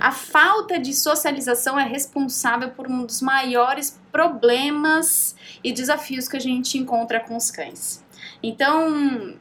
[0.00, 6.40] A falta de socialização é responsável por um dos maiores problemas e desafios que a
[6.40, 8.04] gente encontra com os cães.
[8.42, 9.36] Então,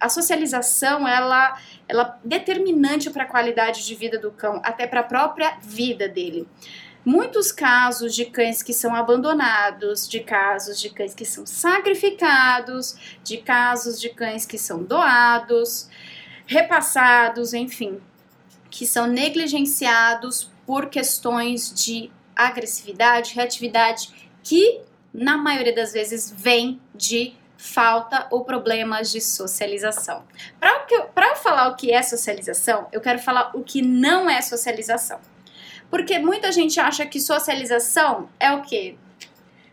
[0.00, 1.58] a socialização ela,
[1.88, 6.08] ela é determinante para a qualidade de vida do cão, até para a própria vida
[6.08, 6.48] dele.
[7.04, 13.38] Muitos casos de cães que são abandonados, de casos de cães que são sacrificados, de
[13.38, 15.88] casos de cães que são doados,
[16.46, 18.00] repassados, enfim,
[18.70, 24.80] que são negligenciados por questões de agressividade, reatividade, que
[25.12, 30.24] na maioria das vezes vem de falta ou problemas de socialização.
[30.60, 35.18] Para eu falar o que é socialização, eu quero falar o que não é socialização.
[35.90, 38.96] Porque muita gente acha que socialização é o quê?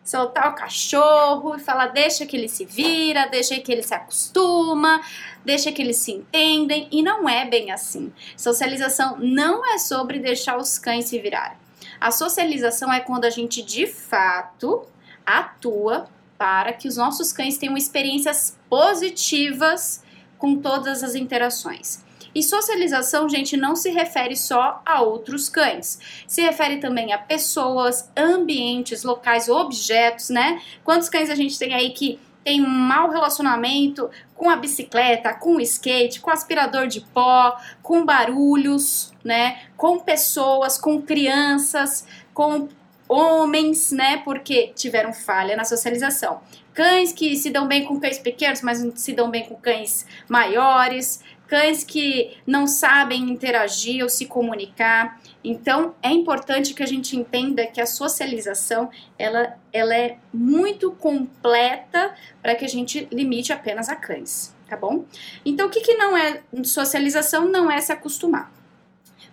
[0.06, 5.02] Soltar o cachorro e falar, deixa que ele se vira, deixa que ele se acostuma,
[5.44, 6.88] deixa que eles se entendem.
[6.92, 8.14] E não é bem assim.
[8.38, 11.58] Socialização não é sobre deixar os cães se virarem.
[12.00, 14.86] A socialização é quando a gente de fato
[15.26, 16.08] atua
[16.38, 20.04] para que os nossos cães tenham experiências positivas
[20.38, 22.05] com todas as interações.
[22.36, 25.98] E socialização, gente, não se refere só a outros cães.
[26.28, 30.62] Se refere também a pessoas, ambientes, locais, objetos, né?
[30.84, 35.56] Quantos cães a gente tem aí que tem um mau relacionamento com a bicicleta, com
[35.56, 39.62] o skate, com o aspirador de pó, com barulhos, né?
[39.78, 42.68] Com pessoas, com crianças, com
[43.08, 44.18] homens, né?
[44.18, 46.42] Porque tiveram falha na socialização.
[46.74, 50.06] Cães que se dão bem com cães pequenos, mas não se dão bem com cães
[50.28, 51.24] maiores.
[51.48, 55.22] Cães que não sabem interagir ou se comunicar.
[55.44, 62.16] Então, é importante que a gente entenda que a socialização ela, ela é muito completa
[62.42, 65.06] para que a gente limite apenas a cães, tá bom?
[65.46, 67.48] Então, o que, que não é socialização?
[67.48, 68.52] Não é se acostumar.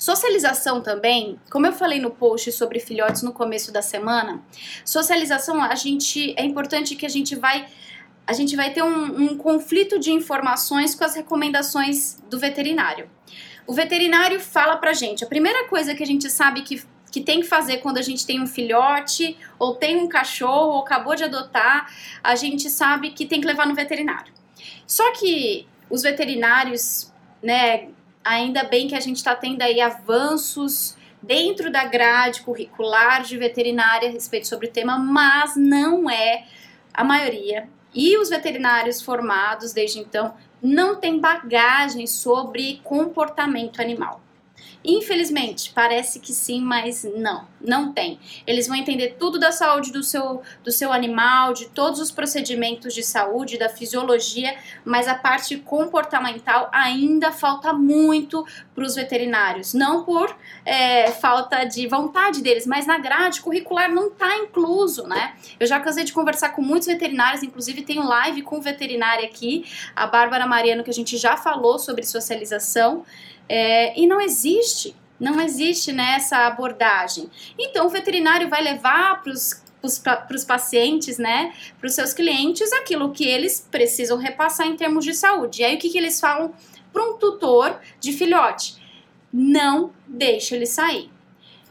[0.03, 4.43] Socialização também, como eu falei no post sobre filhotes no começo da semana,
[4.85, 7.69] socialização a gente é importante que a gente vai
[8.33, 13.09] a gente vai ter um, um conflito de informações com as recomendações do veterinário.
[13.67, 17.43] O veterinário fala pra gente, a primeira coisa que a gente sabe que que tem
[17.43, 21.23] que fazer quando a gente tem um filhote ou tem um cachorro ou acabou de
[21.23, 24.33] adotar, a gente sabe que tem que levar no veterinário.
[24.87, 27.13] Só que os veterinários,
[27.43, 27.89] né,
[28.25, 34.09] ainda bem que a gente está tendo aí avanços dentro da grade curricular de veterinária
[34.09, 36.47] a respeito sobre o tema, mas não é
[36.95, 37.69] a maioria.
[37.95, 44.21] E os veterinários formados desde então não têm bagagem sobre comportamento animal.
[44.85, 48.19] Infelizmente, parece que sim, mas não, não tem.
[48.47, 52.93] Eles vão entender tudo da saúde do seu, do seu animal, de todos os procedimentos
[52.93, 59.73] de saúde, da fisiologia, mas a parte comportamental ainda falta muito para os veterinários.
[59.73, 65.35] Não por é, falta de vontade deles, mas na grade curricular não está incluso, né?
[65.61, 70.07] Eu já cansei de conversar com muitos veterinários, inclusive tenho live com veterinária aqui, a
[70.07, 73.05] Bárbara Mariano, que a gente já falou sobre socialização.
[73.49, 77.31] É, e não existe, não existe nessa né, abordagem.
[77.59, 83.25] Então o veterinário vai levar para os pacientes, né, para os seus clientes, aquilo que
[83.25, 85.63] eles precisam repassar em termos de saúde.
[85.63, 86.53] E aí o que, que eles falam
[86.93, 88.77] para um tutor de filhote?
[89.33, 91.11] Não deixe ele sair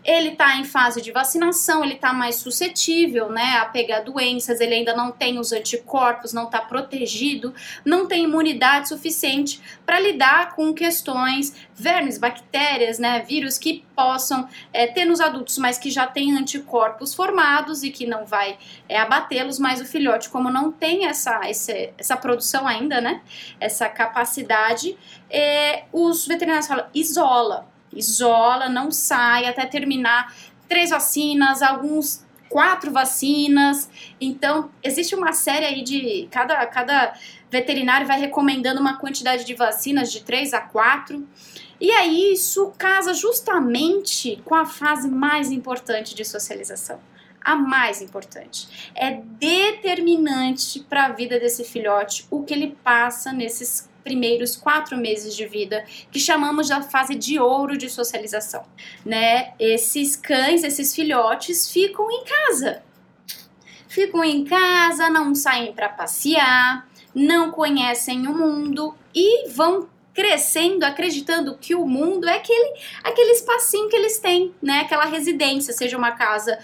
[0.03, 4.73] ele está em fase de vacinação, ele está mais suscetível né, a pegar doenças, ele
[4.73, 7.53] ainda não tem os anticorpos, não está protegido,
[7.85, 14.87] não tem imunidade suficiente para lidar com questões, vermes, bactérias, né, vírus que possam é,
[14.87, 18.57] ter nos adultos, mas que já tem anticorpos formados e que não vai
[18.89, 23.21] é, abatê-los, mas o filhote, como não tem essa, essa, essa produção ainda, né,
[23.59, 24.97] essa capacidade,
[25.29, 30.33] é, os veterinários falam, isola, isola, não sai até terminar
[30.67, 33.89] três vacinas, alguns quatro vacinas.
[34.19, 37.13] Então, existe uma série aí de cada cada
[37.49, 41.27] veterinário vai recomendando uma quantidade de vacinas de três a quatro.
[41.79, 46.99] E aí isso casa justamente com a fase mais importante de socialização.
[47.43, 48.91] A mais importante.
[48.93, 55.35] É determinante para a vida desse filhote o que ele passa nesses primeiros quatro meses
[55.35, 58.63] de vida, que chamamos da fase de ouro de socialização,
[59.05, 59.53] né?
[59.59, 62.83] Esses cães, esses filhotes ficam em casa.
[63.87, 71.57] Ficam em casa, não saem para passear, não conhecem o mundo e vão crescendo acreditando
[71.57, 74.81] que o mundo é aquele aquele espacinho que eles têm, né?
[74.81, 76.59] Aquela residência, seja uma casa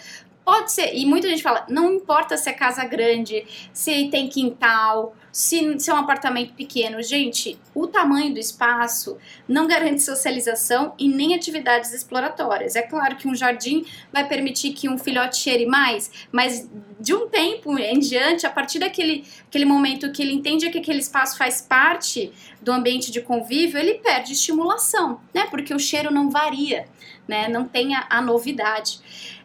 [0.48, 5.14] Pode ser, e muita gente fala, não importa se é casa grande, se tem quintal,
[5.30, 7.04] se, se é um apartamento pequeno.
[7.04, 12.78] Gente, o tamanho do espaço não garante socialização e nem atividades exploratórias.
[12.78, 16.66] É claro que um jardim vai permitir que um filhote cheire mais, mas
[16.98, 21.00] de um tempo em diante, a partir daquele aquele momento que ele entende que aquele
[21.00, 25.46] espaço faz parte do ambiente de convívio, ele perde estimulação, né?
[25.50, 26.88] Porque o cheiro não varia,
[27.28, 27.50] né?
[27.50, 29.00] Não tem a, a novidade.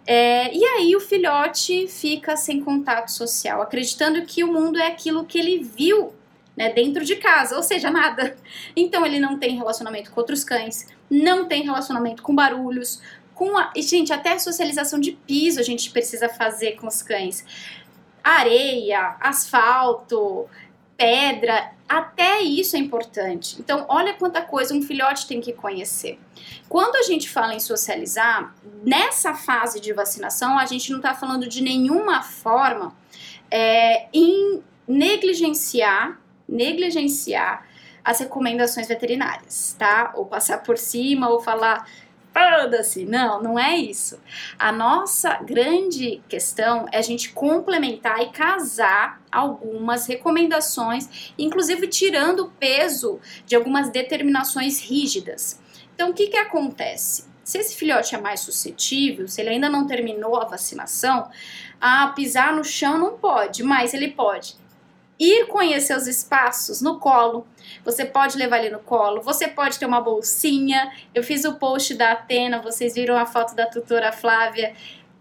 [0.07, 5.25] É, e aí o filhote fica sem contato social, acreditando que o mundo é aquilo
[5.25, 6.13] que ele viu
[6.57, 8.37] né, dentro de casa, ou seja, nada.
[8.75, 13.01] Então ele não tem relacionamento com outros cães, não tem relacionamento com barulhos,
[13.35, 17.45] com a, gente, até a socialização de piso a gente precisa fazer com os cães.
[18.23, 20.49] Areia, asfalto,
[20.97, 23.57] pedra, até isso é importante.
[23.59, 26.19] Então, olha quanta coisa um filhote tem que conhecer.
[26.69, 31.49] Quando a gente fala em socializar, nessa fase de vacinação, a gente não está falando
[31.49, 32.95] de nenhuma forma
[33.51, 36.19] é, em negligenciar,
[36.49, 37.67] negligenciar
[38.05, 40.13] as recomendações veterinárias, tá?
[40.17, 41.87] Ou passar por cima, ou falar
[42.33, 43.05] foda-se.
[43.05, 44.21] Não, não é isso.
[44.59, 52.51] A nossa grande questão é a gente complementar e casar algumas recomendações, inclusive tirando o
[52.51, 55.61] peso de algumas determinações rígidas.
[55.95, 57.31] Então, o que, que acontece?
[57.45, 61.29] Se esse filhote é mais suscetível, se ele ainda não terminou a vacinação,
[61.81, 64.57] a pisar no chão não pode, mas ele pode
[65.19, 67.47] ir conhecer os espaços no colo.
[67.85, 70.93] Você pode levar ele no colo, você pode ter uma bolsinha.
[71.15, 74.75] Eu fiz o post da Atena, vocês viram a foto da tutora Flávia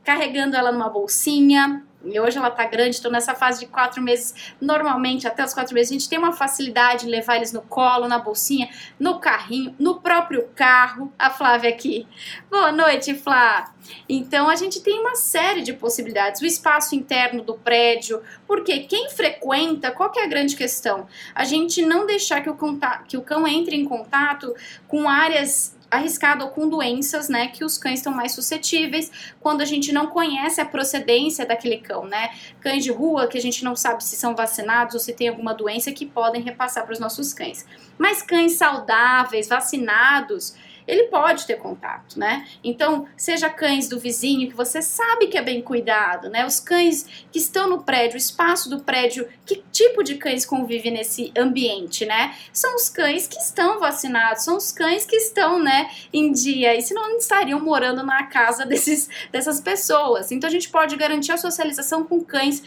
[0.04, 1.84] carregando ela numa bolsinha.
[2.04, 4.54] E hoje ela tá grande, estou nessa fase de quatro meses.
[4.60, 8.08] Normalmente, até os quatro meses, a gente tem uma facilidade de levar eles no colo,
[8.08, 8.70] na bolsinha,
[9.00, 11.12] no carrinho, no próprio carro.
[11.18, 12.08] A Flávia aqui.
[12.50, 13.74] Boa noite, Flá.
[14.08, 16.42] Então, a gente tem uma série de possibilidades.
[16.42, 21.08] O espaço interno do prédio, porque quem frequenta, qual que é a grande questão?
[21.36, 24.54] A gente não deixar que o, contato, que o cão entre em contato
[24.88, 29.12] com áreas arriscado ou com doenças, né, que os cães estão mais suscetíveis
[29.42, 32.32] quando a gente não conhece a procedência daquele cão, né?
[32.62, 35.54] Cães de rua que a gente não sabe se são vacinados ou se tem alguma
[35.54, 37.66] doença que podem repassar para os nossos cães.
[37.98, 40.56] Mas cães saudáveis, vacinados,
[40.88, 42.48] ele pode ter contato, né?
[42.64, 46.46] Então, seja cães do vizinho que você sabe que é bem cuidado, né?
[46.46, 50.92] Os cães que estão no prédio, o espaço do prédio, que tipo de cães convive
[50.92, 52.36] nesse ambiente, né?
[52.52, 56.82] São os cães que estão vacinados, são os cães que estão, né, em dia, e
[56.82, 60.32] se não estariam morando na casa desses, dessas pessoas.
[60.32, 62.62] Então, a gente pode garantir a socialização com cães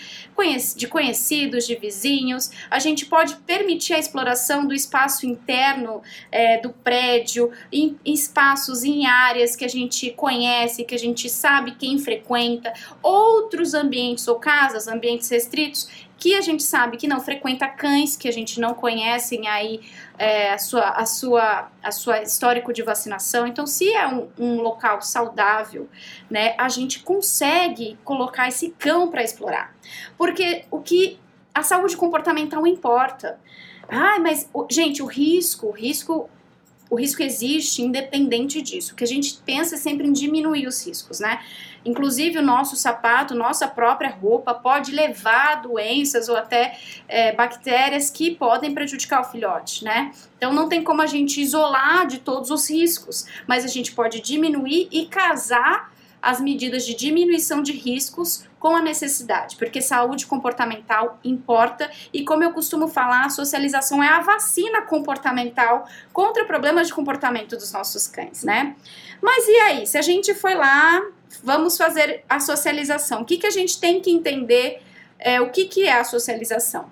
[0.76, 6.70] de conhecidos, de vizinhos, a gente pode permitir a exploração do espaço interno é, do
[6.70, 7.50] prédio,
[8.14, 12.72] espaços, em áreas que a gente conhece, que a gente sabe quem frequenta,
[13.02, 18.28] outros ambientes ou casas, ambientes restritos, que a gente sabe que não frequenta cães, que
[18.28, 19.80] a gente não conhece aí
[20.16, 23.46] é, a, sua, a, sua, a sua histórico de vacinação.
[23.46, 25.88] Então, se é um, um local saudável,
[26.30, 29.76] né, a gente consegue colocar esse cão para explorar.
[30.16, 31.18] Porque o que
[31.54, 33.38] a saúde comportamental importa.
[33.88, 36.28] Ai, mas, gente, o risco, o risco
[36.94, 38.92] o risco existe independente disso.
[38.92, 41.40] O que a gente pensa é sempre em diminuir os riscos, né?
[41.84, 48.34] Inclusive, o nosso sapato, nossa própria roupa pode levar doenças ou até é, bactérias que
[48.36, 50.12] podem prejudicar o filhote, né?
[50.36, 54.20] Então, não tem como a gente isolar de todos os riscos, mas a gente pode
[54.20, 55.92] diminuir e casar
[56.24, 62.42] as medidas de diminuição de riscos com a necessidade, porque saúde comportamental importa e, como
[62.42, 68.06] eu costumo falar, a socialização é a vacina comportamental contra problemas de comportamento dos nossos
[68.06, 68.74] cães, né?
[69.20, 71.02] Mas e aí, se a gente foi lá,
[71.42, 74.80] vamos fazer a socialização, o que, que a gente tem que entender?
[75.18, 76.90] É, o que, que é a socialização?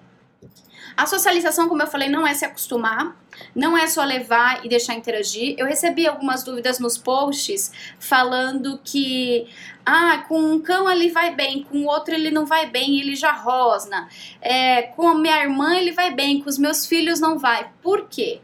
[0.95, 3.17] A socialização, como eu falei, não é se acostumar,
[3.55, 5.55] não é só levar e deixar interagir.
[5.59, 9.49] Eu recebi algumas dúvidas nos posts falando que
[9.85, 13.15] ah, com um cão ele vai bem, com o outro ele não vai bem, ele
[13.17, 14.09] já rosna.
[14.41, 17.71] É, com a minha irmã ele vai bem, com os meus filhos não vai.
[17.83, 18.41] Por quê?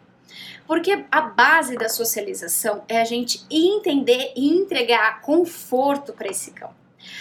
[0.67, 6.78] Porque a base da socialização é a gente entender e entregar conforto para esse cão.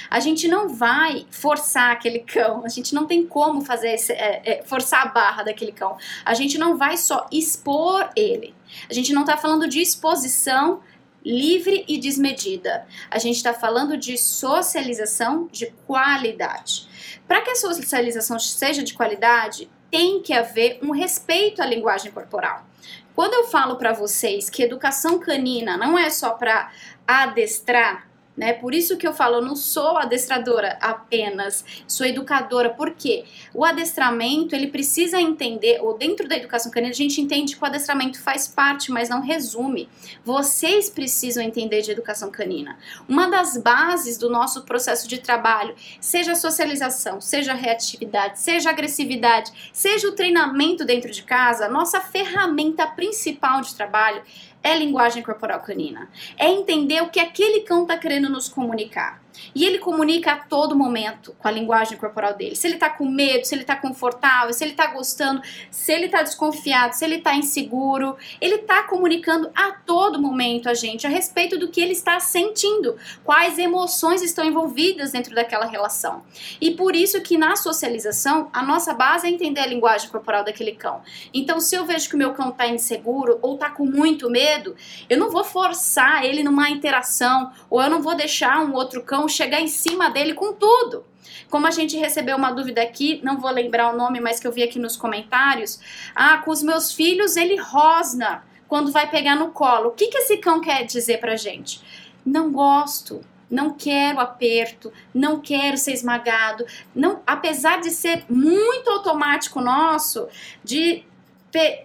[0.10, 4.42] A gente não vai forçar aquele cão, a gente não tem como fazer esse, é,
[4.44, 5.98] é, forçar a barra daquele cão.
[6.24, 8.54] A gente não vai só expor ele.
[8.90, 10.82] A gente não está falando de exposição
[11.24, 12.88] livre e desmedida.
[13.12, 16.88] A gente está falando de socialização de qualidade.
[17.28, 22.66] Para que a socialização seja de qualidade, tem que haver um respeito à linguagem corporal.
[23.14, 26.72] Quando eu falo para vocês que educação canina não é só para
[27.06, 28.07] adestrar,
[28.38, 28.54] né?
[28.54, 34.56] Por isso que eu falo, eu não sou adestradora apenas, sou educadora, porque o adestramento,
[34.56, 38.48] ele precisa entender, ou dentro da educação canina, a gente entende que o adestramento faz
[38.48, 39.90] parte, mas não resume.
[40.24, 42.78] Vocês precisam entender de educação canina.
[43.10, 48.70] Uma das bases do nosso processo de trabalho, seja a socialização, seja a reatividade, seja
[48.70, 54.22] a agressividade, seja o treinamento dentro de casa, nossa ferramenta principal de trabalho
[54.68, 56.10] é linguagem corporal canina.
[56.38, 59.22] É entender o que aquele cão está querendo nos comunicar.
[59.54, 62.56] E ele comunica a todo momento com a linguagem corporal dele.
[62.56, 65.42] Se ele tá com medo, se ele tá confortável, se ele tá gostando,
[65.72, 68.16] se ele tá desconfiado, se ele tá inseguro.
[68.40, 72.98] Ele tá comunicando a todo momento a gente a respeito do que ele está sentindo,
[73.24, 76.24] quais emoções estão envolvidas dentro daquela relação.
[76.60, 80.72] E por isso que na socialização, a nossa base é entender a linguagem corporal daquele
[80.72, 81.02] cão.
[81.34, 84.76] Então, se eu vejo que o meu cão tá inseguro ou tá com muito medo,
[85.10, 89.27] eu não vou forçar ele numa interação ou eu não vou deixar um outro cão
[89.28, 91.06] chegar em cima dele com tudo.
[91.50, 94.52] Como a gente recebeu uma dúvida aqui, não vou lembrar o nome, mas que eu
[94.52, 95.80] vi aqui nos comentários.
[96.14, 99.90] Ah, com os meus filhos ele rosna quando vai pegar no colo.
[99.90, 101.82] O que, que esse cão quer dizer pra gente?
[102.26, 106.66] Não gosto, não quero aperto, não quero ser esmagado.
[106.94, 110.28] Não, apesar de ser muito automático nosso,
[110.64, 111.06] de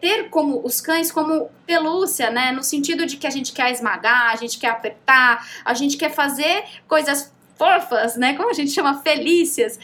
[0.01, 2.53] ter como os cães como pelúcia, né?
[2.53, 6.11] No sentido de que a gente quer esmagar, a gente quer apertar, a gente quer
[6.11, 8.35] fazer coisas fofas, né?
[8.35, 9.79] Como a gente chama, felícias.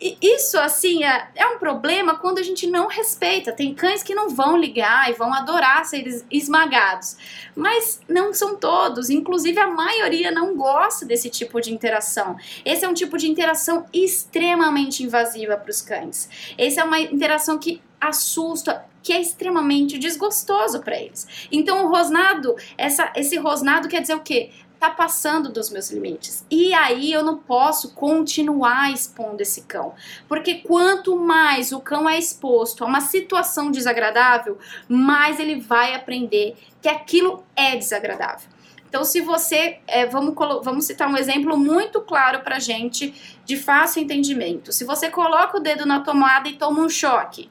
[0.00, 3.52] E isso, assim, é, é, um problema quando a gente não respeita.
[3.52, 7.16] Tem cães que não vão ligar e vão adorar ser esmagados.
[7.54, 9.10] Mas não são todos.
[9.10, 12.36] Inclusive, a maioria não gosta desse tipo de interação.
[12.64, 16.28] Esse é um tipo de interação extremamente invasiva para os cães.
[16.56, 21.48] Essa é uma interação que assusta, que é extremamente desgostoso para eles.
[21.50, 24.50] Então, o rosnado, essa, esse rosnado quer dizer o quê?
[24.78, 26.44] Tá passando dos meus limites.
[26.50, 29.94] E aí eu não posso continuar expondo esse cão.
[30.28, 36.54] Porque quanto mais o cão é exposto a uma situação desagradável, mais ele vai aprender
[36.82, 38.50] que aquilo é desagradável.
[38.90, 44.02] Então, se você, é, vamos, vamos citar um exemplo muito claro para gente de fácil
[44.02, 44.70] entendimento.
[44.70, 47.48] Se você coloca o dedo na tomada e toma um choque,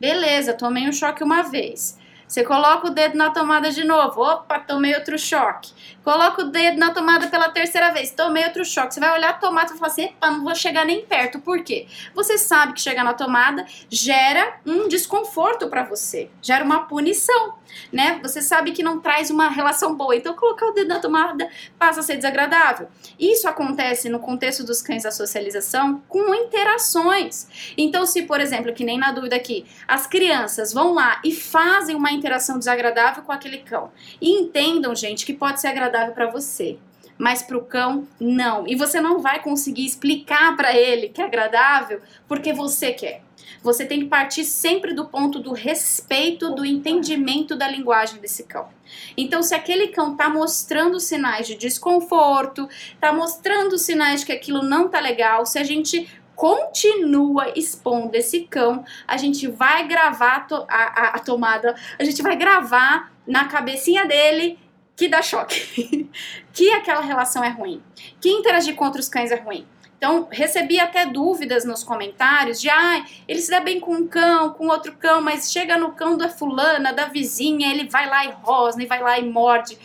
[0.00, 1.98] Beleza, tomei um choque uma vez.
[2.28, 4.20] Você coloca o dedo na tomada de novo.
[4.20, 5.72] Opa, tomei outro choque.
[6.04, 8.10] Coloca o dedo na tomada pela terceira vez.
[8.10, 8.92] Tomei outro choque.
[8.92, 11.40] Você vai olhar a tomada e falar assim: epa, não vou chegar nem perto.
[11.40, 11.86] Por quê?
[12.14, 17.54] Você sabe que chegar na tomada gera um desconforto para você, gera uma punição,
[17.92, 18.18] né?
[18.22, 20.14] Você sabe que não traz uma relação boa.
[20.16, 21.48] Então, colocar o dedo na tomada
[21.78, 22.88] passa a ser desagradável.
[23.18, 27.48] Isso acontece no contexto dos cães da socialização com interações.
[27.76, 31.96] Então, se, por exemplo, que nem na dúvida aqui, as crianças vão lá e fazem
[31.96, 33.90] uma interação desagradável com aquele cão.
[34.20, 36.78] E entendam, gente, que pode ser agradável para você,
[37.16, 38.66] mas para o cão não.
[38.66, 43.27] E você não vai conseguir explicar para ele que é agradável porque você quer.
[43.62, 48.68] Você tem que partir sempre do ponto do respeito, do entendimento da linguagem desse cão.
[49.16, 54.62] Então, se aquele cão está mostrando sinais de desconforto, está mostrando sinais de que aquilo
[54.62, 60.74] não está legal, se a gente continua expondo esse cão, a gente vai gravar a,
[60.76, 64.56] a, a tomada, a gente vai gravar na cabecinha dele
[64.94, 66.08] que dá choque,
[66.52, 67.82] que aquela relação é ruim,
[68.20, 69.66] que interagir com outros cães é ruim.
[69.98, 74.52] Então, recebi até dúvidas nos comentários de, ah, ele se dá bem com um cão,
[74.52, 78.30] com outro cão, mas chega no cão da fulana, da vizinha, ele vai lá e
[78.30, 79.76] rosna, e vai lá e morde.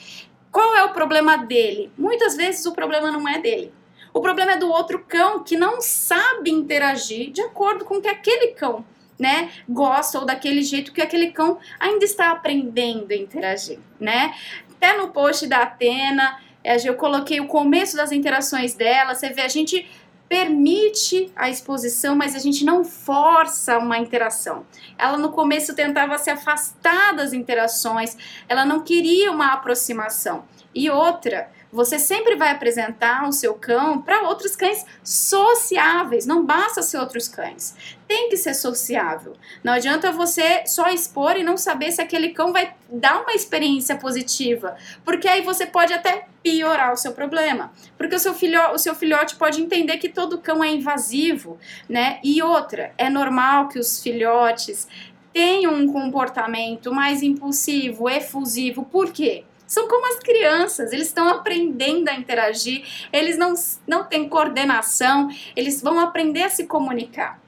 [0.51, 1.91] Qual é o problema dele?
[1.98, 3.74] Muitas vezes o problema não é dele.
[4.13, 8.08] O problema é do outro cão que não sabe interagir de acordo com o que
[8.08, 8.86] aquele cão
[9.17, 14.36] né, gosta ou daquele jeito que aquele cão ainda está aprendendo a interagir, né?
[14.75, 19.41] Até no post da Atena, é, eu coloquei o começo das interações dela, você vê,
[19.41, 19.88] a gente
[20.34, 24.66] permite a exposição, mas a gente não força uma interação.
[24.98, 28.18] Ela no começo tentava se afastar das interações,
[28.50, 30.44] ela não queria uma aproximação.
[30.74, 36.84] E outra, você sempre vai apresentar o seu cão para outros cães sociáveis, não basta
[36.84, 37.75] ser outros cães.
[38.08, 39.34] Tem que ser sociável.
[39.63, 43.96] Não adianta você só expor e não saber se aquele cão vai dar uma experiência
[43.96, 47.72] positiva, porque aí você pode até piorar o seu problema.
[47.98, 51.58] Porque o seu, filho, o seu filhote pode entender que todo cão é invasivo,
[51.89, 52.20] né?
[52.24, 54.88] E outra, é normal que os filhotes
[55.34, 58.86] tenham um comportamento mais impulsivo, efusivo.
[58.86, 59.44] Por quê?
[59.74, 63.56] São como as crianças, eles estão aprendendo a interagir, eles não,
[63.88, 67.42] não têm coordenação, eles vão aprender a se comunicar.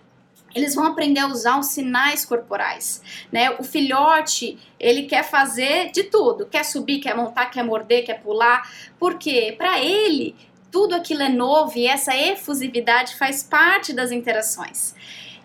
[0.56, 3.52] eles vão aprender a usar os sinais corporais, né?
[3.60, 8.68] O filhote, ele quer fazer de tudo, quer subir, quer montar, quer morder, quer pular,
[8.98, 10.34] porque para ele
[10.72, 14.96] tudo aquilo é novo e essa efusividade faz parte das interações.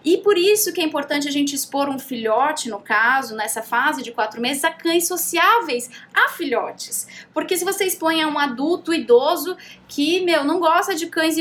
[0.04, 4.02] E por isso que é importante a gente expor um filhote, no caso, nessa fase
[4.02, 7.06] de quatro meses, a cães sociáveis, a filhotes.
[7.34, 11.36] Porque se você expõe a um adulto idoso que, meu, não gosta de cães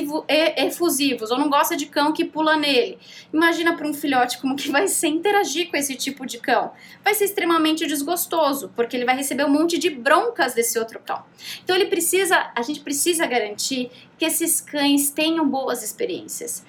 [0.57, 2.97] efusivos, ou não gosta de cão que pula nele,
[3.31, 6.71] imagina para um filhote como que vai ser interagir com esse tipo de cão.
[7.03, 11.23] Vai ser extremamente desgostoso, porque ele vai receber um monte de broncas desse outro cão.
[11.63, 16.65] Então ele precisa, a gente precisa garantir que esses cães tenham boas experiências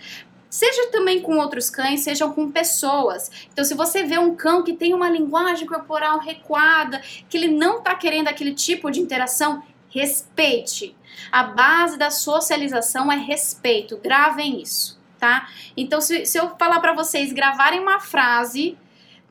[0.50, 3.30] seja também com outros cães, sejam com pessoas.
[3.52, 7.78] Então, se você vê um cão que tem uma linguagem corporal recuada, que ele não
[7.78, 10.96] está querendo aquele tipo de interação, respeite.
[11.30, 13.96] A base da socialização é respeito.
[13.98, 15.48] Gravem isso, tá?
[15.76, 18.76] Então, se, se eu falar para vocês gravarem uma frase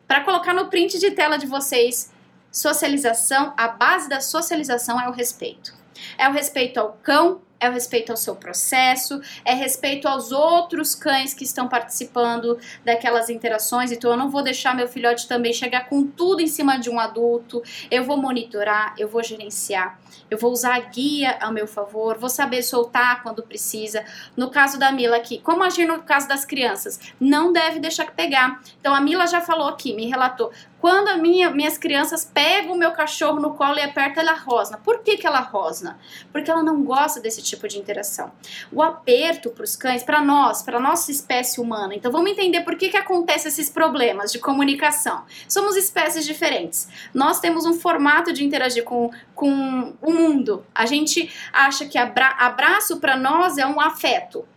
[0.07, 2.13] para colocar no print de tela de vocês,
[2.51, 5.73] socialização, a base da socialização é o respeito.
[6.17, 10.95] É o respeito ao cão, é o respeito ao seu processo, é respeito aos outros
[10.95, 13.91] cães que estão participando daquelas interações.
[13.91, 16.99] Então, eu não vou deixar meu filhote também chegar com tudo em cima de um
[16.99, 17.61] adulto.
[17.91, 19.99] Eu vou monitorar, eu vou gerenciar,
[20.29, 24.05] eu vou usar a guia a meu favor, vou saber soltar quando precisa.
[24.37, 26.99] No caso da Mila aqui, como agir no caso das crianças?
[27.19, 28.61] Não deve deixar pegar.
[28.79, 30.51] Então, a Mila já falou aqui, me relatou.
[30.79, 34.77] Quando minha, minhas crianças pegam o meu cachorro no colo e apertam, ela rosna.
[34.77, 35.99] Por que, que ela rosna?
[36.31, 38.31] Porque ela não gosta desse tipo de interação.
[38.71, 41.93] O aperto para os cães, para nós, para nossa espécie humana.
[41.95, 45.25] Então vamos entender por que, que acontece esses problemas de comunicação.
[45.47, 46.87] Somos espécies diferentes.
[47.13, 50.65] Nós temos um formato de interagir com, com o mundo.
[50.73, 54.47] A gente acha que abra, abraço para nós é um afeto.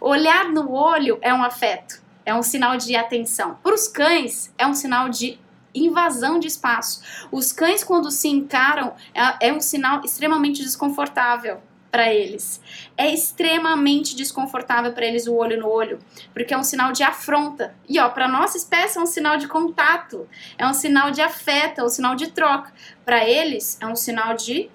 [0.00, 2.02] Olhar no olho é um afeto.
[2.26, 3.58] É um sinal de atenção.
[3.62, 5.38] Para os cães, é um sinal de
[5.84, 7.02] invasão de espaço.
[7.30, 12.60] Os cães, quando se encaram, é, é um sinal extremamente desconfortável para eles.
[12.96, 15.98] É extremamente desconfortável para eles o olho no olho,
[16.32, 17.74] porque é um sinal de afronta.
[17.88, 21.80] E ó, para nossa espécie é um sinal de contato, é um sinal de afeto,
[21.80, 22.72] é um sinal de troca.
[23.04, 24.70] Para eles é um sinal de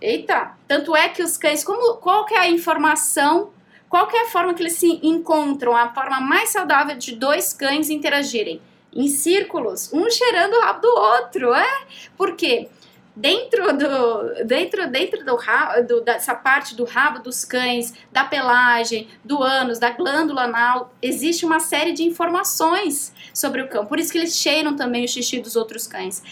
[0.00, 0.52] eita.
[0.66, 3.50] Tanto é que os cães, como qual é a informação
[3.88, 7.88] qual é a forma que eles se encontram, a forma mais saudável de dois cães
[7.88, 8.60] interagirem?
[8.96, 11.86] Em círculos, um cheirando o rabo do outro, é?
[12.16, 12.68] Por quê?
[13.14, 19.42] Dentro do dentro dentro do rabo, dessa parte do rabo dos cães, da pelagem, do
[19.42, 23.86] ânus, da glândula anal, existe uma série de informações sobre o cão.
[23.86, 26.22] Por isso que eles cheiram também o xixi dos outros cães.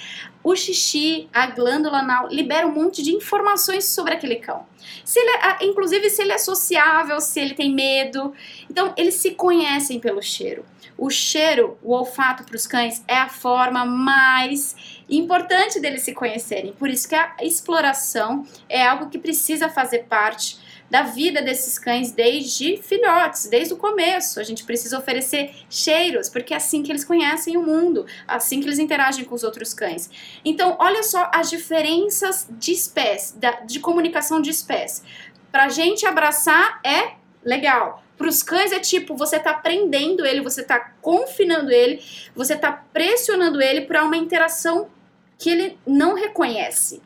[0.44, 4.66] O xixi, a glândula anal libera um monte de informações sobre aquele cão.
[5.02, 8.34] Se ele é, inclusive se ele é sociável, se ele tem medo.
[8.70, 10.62] Então, eles se conhecem pelo cheiro.
[10.98, 14.76] O cheiro, o olfato para os cães é a forma mais
[15.08, 16.72] importante deles se conhecerem.
[16.72, 20.58] Por isso que a exploração é algo que precisa fazer parte
[20.90, 24.38] da vida desses cães desde filhotes, desde o começo.
[24.38, 28.66] A gente precisa oferecer cheiros, porque é assim que eles conhecem o mundo, assim que
[28.66, 30.10] eles interagem com os outros cães.
[30.44, 33.34] Então, olha só as diferenças de espécie,
[33.66, 35.02] de comunicação de espécie.
[35.50, 38.02] Para a gente abraçar é legal.
[38.16, 42.00] Para os cães é tipo, você tá prendendo ele, você tá confinando ele,
[42.34, 44.88] você tá pressionando ele para uma interação
[45.36, 47.02] que ele não reconhece.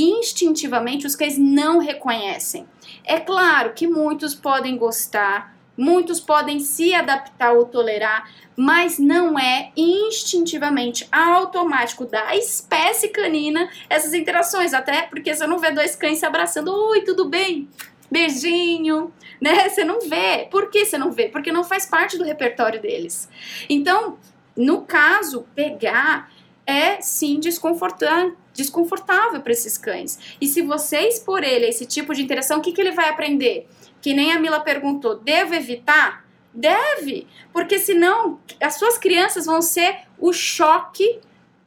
[0.00, 2.66] Instintivamente, os cães não reconhecem.
[3.04, 9.70] É claro que muitos podem gostar, muitos podem se adaptar ou tolerar, mas não é
[9.76, 14.72] instintivamente automático da espécie canina essas interações.
[14.72, 17.68] Até porque você não vê dois cães se abraçando, oi, tudo bem?
[18.10, 19.68] beijinho, né?
[19.68, 20.48] Você não vê.
[20.50, 21.28] Por que você não vê?
[21.28, 23.28] Porque não faz parte do repertório deles.
[23.68, 24.18] Então,
[24.56, 26.30] no caso, pegar
[26.66, 30.36] é sim desconfortante desconfortável para esses cães.
[30.40, 33.68] E se você expor ele esse tipo de interação, o que, que ele vai aprender?
[34.00, 36.24] Que nem a Mila perguntou, devo evitar?
[36.52, 41.20] Deve, porque senão as suas crianças vão ser o choque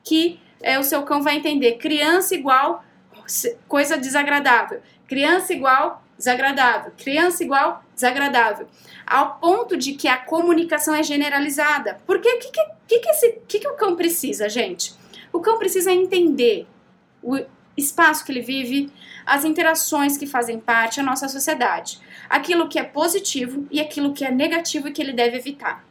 [0.04, 1.74] que é, o seu cão vai entender.
[1.74, 2.84] Criança igual
[3.68, 4.82] coisa desagradável.
[5.08, 6.92] Criança igual desagradável.
[6.98, 8.68] Criança igual desagradável.
[9.06, 12.02] Ao ponto de que a comunicação é generalizada.
[12.06, 14.94] Porque o que, que, que, que, esse, que, que o cão precisa, gente?
[15.32, 16.68] O cão precisa entender
[17.24, 17.40] o
[17.76, 18.92] espaço que ele vive,
[19.26, 22.00] as interações que fazem parte da nossa sociedade.
[22.30, 25.84] Aquilo que é positivo e aquilo que é negativo e que ele deve evitar.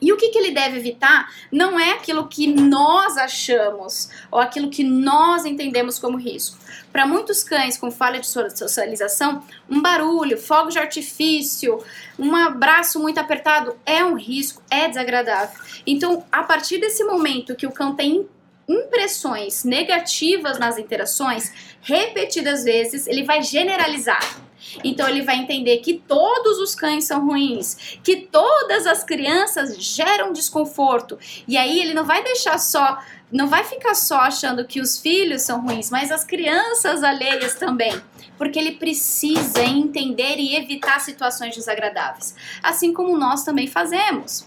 [0.00, 4.68] E o que, que ele deve evitar não é aquilo que nós achamos ou aquilo
[4.68, 6.58] que nós entendemos como risco.
[6.92, 11.82] Para muitos cães com falha de socialização, um barulho, fogo de artifício,
[12.18, 15.58] um abraço muito apertado é um risco, é desagradável.
[15.86, 18.28] Então, a partir desse momento que o cão tem
[18.68, 21.52] impressões negativas nas interações,
[21.82, 24.46] repetidas vezes, ele vai generalizar.
[24.82, 30.32] Então ele vai entender que todos os cães são ruins, que todas as crianças geram
[30.32, 31.18] desconforto.
[31.46, 33.00] E aí ele não vai deixar só,
[33.30, 38.00] não vai ficar só achando que os filhos são ruins, mas as crianças alheias também.
[38.36, 42.34] Porque ele precisa entender e evitar situações desagradáveis.
[42.62, 44.40] Assim como nós também fazemos.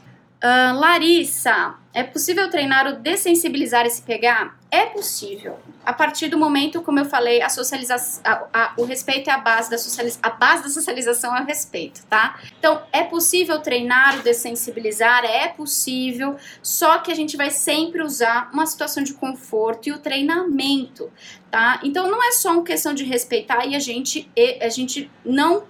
[0.43, 4.60] Uh, Larissa, é possível treinar o dessensibilizar e se pegar?
[4.69, 5.60] É possível.
[5.84, 9.39] A partir do momento, como eu falei, a socialização, a, a, o respeito é a
[9.39, 10.21] base da socialização.
[10.23, 12.39] A base da socialização é o respeito, tá?
[12.60, 15.25] Então, é possível treinar o dessensibilizar?
[15.25, 16.38] É possível.
[16.62, 21.12] Só que a gente vai sempre usar uma situação de conforto e o treinamento,
[21.49, 21.80] tá?
[21.84, 24.30] Então, não é só uma questão de respeitar e a gente,
[24.62, 25.63] a gente não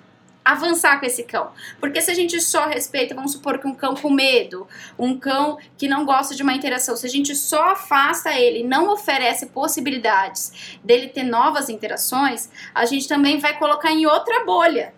[0.43, 1.51] avançar com esse cão.
[1.79, 5.57] Porque se a gente só respeita, vamos supor que um cão com medo, um cão
[5.77, 10.79] que não gosta de uma interação, se a gente só afasta ele, não oferece possibilidades
[10.83, 14.93] dele ter novas interações, a gente também vai colocar em outra bolha.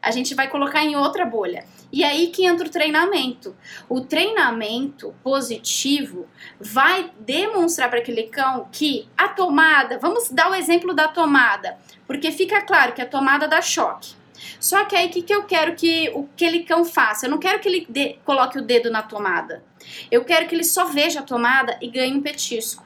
[0.00, 1.64] A gente vai colocar em outra bolha.
[1.90, 3.56] E aí que entra o treinamento.
[3.88, 6.26] O treinamento positivo
[6.60, 12.30] vai demonstrar para aquele cão que a tomada, vamos dar o exemplo da tomada, porque
[12.30, 14.17] fica claro que a tomada dá choque.
[14.60, 17.26] Só que aí o que, que eu quero que o aquele cão faça?
[17.26, 19.62] Eu não quero que ele de, coloque o dedo na tomada.
[20.10, 22.84] Eu quero que ele só veja a tomada e ganhe um petisco.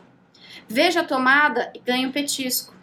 [0.69, 2.75] Veja a tomada e ganhe um petisco.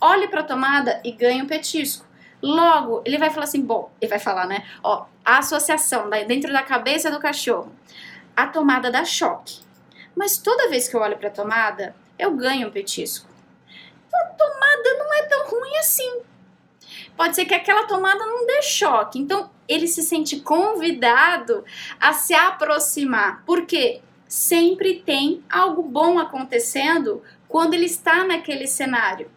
[0.00, 2.06] Olhe para a tomada e ganhe um petisco.
[2.42, 4.64] Logo, ele vai falar assim: bom, ele vai falar, né?
[4.82, 7.72] Ó, a associação dentro da cabeça do cachorro.
[8.36, 9.60] A tomada dá choque.
[10.14, 13.28] Mas toda vez que eu olho para a tomada, eu ganho um petisco.
[14.06, 16.22] Então, a tomada não é tão ruim assim
[17.16, 19.18] pode ser que aquela tomada não dê choque.
[19.18, 21.64] Então, ele se sente convidado
[22.00, 23.42] a se aproximar.
[23.44, 29.30] Porque sempre tem algo bom acontecendo quando ele está naquele cenário.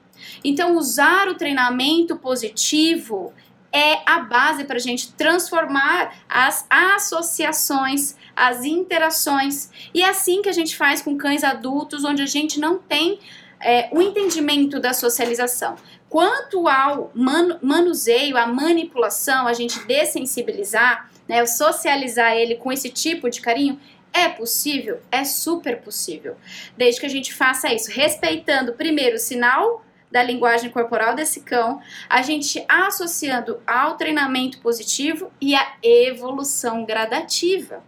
[0.43, 3.33] Então, usar o treinamento positivo
[3.75, 9.69] é a base para a gente transformar as associações, as interações.
[9.93, 13.19] E é assim que a gente faz com cães adultos, onde a gente não tem
[13.59, 15.75] é, o entendimento da socialização.
[16.15, 23.29] Quanto ao man manuseio, a manipulação, a gente dessensibilizar, né, socializar ele com esse tipo
[23.29, 23.77] de carinho,
[24.13, 25.01] é possível?
[25.11, 26.37] É super possível.
[26.77, 31.81] Desde que a gente faça isso, respeitando primeiro o sinal da linguagem corporal desse cão,
[32.07, 37.83] a gente associando ao treinamento positivo e à evolução gradativa.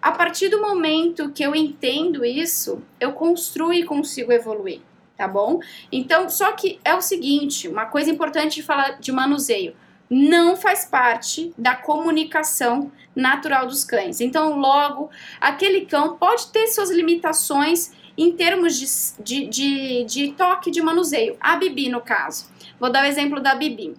[0.00, 4.80] A partir do momento que eu entendo isso, eu construo e consigo evoluir
[5.20, 5.60] tá bom?
[5.92, 9.76] Então, só que é o seguinte, uma coisa importante de falar de manuseio,
[10.08, 14.22] não faz parte da comunicação natural dos cães.
[14.22, 20.70] Então, logo, aquele cão pode ter suas limitações em termos de, de, de, de toque
[20.70, 21.36] de manuseio.
[21.38, 22.50] A Bibi, no caso.
[22.80, 23.94] Vou dar o exemplo da Bibi.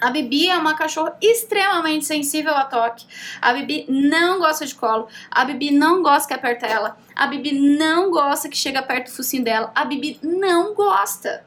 [0.00, 3.06] A Bibi é uma cachorra extremamente sensível a toque.
[3.40, 5.08] A Bibi não gosta de colo.
[5.30, 6.98] A Bibi não gosta que aperta ela.
[7.14, 9.72] A Bibi não gosta que chega perto do focinho dela.
[9.74, 11.44] A Bibi não gosta.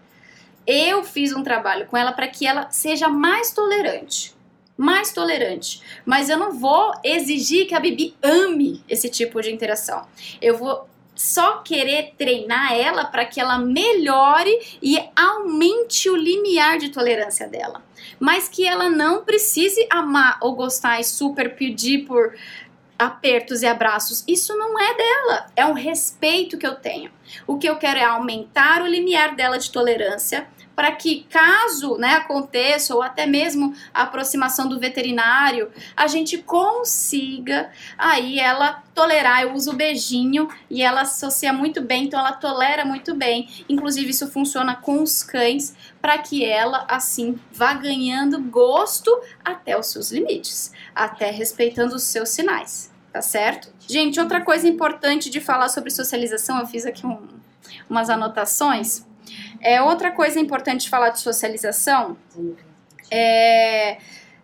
[0.65, 4.35] Eu fiz um trabalho com ela para que ela seja mais tolerante.
[4.75, 5.81] Mais tolerante.
[6.05, 10.07] Mas eu não vou exigir que a Bibi ame esse tipo de interação.
[10.41, 10.88] Eu vou
[11.19, 17.84] só querer treinar ela para que ela melhore e aumente o limiar de tolerância dela.
[18.17, 22.34] Mas que ela não precise amar ou gostar e super pedir por
[22.97, 24.23] apertos e abraços.
[24.25, 27.12] Isso não é dela, é um respeito que eu tenho.
[27.45, 30.47] O que eu quero é aumentar o limiar dela de tolerância
[30.79, 37.69] para que caso né, aconteça ou até mesmo a aproximação do veterinário, a gente consiga
[37.97, 39.41] aí ela tolerar.
[39.41, 43.49] Eu uso o beijinho e ela associa muito bem, então ela tolera muito bem.
[43.67, 49.11] Inclusive isso funciona com os cães para que ela assim vá ganhando gosto
[49.43, 53.67] até os seus limites, até respeitando os seus sinais, tá certo?
[53.85, 57.27] Gente, outra coisa importante de falar sobre socialização, eu fiz aqui um,
[57.89, 59.09] umas anotações
[59.62, 62.17] é, outra coisa importante de falar de socialização
[63.12, 63.98] é,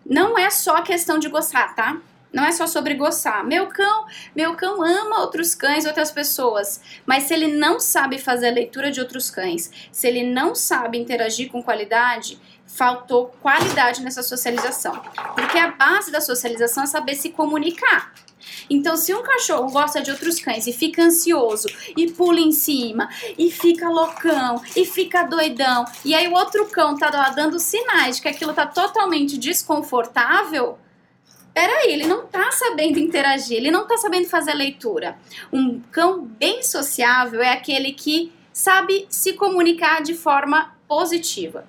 [0.04, 2.00] não é só questão de gostar, tá?
[2.32, 3.44] Não é só sobre gostar.
[3.44, 8.48] Meu cão, meu cão ama outros cães, outras pessoas, mas se ele não sabe fazer
[8.48, 14.22] a leitura de outros cães, se ele não sabe interagir com qualidade, faltou qualidade nessa
[14.22, 15.00] socialização.
[15.34, 18.12] Porque a base da socialização é saber se comunicar.
[18.68, 23.08] Então, se um cachorro gosta de outros cães e fica ansioso e pula em cima
[23.38, 28.22] e fica loucão e fica doidão, e aí o outro cão tá dando sinais de
[28.22, 30.78] que aquilo tá totalmente desconfortável,
[31.54, 35.18] peraí, ele não tá sabendo interagir, ele não tá sabendo fazer leitura.
[35.52, 41.66] Um cão bem sociável é aquele que sabe se comunicar de forma positiva.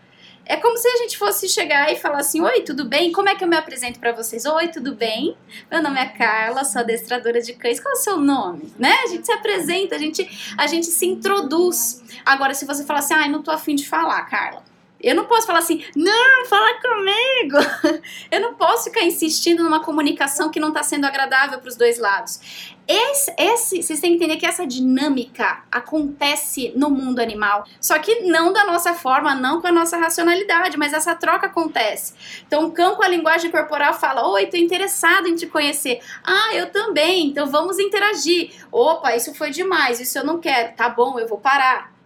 [0.49, 3.11] É como se a gente fosse chegar e falar assim: Oi, tudo bem?
[3.11, 4.45] Como é que eu me apresento para vocês?
[4.45, 5.35] Oi, tudo bem?
[5.69, 7.81] Meu nome é Carla, sou adestradora de cães.
[7.81, 8.73] Qual é o seu nome?
[8.79, 8.93] Né?
[9.03, 12.01] A gente se apresenta, a gente, a gente se introduz.
[12.25, 14.63] Agora, se você falar assim: Ai, não tô afim de falar, Carla.
[15.01, 17.57] Eu não posso falar assim, não, fala comigo.
[18.31, 21.99] Eu não posso ficar insistindo numa comunicação que não está sendo agradável para os dois
[21.99, 22.39] lados.
[22.87, 28.21] Esse, esse, vocês têm que entender que essa dinâmica acontece no mundo animal, só que
[28.21, 32.13] não da nossa forma, não com a nossa racionalidade, mas essa troca acontece.
[32.47, 35.99] Então, o cão com a linguagem corporal fala: Oi, tô interessado em te conhecer.
[36.23, 38.53] Ah, eu também, então vamos interagir.
[38.71, 40.73] Opa, isso foi demais, isso eu não quero.
[40.73, 41.96] Tá bom, eu vou parar.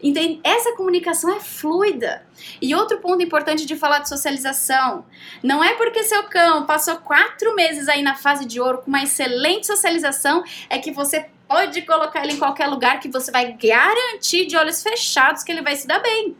[0.00, 0.40] Entende?
[0.44, 2.24] Essa comunicação é fluida.
[2.62, 5.04] E outro ponto importante de falar de socialização:
[5.42, 9.02] não é porque seu cão passou quatro meses aí na fase de ouro com uma
[9.02, 14.46] excelente socialização, é que você pode colocar ele em qualquer lugar que você vai garantir
[14.46, 16.36] de olhos fechados que ele vai se dar bem.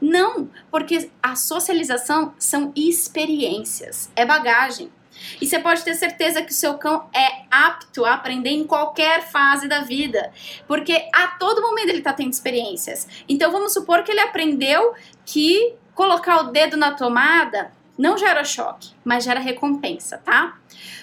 [0.00, 4.92] Não, porque a socialização são experiências, é bagagem.
[5.40, 9.22] E você pode ter certeza que o seu cão é apto a aprender em qualquer
[9.28, 10.32] fase da vida,
[10.66, 13.06] porque a todo momento ele está tendo experiências.
[13.28, 18.90] Então vamos supor que ele aprendeu que colocar o dedo na tomada não gera choque,
[19.04, 20.58] mas gera recompensa, tá?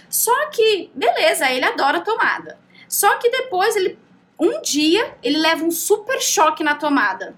[0.10, 2.58] Só que, beleza, ele adora tomada.
[2.88, 4.00] Só que depois ele
[4.40, 7.36] um dia ele leva um super choque na tomada.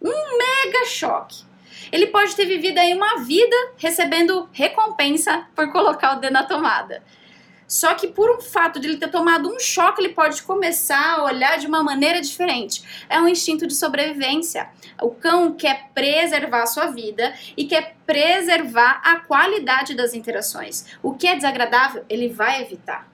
[0.00, 1.44] Um mega choque.
[1.90, 7.02] Ele pode ter vivido aí uma vida recebendo recompensa por colocar o dedo na tomada.
[7.68, 11.24] Só que por um fato de ele ter tomado um choque, ele pode começar a
[11.24, 12.82] olhar de uma maneira diferente.
[13.10, 14.70] É um instinto de sobrevivência.
[15.02, 20.86] O cão quer preservar a sua vida e quer preservar a qualidade das interações.
[21.02, 23.06] O que é desagradável, ele vai evitar.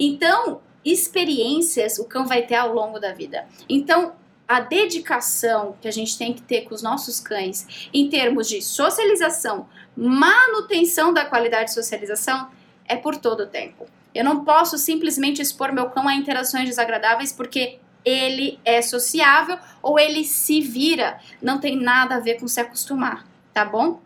[0.00, 3.46] Então, experiências o cão vai ter ao longo da vida.
[3.68, 4.14] Então,
[4.48, 8.62] a dedicação que a gente tem que ter com os nossos cães em termos de
[8.62, 12.48] socialização, manutenção da qualidade de socialização,
[12.86, 13.86] é por todo o tempo.
[14.14, 19.98] Eu não posso simplesmente expor meu cão a interações desagradáveis porque ele é sociável ou
[19.98, 21.20] ele se vira.
[21.42, 24.00] Não tem nada a ver com se acostumar, tá bom?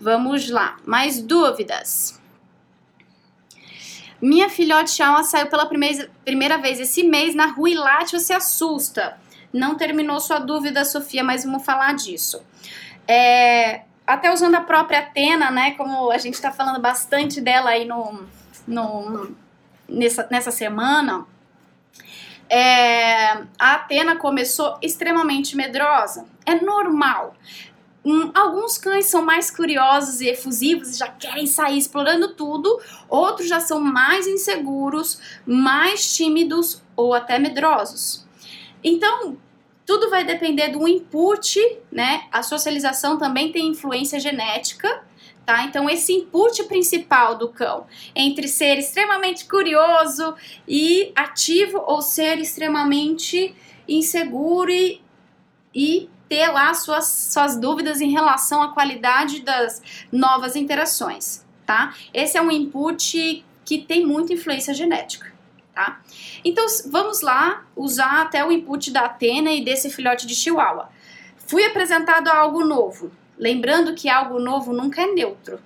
[0.00, 2.20] Vamos lá, mais dúvidas?
[4.20, 8.32] Minha filhote Shawa saiu pela primeira, primeira vez esse mês na rua e late se
[8.32, 9.16] assusta.
[9.52, 12.42] Não terminou sua dúvida, Sofia, mas vamos falar disso.
[13.06, 15.72] É, até usando a própria Atena, né?
[15.72, 18.24] Como a gente está falando bastante dela aí no,
[18.66, 19.34] no,
[19.88, 21.26] nessa, nessa semana.
[22.48, 26.26] É, a Atena começou extremamente medrosa.
[26.44, 27.34] É normal.
[28.04, 32.80] Um, alguns cães são mais curiosos e efusivos, já querem sair explorando tudo.
[33.08, 38.26] Outros já são mais inseguros, mais tímidos ou até medrosos.
[38.82, 39.36] Então,
[39.86, 41.58] tudo vai depender do input,
[41.90, 42.24] né?
[42.30, 45.02] A socialização também tem influência genética,
[45.44, 45.64] tá?
[45.64, 50.34] Então, esse input principal do cão, entre ser extremamente curioso
[50.68, 53.54] e ativo ou ser extremamente
[53.88, 55.02] inseguro e,
[55.74, 61.94] e ter lá suas, suas dúvidas em relação à qualidade das novas interações, tá?
[62.14, 65.39] Esse é um input que tem muita influência genética
[65.74, 66.00] tá?
[66.44, 70.88] Então vamos lá usar até o input da Atena e desse filhote de Chihuahua.
[71.36, 73.10] Fui apresentado a algo novo.
[73.36, 75.58] Lembrando que algo novo nunca é neutro.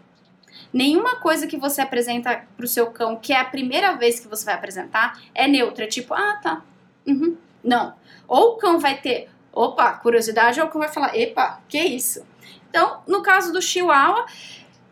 [0.72, 4.28] Nenhuma coisa que você apresenta para o seu cão, que é a primeira vez que
[4.28, 5.84] você vai apresentar, é neutra.
[5.84, 6.62] É tipo, ah, tá.
[7.06, 7.36] Uhum.
[7.62, 7.94] Não.
[8.26, 12.26] Ou o cão vai ter, opa, curiosidade, ou o cão vai falar, epa, que isso?
[12.70, 14.26] Então, no caso do Chihuahua,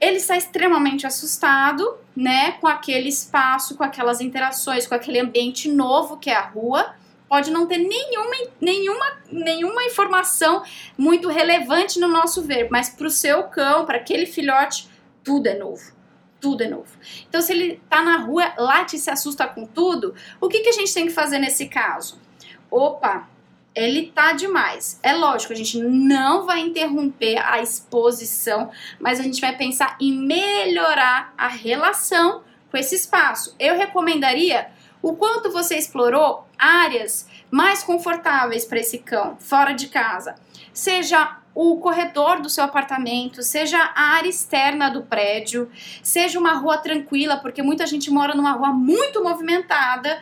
[0.03, 6.17] ele está extremamente assustado, né, com aquele espaço, com aquelas interações, com aquele ambiente novo
[6.17, 6.97] que é a rua.
[7.29, 10.65] Pode não ter nenhuma, nenhuma, nenhuma informação
[10.99, 14.91] muito relevante no nosso ver, mas para o seu cão, para aquele filhote,
[15.23, 15.93] tudo é novo.
[16.41, 16.99] Tudo é novo.
[17.29, 20.69] Então, se ele está na rua, late e se assusta com tudo, o que, que
[20.69, 22.21] a gente tem que fazer nesse caso?
[22.69, 23.29] Opa,
[23.75, 24.99] ele tá demais.
[25.03, 30.13] É lógico, a gente não vai interromper a exposição, mas a gente vai pensar em
[30.13, 33.55] melhorar a relação com esse espaço.
[33.59, 34.69] Eu recomendaria
[35.03, 40.37] o quanto você explorou áreas mais confortáveis para esse cão, fora de casa.
[40.73, 45.71] Seja o corredor do seu apartamento, seja a área externa do prédio,
[46.03, 50.19] seja uma rua tranquila, porque muita gente mora numa rua muito movimentada.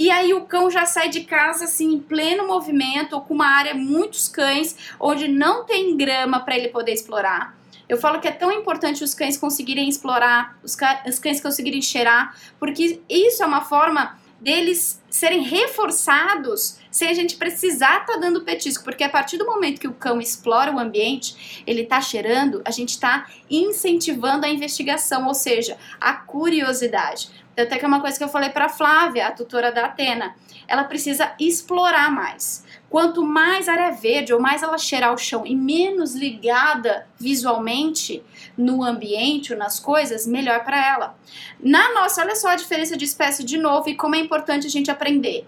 [0.00, 3.48] E aí o cão já sai de casa assim em pleno movimento, ou com uma
[3.48, 7.58] área muitos cães, onde não tem grama para ele poder explorar.
[7.88, 12.32] Eu falo que é tão importante os cães conseguirem explorar, os, os cães conseguirem cheirar,
[12.60, 18.42] porque isso é uma forma deles serem reforçados sem a gente precisar estar tá dando
[18.42, 22.62] petisco, porque a partir do momento que o cão explora o ambiente, ele está cheirando,
[22.64, 27.30] a gente está incentivando a investigação, ou seja, a curiosidade.
[27.58, 30.36] Tanto é que é uma coisa que eu falei para Flávia, a tutora da Atena,
[30.68, 32.64] ela precisa explorar mais.
[32.88, 38.22] Quanto mais área verde ou mais ela cheirar o chão e menos ligada visualmente
[38.56, 41.18] no ambiente ou nas coisas, melhor para ela.
[41.58, 44.70] Na nossa, olha só a diferença de espécie de novo e como é importante a
[44.70, 45.44] gente aprender.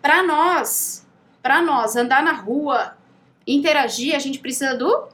[0.00, 1.06] Para nós,
[1.40, 2.96] para nós andar na rua,
[3.46, 5.06] interagir, a gente precisa do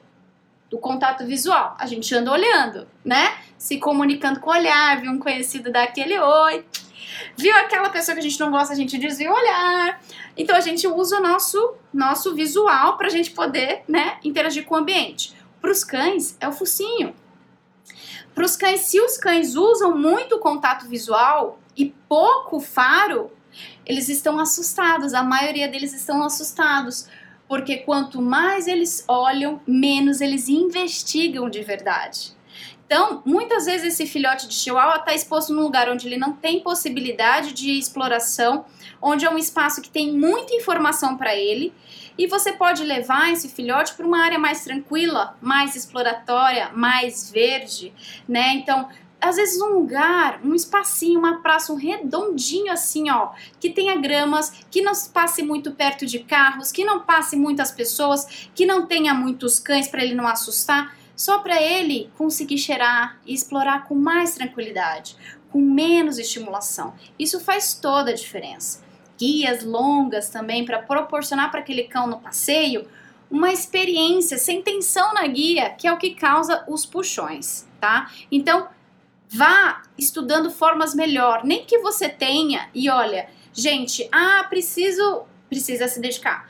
[0.70, 1.76] do contato visual.
[1.78, 3.36] A gente anda olhando, né?
[3.56, 6.64] Se comunicando com o olhar, viu um conhecido daquele oi,
[7.36, 10.00] Viu aquela pessoa que a gente não gosta, a gente desvia o olhar.
[10.36, 14.74] Então a gente usa o nosso, nosso visual para a gente poder né, interagir com
[14.74, 15.34] o ambiente.
[15.60, 17.14] Para os cães, é o focinho.
[18.34, 23.32] Para os cães, se os cães usam muito contato visual e pouco faro,
[23.84, 25.14] eles estão assustados.
[25.14, 27.08] A maioria deles estão assustados.
[27.48, 32.36] Porque quanto mais eles olham, menos eles investigam de verdade.
[32.86, 36.60] Então, muitas vezes esse filhote de chihuahua está exposto num lugar onde ele não tem
[36.60, 38.64] possibilidade de exploração,
[39.00, 41.72] onde é um espaço que tem muita informação para ele,
[42.16, 47.92] e você pode levar esse filhote para uma área mais tranquila, mais exploratória, mais verde,
[48.26, 48.54] né?
[48.54, 48.88] Então,
[49.20, 54.52] às vezes um lugar, um espacinho, uma praça, um redondinho assim, ó, que tenha gramas,
[54.70, 59.12] que não passe muito perto de carros, que não passe muitas pessoas, que não tenha
[59.12, 64.36] muitos cães para ele não assustar só para ele conseguir cheirar e explorar com mais
[64.36, 65.16] tranquilidade,
[65.50, 66.94] com menos estimulação.
[67.18, 68.84] Isso faz toda a diferença.
[69.18, 72.86] Guias longas também para proporcionar para aquele cão no passeio
[73.28, 78.10] uma experiência sem tensão na guia, que é o que causa os puxões, tá?
[78.30, 78.68] Então,
[79.30, 86.00] vá estudando formas melhor, nem que você tenha e olha, gente, ah, preciso, precisa se
[86.00, 86.48] dedicar.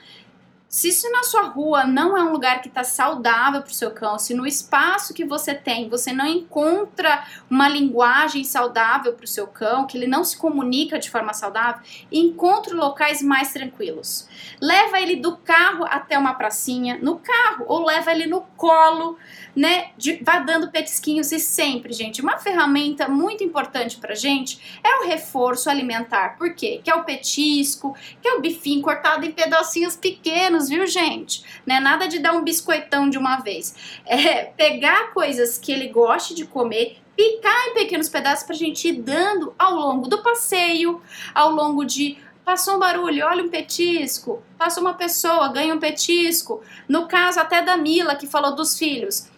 [0.68, 3.90] Se isso na sua rua não é um lugar que está saudável para o seu
[3.90, 9.28] cão, se no espaço que você tem você não encontra uma linguagem saudável para o
[9.28, 11.80] seu cão, que ele não se comunica de forma saudável,
[12.12, 14.28] encontre locais mais tranquilos.
[14.60, 19.16] Leva ele do carro até uma pracinha, no carro, ou leva ele no colo,
[19.58, 19.90] né?
[19.96, 25.08] De, vá dando petisquinhos e sempre, gente, uma ferramenta muito importante para gente é o
[25.08, 26.38] reforço alimentar.
[26.38, 26.80] Por quê?
[26.82, 31.42] Que é o petisco, que é o bifinho cortado em pedacinhos pequenos viu, gente?
[31.66, 34.00] Não é nada de dar um biscoitão de uma vez.
[34.06, 38.92] É pegar coisas que ele goste de comer, picar em pequenos pedaços pra gente ir
[38.92, 41.02] dando ao longo do passeio,
[41.34, 46.62] ao longo de passou um barulho, olha um petisco, passa uma pessoa, ganha um petisco.
[46.88, 49.28] No caso até da Mila que falou dos filhos.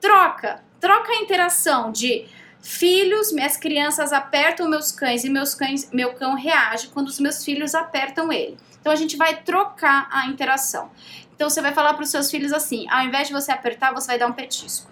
[0.00, 2.26] Troca, troca a interação de
[2.62, 7.44] filhos, minhas crianças apertam meus cães e meus cães, meu cão reage quando os meus
[7.44, 8.56] filhos apertam ele.
[8.80, 10.90] Então a gente vai trocar a interação.
[11.34, 14.06] Então você vai falar para os seus filhos assim: ao invés de você apertar, você
[14.06, 14.90] vai dar um petisco.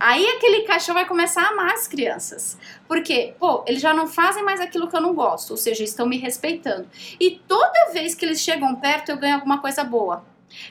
[0.00, 2.58] Aí aquele cachorro vai começar a amar as crianças.
[2.88, 6.06] Porque, pô, eles já não fazem mais aquilo que eu não gosto, ou seja, estão
[6.06, 6.88] me respeitando.
[7.20, 10.24] E toda vez que eles chegam perto, eu ganho alguma coisa boa.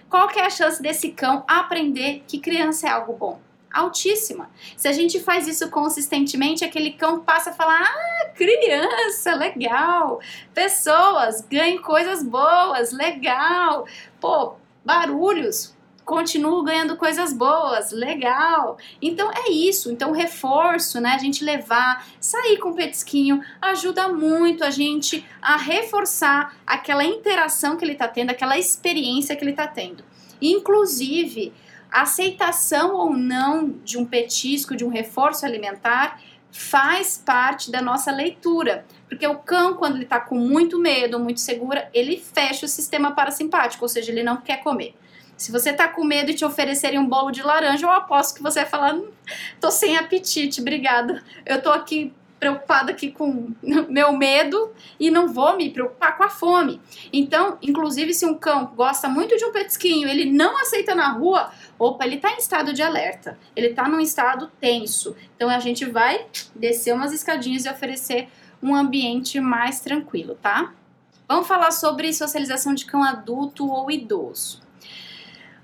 [0.10, 3.39] Qual que é a chance desse cão aprender que criança é algo bom?
[3.72, 4.50] Altíssima.
[4.76, 10.20] Se a gente faz isso consistentemente, aquele cão passa a falar: ah, criança, legal.
[10.54, 13.86] Pessoas, ganhem coisas boas, legal.
[14.20, 18.78] Pô, barulhos, continuo ganhando coisas boas, legal.
[19.02, 19.92] Então é isso.
[19.92, 21.12] Então reforço, né?
[21.12, 27.78] A gente levar, sair com o petisquinho ajuda muito a gente a reforçar aquela interação
[27.78, 30.04] que ele tá tendo, aquela experiência que ele tá tendo.
[30.42, 31.54] Inclusive,
[31.91, 38.12] a aceitação ou não de um petisco, de um reforço alimentar, faz parte da nossa
[38.12, 38.86] leitura.
[39.08, 43.12] Porque o cão, quando ele está com muito medo, muito segura, ele fecha o sistema
[43.12, 44.95] parasimpático, ou seja, ele não quer comer.
[45.36, 48.43] Se você tá com medo de te oferecerem um bolo de laranja, eu aposto que
[48.43, 49.10] você vai falar: hum,
[49.60, 51.23] tô sem apetite, obrigada.
[51.45, 53.54] Eu tô aqui preocupada aqui com
[53.88, 56.82] meu medo e não vou me preocupar com a fome.
[57.13, 61.51] Então, inclusive, se um cão gosta muito de um petisquinho, ele não aceita na rua,
[61.82, 65.15] opa, ele está em estado de alerta, ele está num estado tenso.
[65.36, 68.30] Então, a gente vai descer umas escadinhas e oferecer
[68.62, 70.76] um ambiente mais tranquilo, tá?
[71.28, 74.62] Vamos falar sobre socialização de cão adulto ou idoso.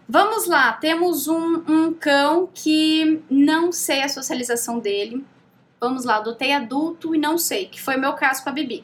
[0.09, 5.23] Vamos lá, temos um, um cão que não sei a socialização dele.
[5.79, 8.83] Vamos lá, adotei adulto e não sei, que foi o meu caso com a Bibi.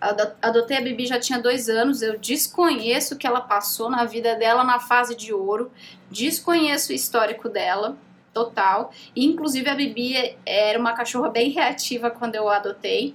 [0.00, 4.34] Adotei a Bibi já tinha dois anos, eu desconheço o que ela passou na vida
[4.34, 5.72] dela na fase de ouro,
[6.10, 7.96] desconheço o histórico dela,
[8.32, 8.92] total.
[9.14, 13.14] Inclusive a Bibi era uma cachorra bem reativa quando eu a adotei.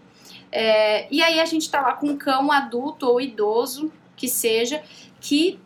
[0.51, 4.83] É, e aí a gente tá lá com um cão adulto ou idoso, que seja,
[5.19, 5.59] que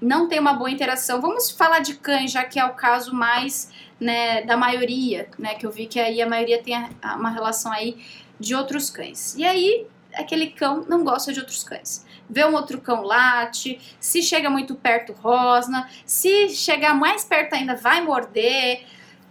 [0.00, 1.20] não tem uma boa interação.
[1.20, 5.54] Vamos falar de cães, já que é o caso mais né, da maioria, né?
[5.54, 6.74] Que eu vi que aí a maioria tem
[7.16, 7.96] uma relação aí
[8.38, 9.34] de outros cães.
[9.36, 12.04] E aí, aquele cão não gosta de outros cães.
[12.28, 17.74] Vê um outro cão late, se chega muito perto, rosna, se chegar mais perto ainda,
[17.74, 18.84] vai morder.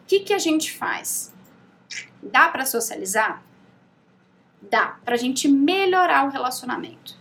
[0.04, 1.34] O que, que a gente faz?
[2.22, 3.42] Dá para socializar?
[4.62, 7.18] Dá, pra gente melhorar o relacionamento.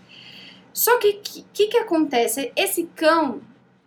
[0.73, 2.53] Só que o que, que, que acontece?
[2.57, 3.41] Esse cão,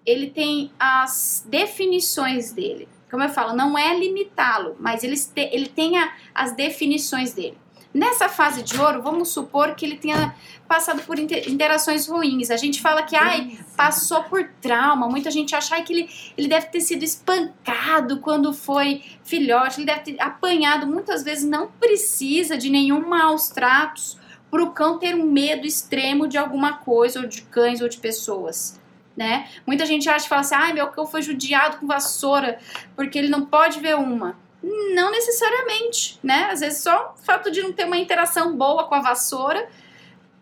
[0.05, 2.87] ele tem as definições dele.
[3.09, 5.15] Como eu falo, não é limitá-lo, mas ele,
[5.51, 7.57] ele tem a, as definições dele.
[7.93, 10.33] Nessa fase de ouro, vamos supor que ele tenha
[10.65, 12.49] passado por interações ruins.
[12.49, 15.09] A gente fala que ai, passou por trauma.
[15.09, 19.99] Muita gente acha que ele, ele deve ter sido espancado quando foi filhote, ele deve
[20.01, 20.87] ter apanhado.
[20.87, 24.17] Muitas vezes não precisa de nenhum maus tratos
[24.49, 27.97] para o cão ter um medo extremo de alguma coisa, ou de cães, ou de
[27.97, 28.79] pessoas.
[29.17, 29.49] Né?
[29.67, 32.57] Muita gente acha e fala assim: ai, meu cão foi judiado com vassoura
[32.95, 34.37] porque ele não pode ver uma.
[34.63, 36.49] Não necessariamente, né?
[36.51, 39.67] Às vezes só o fato de não ter uma interação boa com a vassoura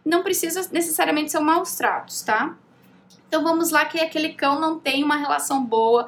[0.03, 2.55] não precisa necessariamente ser maus tratos, tá?
[3.27, 6.07] Então vamos lá que aquele cão não tem uma relação boa,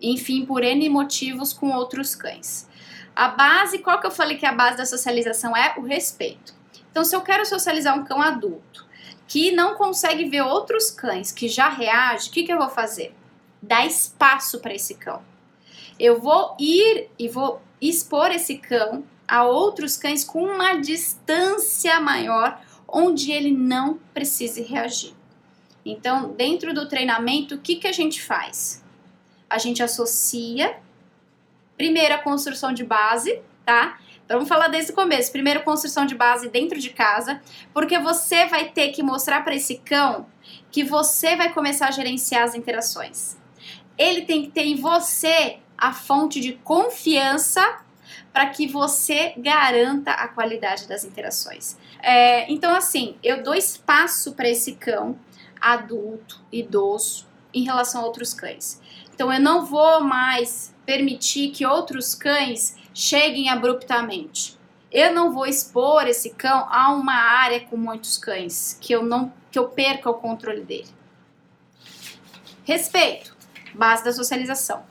[0.00, 2.68] enfim, por N motivos com outros cães.
[3.14, 5.74] A base, qual que eu falei que a base da socialização é?
[5.76, 6.54] O respeito.
[6.90, 8.86] Então, se eu quero socializar um cão adulto
[9.26, 13.14] que não consegue ver outros cães que já reagem, o que, que eu vou fazer?
[13.60, 15.22] Dar espaço para esse cão.
[15.98, 22.60] Eu vou ir e vou expor esse cão a outros cães com uma distância maior,
[22.86, 25.14] onde ele não precise reagir.
[25.84, 28.82] Então, dentro do treinamento, o que, que a gente faz?
[29.48, 30.78] A gente associa
[31.76, 33.98] primeiro a construção de base, tá?
[34.24, 35.30] Então vamos falar desde o começo.
[35.30, 37.42] Primeiro, construção de base dentro de casa,
[37.72, 40.26] porque você vai ter que mostrar para esse cão
[40.70, 43.36] que você vai começar a gerenciar as interações.
[43.98, 47.80] Ele tem que ter em você a fonte de confiança
[48.32, 51.76] para que você garanta a qualidade das interações.
[52.02, 55.18] É, então, assim, eu dou espaço para esse cão
[55.60, 58.80] adulto, idoso, em relação a outros cães.
[59.14, 64.58] Então, eu não vou mais permitir que outros cães cheguem abruptamente.
[64.90, 69.32] Eu não vou expor esse cão a uma área com muitos cães, que eu não
[69.50, 70.88] que eu perca o controle dele.
[72.64, 73.36] Respeito,
[73.72, 74.84] base da socialização.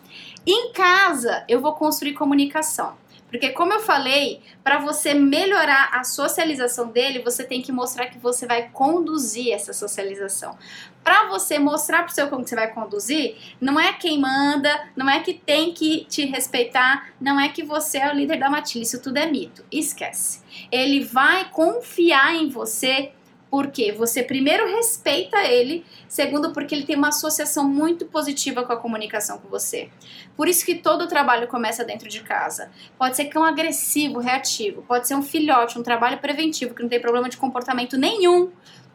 [0.45, 2.95] Em casa, eu vou construir comunicação.
[3.33, 8.19] Porque, como eu falei, para você melhorar a socialização dele, você tem que mostrar que
[8.19, 10.55] você vai conduzir essa socialização.
[11.03, 15.19] Para você mostrar pro seu como você vai conduzir, não é quem manda, não é
[15.19, 19.01] que tem que te respeitar, não é que você é o líder da matilha, isso
[19.01, 19.65] tudo é mito.
[19.71, 20.43] Esquece.
[20.71, 23.13] Ele vai confiar em você
[23.53, 28.77] porque você primeiro respeita ele, segundo porque ele tem uma associação muito positiva com a
[28.77, 29.91] comunicação com você.
[30.35, 32.71] Por isso que todo trabalho começa dentro de casa.
[32.97, 36.99] Pode ser cão agressivo, reativo, pode ser um filhote, um trabalho preventivo que não tem
[36.99, 38.49] problema de comportamento nenhum.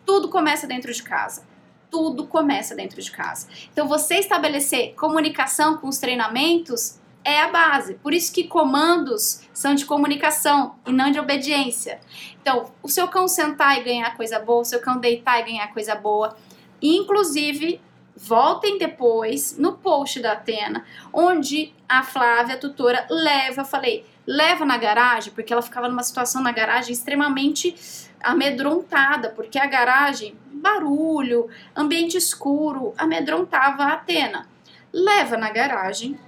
[0.04, 1.46] Tudo começa dentro de casa
[1.90, 3.48] tudo começa dentro de casa.
[3.72, 7.94] Então, você estabelecer comunicação com os treinamentos é a base.
[7.94, 12.00] Por isso que comandos são de comunicação e não de obediência.
[12.40, 15.68] Então, o seu cão sentar e ganhar coisa boa, o seu cão deitar e ganhar
[15.68, 16.36] coisa boa.
[16.80, 17.80] Inclusive,
[18.16, 24.76] voltem depois no post da Atena, onde a Flávia, a tutora, leva, falei, leva na
[24.76, 27.74] garagem, porque ela ficava numa situação na garagem extremamente
[28.20, 34.48] amedrontada, porque a garagem, barulho, ambiente escuro, amedrontava a Atena.
[34.92, 36.18] Leva na garagem,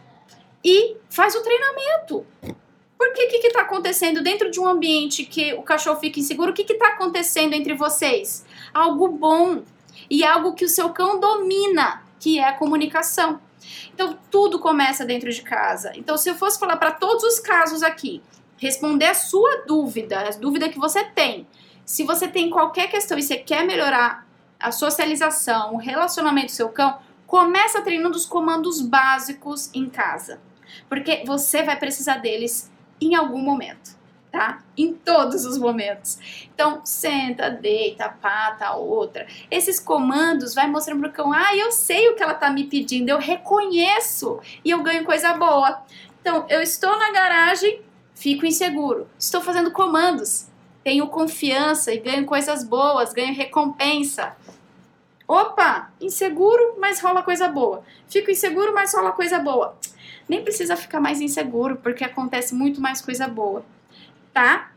[0.64, 2.26] e faz o treinamento.
[3.00, 6.50] Porque o que está acontecendo dentro de um ambiente que o cachorro fica inseguro?
[6.50, 8.44] O que está acontecendo entre vocês?
[8.74, 9.62] Algo bom
[10.10, 13.40] e algo que o seu cão domina, que é a comunicação.
[13.94, 15.92] Então, tudo começa dentro de casa.
[15.94, 18.22] Então, se eu fosse falar para todos os casos aqui,
[18.58, 21.46] responder a sua dúvida, a dúvida que você tem,
[21.86, 24.26] se você tem qualquer questão e você quer melhorar
[24.58, 30.38] a socialização, o relacionamento do seu cão, começa treinando os comandos básicos em casa
[30.88, 33.98] porque você vai precisar deles em algum momento.
[34.30, 34.62] tá?
[34.76, 36.46] Em todos os momentos.
[36.54, 39.26] Então, senta, deita, pata, outra.
[39.50, 43.08] Esses comandos vai mostrando pro cão, ah, eu sei o que ela tá me pedindo,
[43.08, 45.82] eu reconheço e eu ganho coisa boa.
[46.20, 47.82] Então, eu estou na garagem,
[48.14, 49.08] fico inseguro.
[49.18, 50.46] Estou fazendo comandos,
[50.84, 54.36] tenho confiança e ganho coisas boas, ganho recompensa.
[55.26, 57.82] Opa, inseguro, mas rola coisa boa.
[58.08, 59.76] Fico inseguro, mas rola coisa boa.
[60.30, 63.64] Nem precisa ficar mais inseguro, porque acontece muito mais coisa boa
[64.32, 64.70] tá?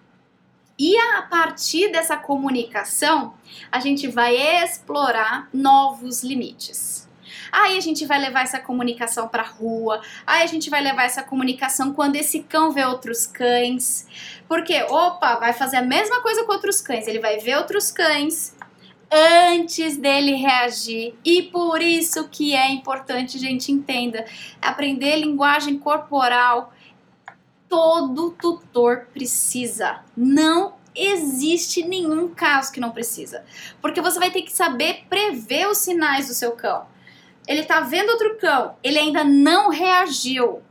[0.78, 3.36] E a partir dessa comunicação,
[3.72, 7.08] a gente vai explorar novos limites.
[7.51, 11.22] Aí a gente vai levar essa comunicação para rua, aí a gente vai levar essa
[11.22, 14.08] comunicação quando esse cão vê outros cães.
[14.47, 18.56] Porque, opa, vai fazer a mesma coisa com outros cães, ele vai ver outros cães
[19.14, 21.16] antes dele reagir.
[21.24, 24.26] E por isso que é importante, gente, entenda,
[24.61, 26.74] aprender linguagem corporal
[27.70, 30.01] todo tutor precisa.
[30.16, 33.43] Não existe nenhum caso que não precisa.
[33.82, 36.86] Porque você vai ter que saber prever os sinais do seu cão.
[37.47, 40.61] Ele tá vendo outro cão, ele ainda não reagiu.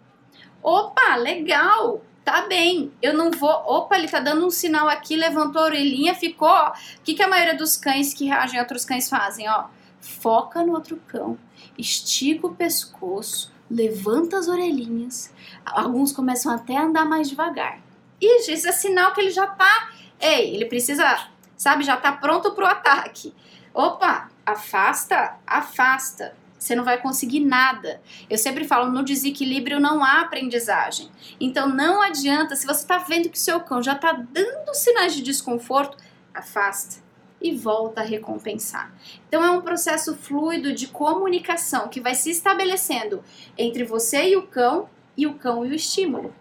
[0.62, 2.93] Opa, legal, tá bem.
[3.01, 3.51] Eu não vou.
[3.51, 6.49] Opa, ele tá dando um sinal aqui, levantou a orelhinha, ficou.
[6.49, 6.73] O
[7.05, 9.49] que, que a maioria dos cães que reagem a outros cães fazem?
[9.49, 9.66] Ó,
[10.03, 11.39] foca no outro cão,
[11.79, 15.33] estica o pescoço, levanta as orelhinhas,
[15.64, 17.79] alguns começam até a andar mais devagar.
[18.20, 22.53] E isso é sinal que ele já tá, ei, ele precisa, sabe, já tá pronto
[22.53, 23.35] pro ataque.
[23.73, 26.37] Opa, afasta, afasta.
[26.63, 28.01] Você não vai conseguir nada.
[28.31, 31.11] Eu sempre falo, no desequilíbrio não há aprendizagem.
[31.41, 35.13] Então não adianta, se você está vendo que o seu cão já está dando sinais
[35.13, 35.99] de desconforto,
[36.33, 37.03] afasta
[37.41, 38.95] e volta a recompensar.
[39.27, 43.25] Então é um processo fluido de comunicação que vai se estabelecendo
[43.59, 46.33] entre você e o cão e o cão e o estímulo,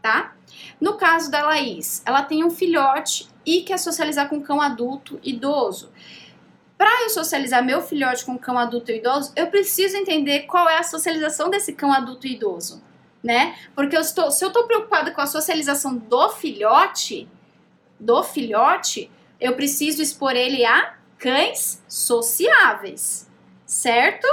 [0.00, 0.36] tá?
[0.80, 5.18] No caso da Laís, ela tem um filhote e quer socializar com um cão adulto
[5.24, 5.90] idoso.
[6.78, 10.68] Para eu socializar meu filhote com um cão adulto e idoso, eu preciso entender qual
[10.68, 12.82] é a socialização desse cão adulto e idoso,
[13.22, 13.56] né?
[13.74, 17.28] Porque eu estou, se eu estou preocupada com a socialização do filhote,
[17.98, 19.10] do filhote,
[19.40, 23.30] eu preciso expor ele a cães sociáveis,
[23.64, 24.26] certo?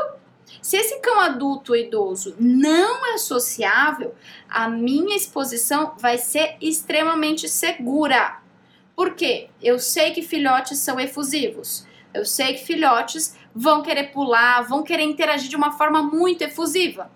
[0.62, 4.14] Se esse cão adulto ou idoso não é sociável,
[4.50, 8.39] a minha exposição vai ser extremamente segura.
[8.96, 9.50] Por quê?
[9.62, 11.86] Eu sei que filhotes são efusivos.
[12.14, 17.11] Eu sei que filhotes vão querer pular, vão querer interagir de uma forma muito efusiva,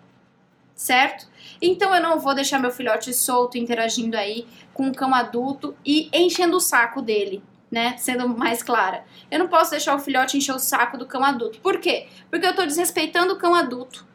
[0.75, 1.27] certo?
[1.61, 6.09] Então eu não vou deixar meu filhote solto interagindo aí com um cão adulto e
[6.13, 7.95] enchendo o saco dele né?
[7.97, 9.03] Sendo mais clara.
[9.29, 11.59] Eu não posso deixar o filhote encher o saco do cão adulto.
[11.59, 12.07] Por quê?
[12.29, 14.05] Porque eu estou desrespeitando o cão adulto.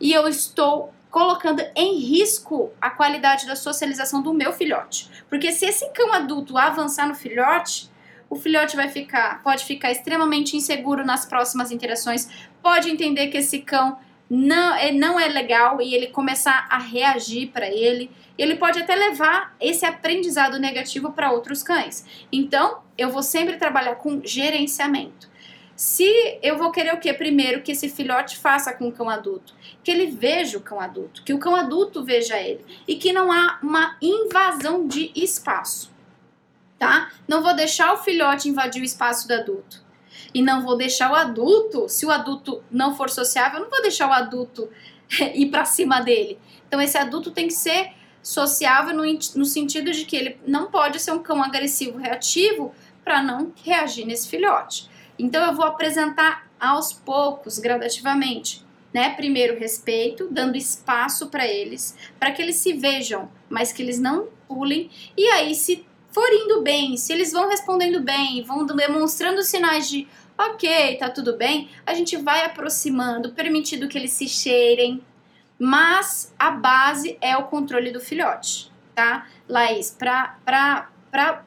[0.00, 5.08] E eu estou colocando em risco a qualidade da socialização do meu filhote.
[5.28, 7.90] Porque se esse cão adulto avançar no filhote,
[8.28, 12.28] o filhote vai ficar, pode ficar extremamente inseguro nas próximas interações,
[12.62, 13.98] pode entender que esse cão
[14.28, 18.10] não é, não é legal e ele começar a reagir para ele.
[18.36, 22.04] Ele pode até levar esse aprendizado negativo para outros cães.
[22.30, 25.30] Então, eu vou sempre trabalhar com gerenciamento.
[25.76, 29.54] Se eu vou querer o que primeiro que esse filhote faça com o cão adulto,
[29.84, 33.30] que ele veja o cão adulto, que o cão adulto veja ele e que não
[33.30, 35.92] há uma invasão de espaço,
[36.78, 37.10] tá?
[37.26, 39.86] Não vou deixar o filhote invadir o espaço do adulto
[40.34, 44.08] e não vou deixar o adulto, se o adulto não for sociável, não vou deixar
[44.08, 44.68] o adulto
[45.34, 46.38] ir para cima dele.
[46.66, 51.00] Então esse adulto tem que ser sociável no, no sentido de que ele não pode
[51.00, 52.74] ser um cão agressivo reativo
[53.04, 54.90] para não reagir nesse filhote.
[55.18, 59.10] Então eu vou apresentar aos poucos, gradativamente, né?
[59.10, 64.28] Primeiro respeito, dando espaço para eles, para que eles se vejam, mas que eles não
[64.48, 64.90] pulem.
[65.16, 65.86] E aí, se
[66.16, 70.08] for indo bem, se eles vão respondendo bem, vão demonstrando sinais de
[70.38, 75.04] ok, tá tudo bem, a gente vai aproximando, permitindo que eles se cheirem,
[75.58, 79.26] mas a base é o controle do filhote, tá?
[79.46, 80.88] Laís, para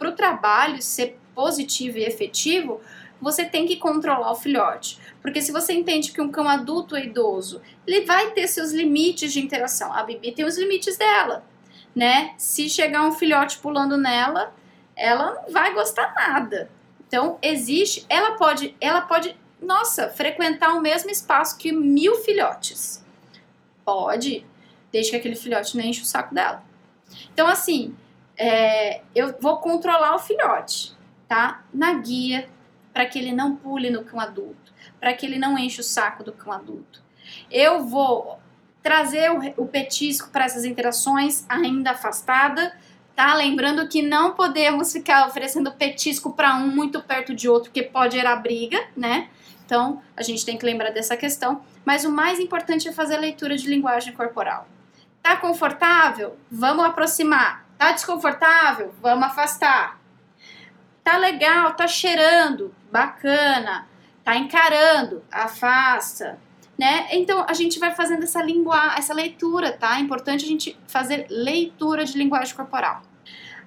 [0.01, 2.79] o trabalho ser positivo e efetivo,
[3.19, 4.99] você tem que controlar o filhote.
[5.19, 9.33] Porque se você entende que um cão adulto ou idoso, ele vai ter seus limites
[9.33, 9.91] de interação.
[9.91, 11.43] A Bibi tem os limites dela,
[11.95, 12.35] né?
[12.37, 14.53] Se chegar um filhote pulando nela,
[14.99, 16.69] ela não vai gostar nada.
[17.07, 23.03] Então, existe, ela pode, ela pode, nossa, frequentar o mesmo espaço que mil filhotes.
[23.83, 24.45] Pode,
[24.91, 26.63] desde que aquele filhote não enche o saco dela.
[27.33, 27.95] Então, assim,
[28.37, 31.63] é, eu vou controlar o filhote tá?
[31.71, 32.49] Na guia,
[32.91, 36.23] para que ele não pule no cão adulto, para que ele não enche o saco
[36.23, 37.01] do cão adulto.
[37.51, 38.39] Eu vou
[38.81, 42.75] trazer o, o petisco para essas interações ainda afastada,
[43.19, 43.33] tá?
[43.33, 48.15] Lembrando que não podemos ficar oferecendo petisco para um muito perto de outro, que pode
[48.15, 49.27] gerar briga, né?
[49.65, 51.61] Então, a gente tem que lembrar dessa questão.
[51.83, 54.69] Mas o mais importante é fazer a leitura de linguagem corporal.
[55.21, 56.37] Tá confortável?
[56.49, 57.65] Vamos aproximar.
[57.77, 58.95] Tá desconfortável?
[59.01, 59.99] Vamos afastar.
[61.03, 63.85] Tá legal, tá cheirando, bacana.
[64.23, 66.39] Tá encarando, afasta.
[66.77, 67.09] Né?
[67.11, 69.97] Então a gente vai fazendo essa linguagem, essa leitura, tá?
[69.97, 73.08] É importante a gente fazer leitura de linguagem corporal.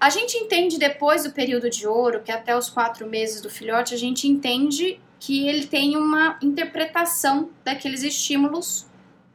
[0.02, 3.48] A gente entende depois do período de ouro, que é até os quatro meses do
[3.48, 8.84] filhote, a gente entende que ele tem uma interpretação daqueles estímulos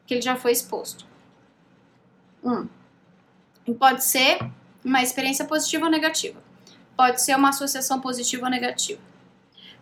[0.06, 1.06] que ele já foi exposto.
[2.44, 2.68] Um,
[3.76, 4.40] pode ser
[4.84, 6.44] uma experiência positiva ou negativa.
[6.98, 9.00] Pode ser uma associação positiva ou negativa.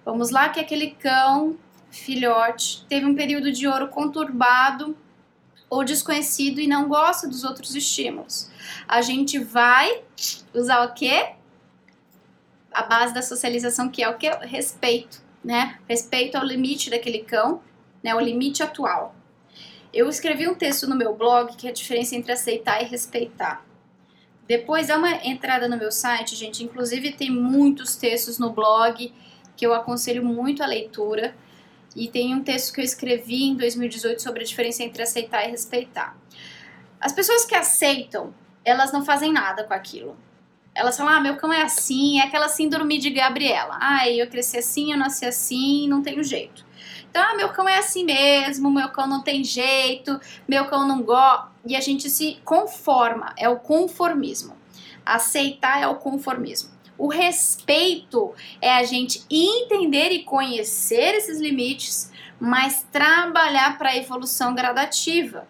[0.06, 1.58] Vamos lá que aquele cão
[1.90, 4.96] filhote teve um período de ouro conturbado
[5.70, 8.50] ou desconhecido e não gosta dos outros estímulos.
[8.88, 10.02] A gente vai
[10.54, 11.34] usar o quê?
[12.72, 14.30] A base da socialização que é o que?
[14.46, 15.80] Respeito, né?
[15.88, 17.62] Respeito ao limite daquele cão,
[18.04, 18.14] né?
[18.14, 19.16] O limite atual.
[19.94, 23.66] Eu escrevi um texto no meu blog que é a diferença entre aceitar e respeitar.
[24.48, 26.64] Depois dá uma entrada no meu site, gente.
[26.64, 29.12] Inclusive tem muitos textos no blog
[29.56, 31.36] que eu aconselho muito a leitura.
[31.96, 35.52] E tem um texto que eu escrevi em 2018 sobre a diferença entre aceitar e
[35.52, 36.18] respeitar.
[37.00, 38.34] As pessoas que aceitam,
[38.64, 40.18] elas não fazem nada com aquilo.
[40.74, 43.78] Elas falam, ah, meu cão é assim, é aquela síndrome de Gabriela.
[43.80, 46.66] Ah, eu cresci assim, eu nasci assim, não tenho jeito.
[47.10, 51.02] Então, ah, meu cão é assim mesmo, meu cão não tem jeito, meu cão não
[51.02, 51.48] gosta.
[51.66, 54.54] E a gente se conforma, é o conformismo.
[55.06, 56.75] Aceitar é o conformismo.
[56.98, 64.56] O respeito é a gente entender e conhecer esses limites, mas trabalhar para a evolução
[64.56, 65.48] gradativa,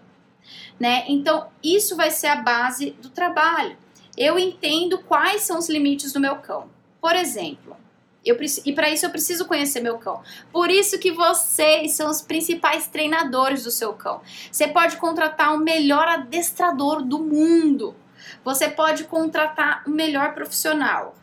[0.79, 1.05] né?
[1.07, 3.77] Então, isso vai ser a base do trabalho.
[4.17, 6.69] Eu entendo quais são os limites do meu cão.
[7.01, 7.77] Por exemplo,
[8.25, 10.23] eu, e para isso eu preciso conhecer meu cão.
[10.51, 14.21] Por isso que vocês são os principais treinadores do seu cão.
[14.51, 17.95] Você pode contratar o melhor adestrador do mundo.
[18.43, 21.15] Você pode contratar o melhor profissional.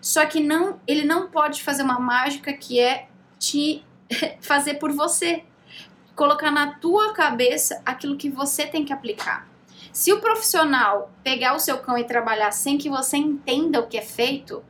[0.00, 3.84] Só que não, ele não pode fazer uma mágica que é te
[4.40, 5.44] fazer por você.
[6.14, 9.48] Colocar na tua cabeça aquilo que você tem que aplicar.
[9.92, 13.96] Se o profissional pegar o seu cão e trabalhar sem que você entenda o que
[13.96, 14.62] é feito,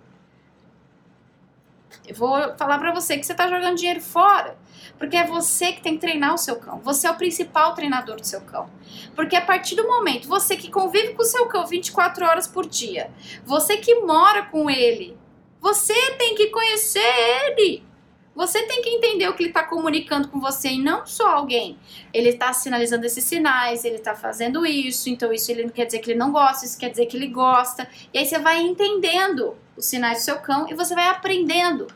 [2.09, 4.57] eu vou falar para você que você está jogando dinheiro fora.
[4.99, 6.81] Porque é você que tem que treinar o seu cão.
[6.81, 8.71] Você é o principal treinador do seu cão.
[9.15, 12.67] Porque a partir do momento, você que convive com o seu cão 24 horas por
[12.67, 13.11] dia,
[13.45, 15.17] você que mora com ele,
[15.61, 17.01] você tem que conhecer
[17.45, 17.87] ele.
[18.35, 21.77] Você tem que entender o que ele está comunicando com você e não só alguém.
[22.15, 25.99] Ele está sinalizando esses sinais, ele está fazendo isso, então isso ele não quer dizer
[25.99, 27.89] que ele não gosta, isso quer dizer que ele gosta.
[28.15, 31.87] E aí você vai entendendo os sinais do seu cão e você vai aprendendo.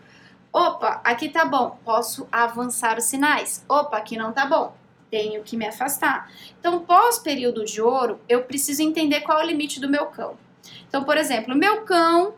[0.52, 3.64] Opa, aqui tá bom, posso avançar os sinais.
[3.68, 4.74] Opa, aqui não tá bom,
[5.10, 6.30] tenho que me afastar.
[6.58, 10.36] Então, pós período de ouro, eu preciso entender qual é o limite do meu cão.
[10.88, 12.34] Então, por exemplo, meu cão,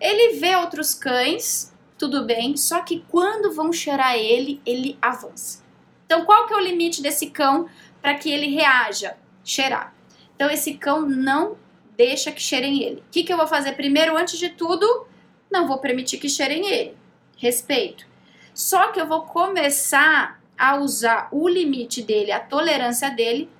[0.00, 5.64] ele vê outros cães tudo bem, só que quando vão cheirar ele, ele avança.
[6.06, 7.68] Então, qual que é o limite desse cão
[8.00, 9.16] para que ele reaja?
[9.44, 9.92] Cheirar.
[10.36, 11.56] Então, esse cão não
[11.98, 13.00] deixa que cheirem ele.
[13.00, 15.06] O que, que eu vou fazer primeiro, antes de tudo?
[15.50, 16.96] Não vou permitir que cheirem ele.
[17.36, 18.06] Respeito.
[18.54, 23.50] Só que eu vou começar a usar o limite dele, a tolerância dele,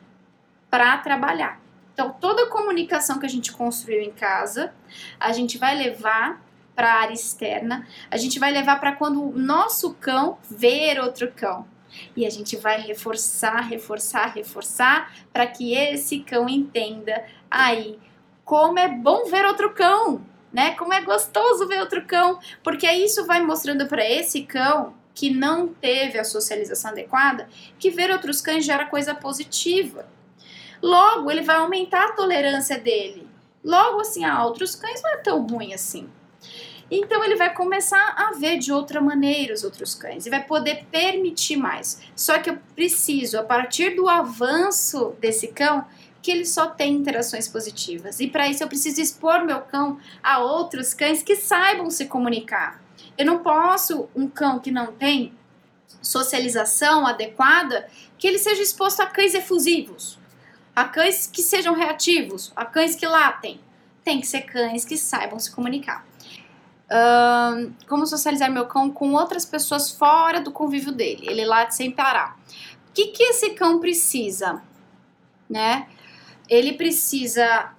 [0.71, 1.61] para trabalhar.
[1.93, 4.73] Então, toda a comunicação que a gente construiu em casa,
[5.19, 6.41] a gente vai levar
[6.77, 11.33] para a área externa, a gente vai levar para quando o nosso cão ver outro
[11.33, 11.67] cão.
[12.17, 17.99] E a gente vai reforçar, reforçar, reforçar para que esse cão entenda aí
[18.49, 20.75] como é bom ver outro cão, né?
[20.75, 25.69] Como é gostoso ver outro cão, porque isso vai mostrando para esse cão que não
[25.69, 27.47] teve a socialização adequada,
[27.79, 30.09] que ver outros cães gera coisa positiva.
[30.81, 33.29] Logo, ele vai aumentar a tolerância dele.
[33.63, 36.09] Logo, assim, a outros cães não é tão ruim assim.
[36.91, 40.87] Então ele vai começar a ver de outra maneira os outros cães e vai poder
[40.91, 42.01] permitir mais.
[42.17, 45.85] Só que eu preciso, a partir do avanço desse cão,
[46.29, 48.21] que ele só tem interações positivas.
[48.21, 52.83] E para isso eu preciso expor meu cão a outros cães que saibam se comunicar.
[53.17, 55.33] Eu não posso um cão que não tem
[56.03, 60.19] socialização adequada que ele seja exposto a cães efusivos,
[60.77, 63.59] a cães que sejam reativos, a cães que latem.
[64.05, 66.07] Tem que ser cães que saibam se comunicar.
[66.91, 71.27] Uh, como socializar meu cão com outras pessoas fora do convívio dele.
[71.27, 72.39] Ele late sem parar.
[72.91, 74.63] O que, que esse cão precisa?
[75.49, 75.89] Né?
[76.49, 77.73] Ele precisa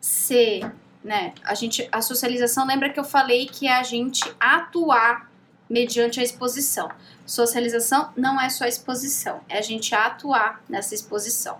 [0.00, 0.70] ser
[1.02, 1.32] né?
[1.42, 5.30] A gente, a socialização, lembra que eu falei que é a gente atuar
[5.68, 6.90] mediante a exposição.
[7.24, 11.58] Socialização não é só exposição, é a gente atuar nessa exposição.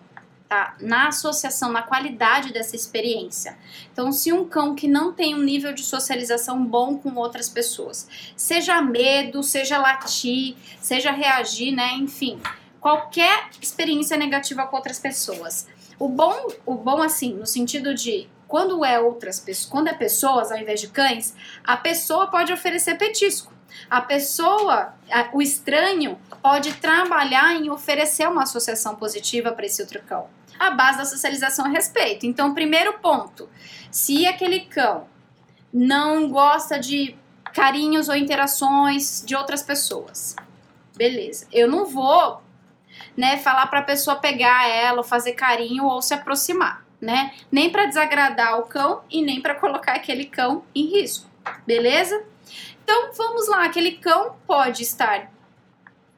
[0.48, 0.74] Tá?
[0.80, 3.56] Na associação, na qualidade dessa experiência.
[3.92, 8.08] Então, se um cão que não tem um nível de socialização bom com outras pessoas,
[8.36, 11.92] seja medo, seja latir, seja reagir, né?
[11.94, 12.40] Enfim,
[12.80, 15.68] qualquer experiência negativa com outras pessoas.
[16.00, 20.50] O bom, o bom assim, no sentido de quando é outras pessoas, quando é pessoas
[20.50, 23.52] ao invés de cães, a pessoa pode oferecer petisco.
[23.88, 24.94] A pessoa,
[25.34, 30.26] o estranho, pode trabalhar em oferecer uma associação positiva para esse outro cão.
[30.58, 32.24] A base da socialização é respeito.
[32.24, 33.46] Então, primeiro ponto:
[33.90, 35.06] se aquele cão
[35.72, 37.14] não gosta de
[37.52, 40.34] carinhos ou interações de outras pessoas,
[40.96, 41.46] beleza.
[41.52, 42.42] Eu não vou,
[43.20, 47.34] né, falar para a pessoa pegar ela, fazer carinho ou se aproximar, né?
[47.52, 51.28] Nem para desagradar o cão e nem para colocar aquele cão em risco,
[51.66, 52.24] beleza?
[52.82, 55.30] Então vamos lá, aquele cão pode estar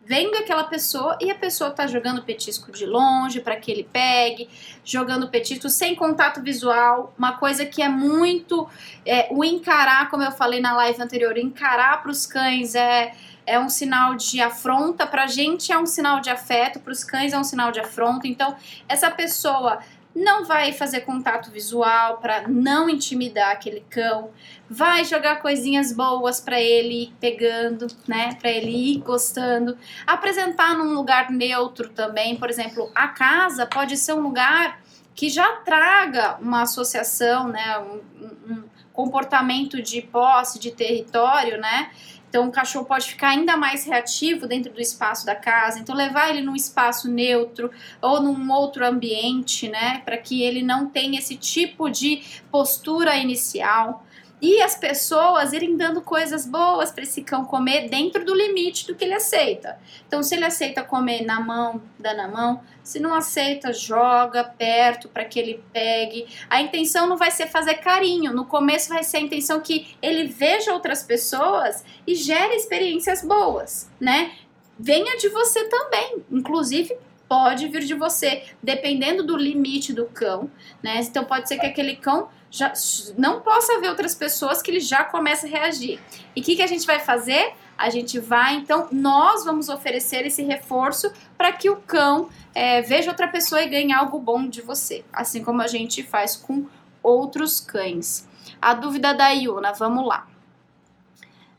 [0.05, 4.49] vendo aquela pessoa e a pessoa tá jogando petisco de longe para que ele pegue,
[4.85, 8.69] jogando petisco sem contato visual, uma coisa que é muito
[9.05, 13.13] é, o encarar, como eu falei na live anterior, encarar para os cães é
[13.47, 17.33] é um sinal de afronta, pra gente é um sinal de afeto, para os cães
[17.33, 18.27] é um sinal de afronta.
[18.27, 18.55] Então,
[18.89, 19.81] essa pessoa
[20.15, 24.31] não vai fazer contato visual para não intimidar aquele cão,
[24.69, 29.77] vai jogar coisinhas boas para ele ir pegando, né, para ele ir gostando,
[30.07, 34.81] apresentar num lugar neutro também, por exemplo, a casa pode ser um lugar
[35.15, 41.91] que já traga uma associação, né, um, um comportamento de posse, de território, né,
[42.33, 45.79] então, o cachorro pode ficar ainda mais reativo dentro do espaço da casa.
[45.79, 47.71] Então, levar ele num espaço neutro
[48.01, 54.03] ou num outro ambiente, né, para que ele não tenha esse tipo de postura inicial
[54.43, 58.95] e as pessoas irem dando coisas boas para esse cão comer dentro do limite do
[58.97, 59.79] que ele aceita.
[60.05, 62.61] Então, se ele aceita comer na mão, dá na mão.
[62.83, 66.27] Se não aceita, joga perto para que ele pegue.
[66.51, 68.35] A intenção não vai ser fazer carinho.
[68.35, 73.89] No começo vai ser a intenção que ele veja outras pessoas e gere experiências boas,
[74.01, 74.33] né?
[74.77, 76.97] Venha de você também, inclusive
[77.33, 80.51] pode vir de você, dependendo do limite do cão,
[80.83, 81.01] né?
[81.01, 82.71] Então pode ser que aquele cão já
[83.17, 85.99] não possa ver outras pessoas que ele já começa a reagir.
[86.37, 87.55] E o que, que a gente vai fazer?
[87.79, 93.11] A gente vai, então, nós vamos oferecer esse reforço para que o cão é, veja
[93.11, 96.67] outra pessoa e ganhe algo bom de você, assim como a gente faz com
[97.03, 98.29] outros cães.
[98.61, 100.27] A dúvida da Iuna, vamos lá.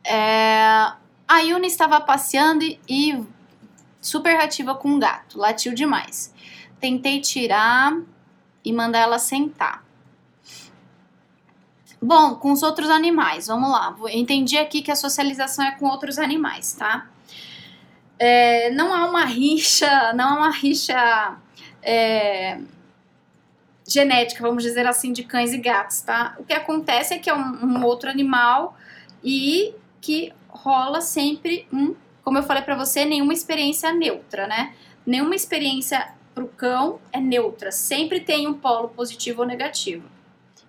[0.05, 0.91] É,
[1.28, 3.42] a Iuna estava passeando e super
[4.39, 6.34] ativa com gato, latiu demais.
[6.80, 7.97] Tentei tirar
[8.64, 9.84] e mandar ela sentar.
[12.01, 13.95] Bom, com os outros animais, vamos lá.
[14.12, 17.08] Entendi aqui que a socialização é com outros animais, tá?
[18.20, 21.38] É, não há uma rixa, não há uma rixa
[21.82, 22.60] é,
[23.88, 26.36] genética, vamos dizer assim, de cães e gatos, tá?
[26.38, 28.78] O que acontece é que é um, um outro animal
[29.24, 34.74] e que rola sempre um, como eu falei para você, nenhuma experiência neutra, né?
[35.05, 40.07] Nenhuma experiência pro cão é neutra, sempre tem um polo positivo ou negativo.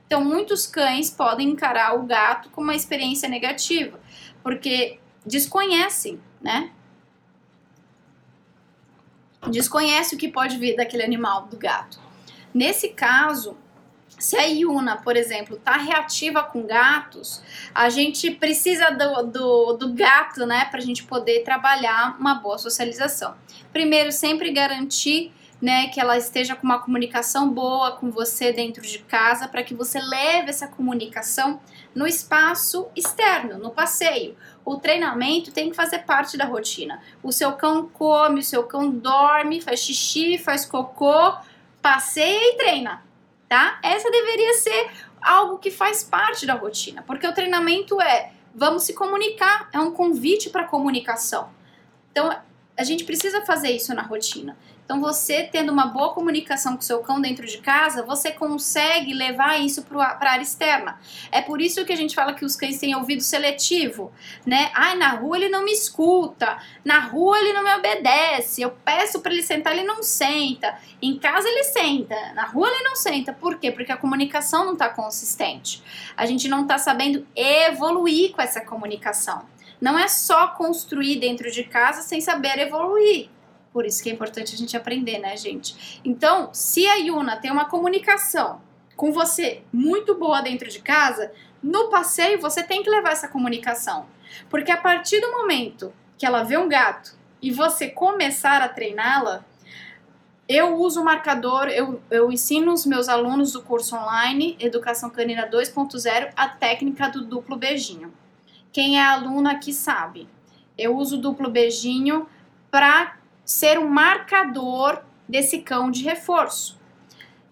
[0.07, 3.99] Então, muitos cães podem encarar o gato como uma experiência negativa,
[4.43, 6.71] porque desconhecem, né?
[9.51, 11.99] Desconhece o que pode vir daquele animal, do gato.
[12.53, 13.57] Nesse caso,
[14.25, 17.43] se a Yuna, por exemplo, tá reativa com gatos,
[17.75, 23.35] a gente precisa do, do, do gato, né, pra gente poder trabalhar uma boa socialização.
[23.71, 28.99] Primeiro, sempre garantir né, que ela esteja com uma comunicação boa com você dentro de
[29.01, 31.61] casa, para que você leve essa comunicação
[31.95, 34.35] no espaço externo, no passeio.
[34.65, 36.99] O treinamento tem que fazer parte da rotina.
[37.23, 41.35] O seu cão come, o seu cão dorme, faz xixi, faz cocô,
[41.83, 43.03] passeia e treina,
[43.49, 43.79] tá?
[43.83, 44.91] Essa deveria ser
[45.21, 49.91] algo que faz parte da rotina, porque o treinamento é vamos se comunicar, é um
[49.91, 51.51] convite para comunicação.
[52.13, 52.31] Então,
[52.77, 54.57] a gente precisa fazer isso na rotina.
[54.85, 59.59] Então, você tendo uma boa comunicação com seu cão dentro de casa, você consegue levar
[59.59, 61.01] isso para a área externa.
[61.33, 64.13] É por isso que a gente fala que os cães têm ouvido seletivo,
[64.45, 64.71] né?
[64.75, 69.21] Ai, na rua ele não me escuta, na rua ele não me obedece, eu peço
[69.21, 73.33] para ele sentar, ele não senta, em casa ele senta, na rua ele não senta.
[73.33, 73.73] Por quê?
[73.73, 75.83] Porque a comunicação não está consistente.
[76.15, 79.47] A gente não está sabendo evoluir com essa comunicação.
[79.81, 83.29] Não é só construir dentro de casa sem saber evoluir.
[83.75, 86.01] Por isso que é importante a gente aprender, né, gente?
[86.05, 88.61] Então, se a Yuna tem uma comunicação
[88.95, 94.07] com você muito boa dentro de casa, no passeio você tem que levar essa comunicação.
[94.49, 99.45] Porque a partir do momento que ela vê um gato e você começar a treiná-la,
[100.49, 105.51] eu uso o marcador, eu, eu ensino os meus alunos do curso online Educação Canina
[105.51, 108.15] 2.0 a técnica do duplo beijinho.
[108.71, 110.29] Quem é aluno aqui sabe.
[110.79, 112.29] Eu uso o duplo beijinho
[112.71, 116.81] para ser um marcador desse cão de reforço.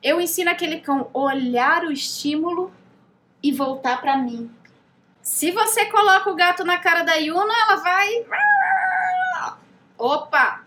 [0.02, 2.72] Eu ensino aquele cão olhar o estímulo
[3.42, 4.50] e voltar para mim.
[5.22, 8.26] Se você coloca o gato na cara da Yuna, ela vai.
[9.96, 10.64] Opa!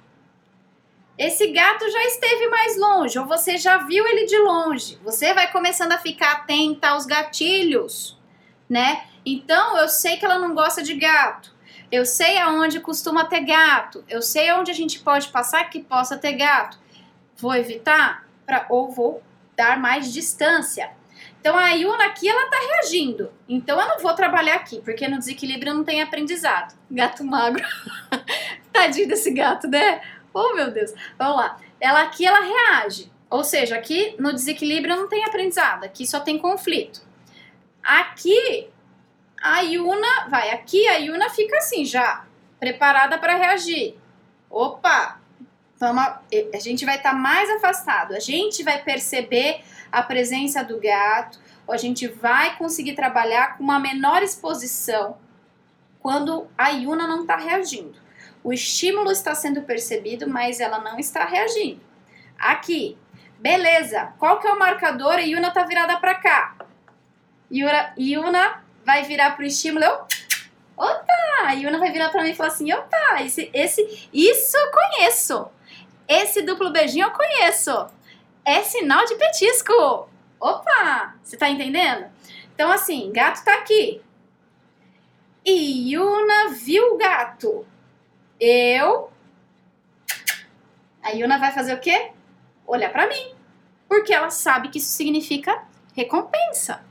[1.18, 5.00] Esse gato já esteve mais longe, ou você já viu ele de longe.
[5.04, 8.20] Você vai começando a ficar atenta aos gatilhos,
[8.70, 9.06] né?
[9.26, 11.55] Então eu sei que ela não gosta de gato.
[11.96, 14.04] Eu sei aonde costuma ter gato.
[14.10, 16.78] Eu sei aonde a gente pode passar que possa ter gato.
[17.38, 19.24] Vou evitar pra, ou vou
[19.56, 20.92] dar mais distância.
[21.40, 23.32] Então a Yuna aqui ela tá reagindo.
[23.48, 26.78] Então eu não vou trabalhar aqui, porque no desequilíbrio não tem aprendizado.
[26.92, 27.64] Gato magro.
[28.74, 30.02] Tadinho desse gato, né?
[30.34, 30.94] Oh meu Deus.
[31.18, 31.58] Vamos lá.
[31.80, 33.10] Ela aqui ela reage.
[33.30, 37.02] Ou seja, aqui no desequilíbrio não tem aprendizado, aqui só tem conflito.
[37.82, 38.68] Aqui
[39.46, 42.26] a Yuna vai aqui, a Yuna fica assim já,
[42.60, 43.96] preparada para reagir.
[44.50, 45.20] Opa,
[45.80, 50.80] vamos, a gente vai estar tá mais afastado, a gente vai perceber a presença do
[50.80, 55.18] gato, ou a gente vai conseguir trabalhar com uma menor exposição
[56.00, 58.00] quando a Yuna não está reagindo.
[58.44, 61.82] O estímulo está sendo percebido, mas ela não está reagindo.
[62.38, 62.98] Aqui,
[63.40, 64.14] beleza.
[64.18, 65.14] Qual que é o marcador?
[65.14, 66.56] A Yuna está virada para cá.
[67.52, 70.06] Yuna, Yuna vai virar pro estímulo, eu
[70.78, 71.14] opa!
[71.46, 75.48] A Yuna vai virar para mim e falar assim, opa, esse, esse, isso eu conheço.
[76.08, 77.88] Esse duplo beijinho eu conheço.
[78.46, 79.74] É sinal de petisco.
[80.40, 81.16] Opa!
[81.24, 82.06] Você tá entendendo?
[82.54, 84.02] Então, assim, gato tá aqui.
[85.44, 87.66] E Yuna viu o gato.
[88.40, 89.12] Eu.
[91.02, 92.12] A Yuna vai fazer o quê?
[92.68, 93.36] Olhar para mim.
[93.88, 95.64] Porque ela sabe que isso significa
[95.96, 96.84] recompensa.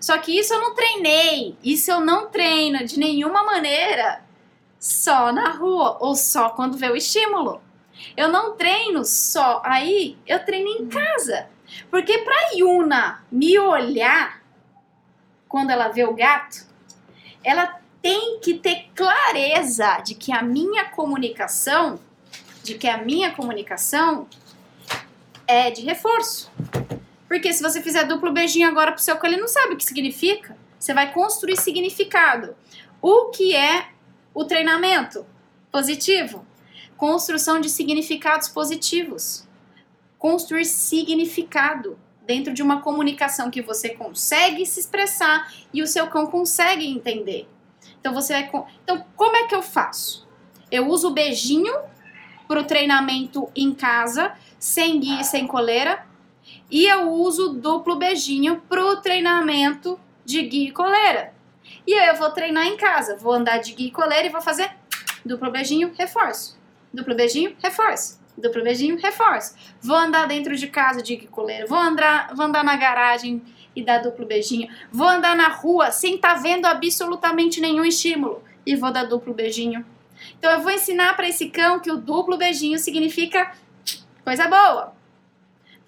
[0.00, 1.56] Só que isso eu não treinei.
[1.62, 4.24] Isso eu não treino de nenhuma maneira
[4.78, 7.60] só na rua ou só quando vê o estímulo.
[8.16, 11.48] Eu não treino só aí, eu treino em casa.
[11.90, 14.42] Porque para Yuna me olhar
[15.46, 16.66] quando ela vê o gato,
[17.44, 22.00] ela tem que ter clareza de que a minha comunicação,
[22.62, 24.26] de que a minha comunicação
[25.46, 26.50] é de reforço.
[27.30, 29.84] Porque se você fizer duplo beijinho agora pro seu cão, ele não sabe o que
[29.84, 30.58] significa.
[30.76, 32.56] Você vai construir significado.
[33.00, 33.90] O que é
[34.34, 35.24] o treinamento
[35.70, 36.44] positivo?
[36.96, 39.46] Construção de significados positivos.
[40.18, 46.26] Construir significado dentro de uma comunicação que você consegue se expressar e o seu cão
[46.26, 47.48] consegue entender.
[48.00, 48.50] Então você vai.
[48.82, 50.28] Então, como é que eu faço?
[50.68, 51.74] Eu uso o beijinho
[52.48, 56.09] para o treinamento em casa, sem guia sem coleira.
[56.70, 61.34] E eu uso duplo beijinho para o treinamento de guia e coleira.
[61.86, 64.40] E aí eu vou treinar em casa, vou andar de guia e coleira e vou
[64.40, 64.70] fazer
[65.24, 66.58] duplo beijinho, reforço.
[66.92, 68.20] Duplo beijinho, reforço.
[68.36, 69.54] Duplo beijinho, reforço.
[69.82, 73.42] Vou andar dentro de casa de guia e coleira, vou andar, vou andar na garagem
[73.74, 74.68] e dar duplo beijinho.
[74.92, 79.34] Vou andar na rua sem estar tá vendo absolutamente nenhum estímulo e vou dar duplo
[79.34, 79.84] beijinho.
[80.38, 83.52] Então eu vou ensinar para esse cão que o duplo beijinho significa
[84.24, 84.99] coisa boa.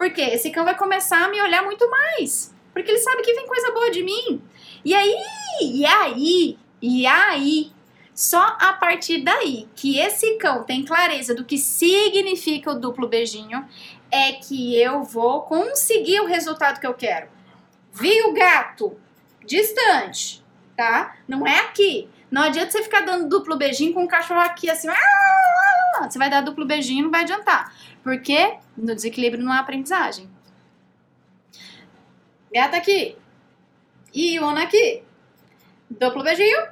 [0.03, 3.47] Porque esse cão vai começar a me olhar muito mais, porque ele sabe que vem
[3.47, 4.43] coisa boa de mim.
[4.85, 5.15] E aí,
[5.61, 7.71] e aí, e aí,
[8.13, 13.65] só a partir daí que esse cão tem clareza do que significa o duplo beijinho,
[14.11, 17.29] é que eu vou conseguir o resultado que eu quero.
[17.93, 18.99] Vi o gato
[19.47, 20.43] distante,
[20.77, 21.15] tá?
[21.29, 22.09] Não é aqui.
[22.29, 24.89] Não adianta você ficar dando duplo beijinho com o cachorro aqui assim.
[26.03, 27.73] Você vai dar duplo beijinho não vai adiantar.
[28.03, 30.29] Porque no desequilíbrio não há aprendizagem.
[32.53, 33.17] Gata aqui.
[34.15, 35.03] Iona aqui.
[35.91, 36.67] Duplo beijinho.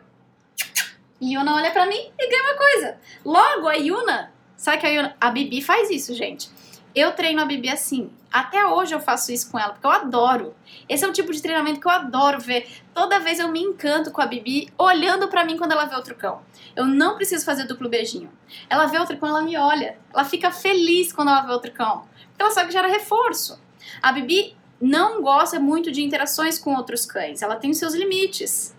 [1.23, 2.99] Yuna olha pra mim e ganha uma coisa.
[3.25, 4.33] Logo, a Yuna.
[4.57, 5.17] Sabe que a Yuna.
[5.21, 6.49] A Bibi faz isso, gente.
[6.95, 8.11] Eu treino a Bibi assim.
[8.33, 10.55] Até hoje eu faço isso com ela, porque eu adoro.
[10.89, 12.69] Esse é um tipo de treinamento que eu adoro ver.
[12.95, 16.15] Toda vez eu me encanto com a Bibi olhando para mim quando ela vê outro
[16.15, 16.43] cão.
[16.75, 18.31] Eu não preciso fazer duplo beijinho.
[18.69, 19.99] Ela vê outro cão, ela me olha.
[20.13, 22.07] Ela fica feliz quando ela vê outro cão.
[22.29, 23.61] Porque ela sabe que gera reforço.
[24.03, 27.43] A Bibi não gosta muito de interações com outros cães.
[27.43, 28.77] Ela tem os seus limites.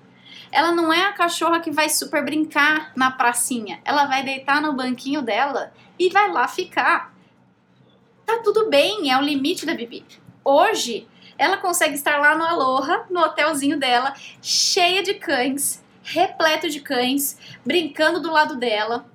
[0.52, 3.80] Ela não é a cachorra que vai super brincar na pracinha.
[3.86, 7.11] Ela vai deitar no banquinho dela e vai lá ficar
[8.38, 10.06] tá tudo bem, é o limite da Bibi.
[10.44, 11.08] Hoje,
[11.38, 17.38] ela consegue estar lá no Aloha, no hotelzinho dela, cheia de cães, repleto de cães,
[17.66, 19.06] brincando do lado dela.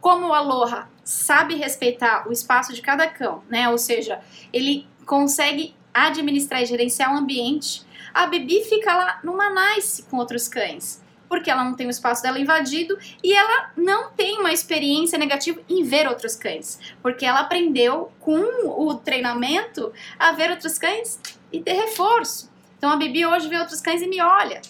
[0.00, 3.68] Como o Aloha sabe respeitar o espaço de cada cão, né?
[3.68, 4.20] Ou seja,
[4.52, 7.82] ele consegue administrar e gerenciar o ambiente.
[8.12, 12.24] A Bibi fica lá numa nice com outros cães porque ela não tem o espaço
[12.24, 17.38] dela invadido e ela não tem uma experiência negativa em ver outros cães, porque ela
[17.38, 21.20] aprendeu com o treinamento a ver outros cães
[21.52, 22.50] e ter reforço.
[22.76, 24.60] Então a Bibi hoje vê outros cães e me olha,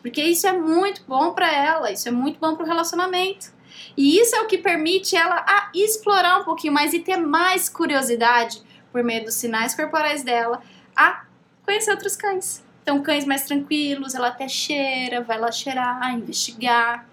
[0.00, 3.58] porque isso é muito bom para ela, isso é muito bom para o relacionamento.
[3.96, 7.68] E isso é o que permite ela a explorar um pouquinho mais e ter mais
[7.68, 10.62] curiosidade por meio dos sinais corporais dela
[10.96, 11.24] a
[11.64, 12.67] conhecer outros cães.
[12.88, 17.06] Então, cães mais tranquilos, ela até cheira, vai lá cheirar, investigar.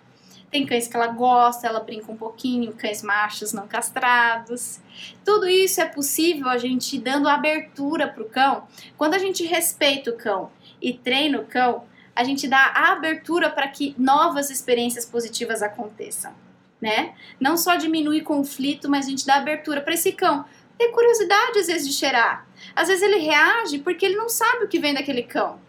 [0.49, 4.80] Tem cães que ela gosta, ela brinca um pouquinho, cães machos não castrados.
[5.26, 8.65] Tudo isso é possível a gente dando abertura para o cão.
[8.97, 10.49] Quando a gente respeita o cão
[10.82, 11.84] e treina o cão,
[12.15, 16.32] a gente dá a abertura para que novas experiências positivas aconteçam,
[16.80, 17.15] né?
[17.38, 20.45] Não só diminuir conflito, mas a gente dá abertura para esse cão
[20.78, 22.47] ter curiosidade às vezes de cheirar.
[22.73, 25.64] Às vezes ele reage porque ele não sabe o que vem daquele cão.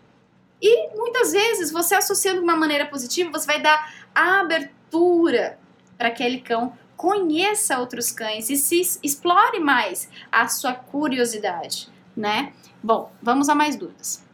[0.60, 5.58] E muitas vezes você associando de uma maneira positiva, você vai dar abertura
[5.98, 12.52] para aquele cão conheça outros cães e se explore mais a sua curiosidade, né?
[12.82, 14.24] Bom, vamos a mais dúvidas.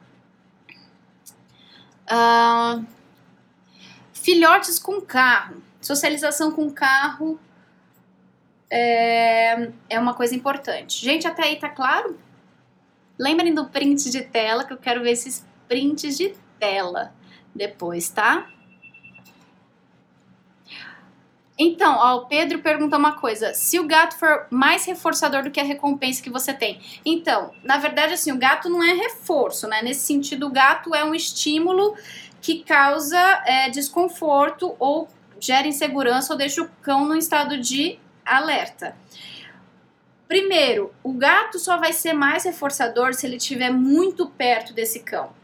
[2.05, 2.87] Uh,
[4.13, 7.39] filhotes com carro, socialização com carro
[8.71, 11.05] é, é uma coisa importante.
[11.05, 12.19] Gente, até aí tá claro?
[13.19, 17.15] Lembrem do print de tela que eu quero ver esses prints de tela
[17.55, 18.47] depois, tá?
[21.59, 25.61] Então, ó, o Pedro pergunta uma coisa: se o gato for mais reforçador do que
[25.61, 26.79] a recompensa que você tem.
[27.07, 29.81] Então, na verdade, assim, o gato não é reforço, né?
[29.83, 31.97] Nesse sentido, o gato é um estímulo
[32.43, 35.09] que causa é, desconforto ou
[35.41, 38.95] gera insegurança ou deixa o cão num estado de alerta.
[40.29, 45.42] Primeiro, o gato só vai ser mais reforçador se ele estiver muito perto desse cão.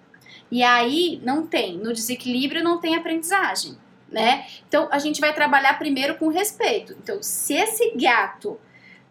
[0.50, 3.76] E aí não tem, no desequilíbrio não tem aprendizagem,
[4.10, 4.46] né?
[4.66, 6.96] Então a gente vai trabalhar primeiro com respeito.
[7.02, 8.58] Então, se esse gato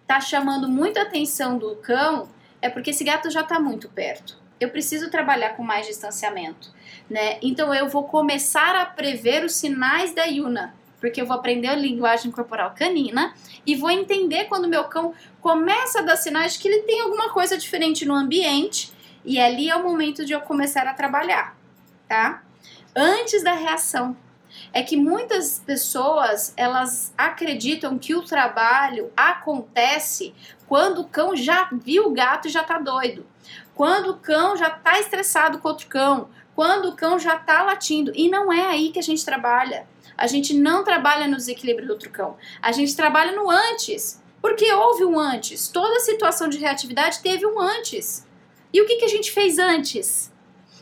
[0.07, 2.29] tá chamando muita atenção do cão,
[2.61, 4.37] é porque esse gato já tá muito perto.
[4.59, 6.73] Eu preciso trabalhar com mais distanciamento,
[7.07, 7.37] né?
[7.41, 11.75] Então eu vou começar a prever os sinais da Yuna, porque eu vou aprender a
[11.75, 13.35] linguagem corporal canina
[13.65, 17.29] e vou entender quando meu cão começa a dar sinais de que ele tem alguma
[17.29, 18.91] coisa diferente no ambiente
[19.27, 21.53] e ali é o momento de eu começar a trabalhar,
[22.07, 22.43] tá?
[22.95, 24.15] Antes da reação.
[24.71, 30.33] É que muitas pessoas, elas acreditam que o trabalho acontece
[30.65, 33.25] quando o cão já viu o gato e já tá doido.
[33.75, 38.13] Quando o cão já tá estressado com outro cão, quando o cão já tá latindo.
[38.15, 39.87] E não é aí que a gente trabalha.
[40.17, 42.37] A gente não trabalha no desequilíbrio do outro cão.
[42.61, 44.23] A gente trabalha no antes.
[44.41, 45.67] Porque houve um antes.
[45.67, 48.26] Toda situação de reatividade teve um antes.
[48.73, 50.31] E o que, que a gente fez antes?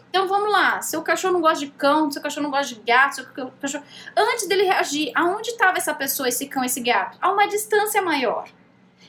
[0.09, 3.15] Então vamos lá, seu cachorro não gosta de cão, seu cachorro não gosta de gato,
[3.15, 3.25] seu
[3.59, 3.83] cachorro...
[4.15, 7.17] Antes dele reagir, aonde estava essa pessoa, esse cão, esse gato?
[7.21, 8.47] A uma distância maior.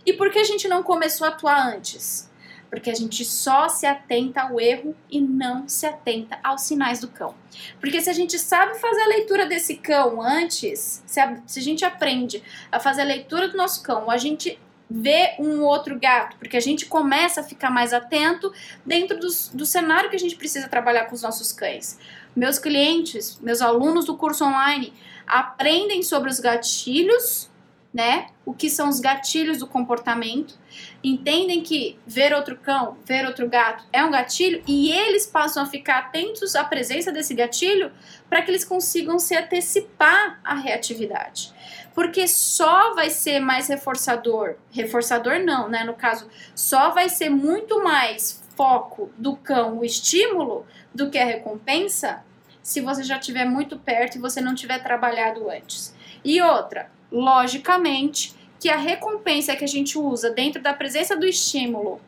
[0.04, 2.28] E por que a gente não começou a atuar antes?
[2.68, 7.06] Porque a gente só se atenta ao erro e não se atenta aos sinais do
[7.06, 7.36] cão.
[7.78, 11.62] Porque se a gente sabe fazer a leitura desse cão antes, se a, se a
[11.62, 14.58] gente aprende a fazer a leitura do nosso cão, a gente
[14.88, 18.52] vê um outro gato, porque a gente começa a ficar mais atento
[18.84, 21.98] dentro do cenário que a gente precisa trabalhar com os nossos cães.
[22.34, 24.92] Meus clientes, meus alunos do curso online
[25.26, 27.50] aprendem sobre os gatilhos
[27.96, 28.26] né?
[28.44, 30.58] O que são os gatilhos do comportamento,
[31.02, 35.66] entendem que ver outro cão, ver outro gato é um gatilho e eles passam a
[35.66, 37.90] ficar atentos à presença desse gatilho
[38.28, 41.54] para que eles consigam se antecipar à reatividade.
[41.94, 45.82] Porque só vai ser mais reforçador, reforçador não, né?
[45.82, 51.24] No caso, só vai ser muito mais foco do cão o estímulo do que a
[51.24, 52.22] recompensa
[52.62, 55.96] se você já estiver muito perto e você não tiver trabalhado antes.
[56.22, 62.00] E outra, logicamente, que a recompensa que a gente usa dentro da presença do estímulo,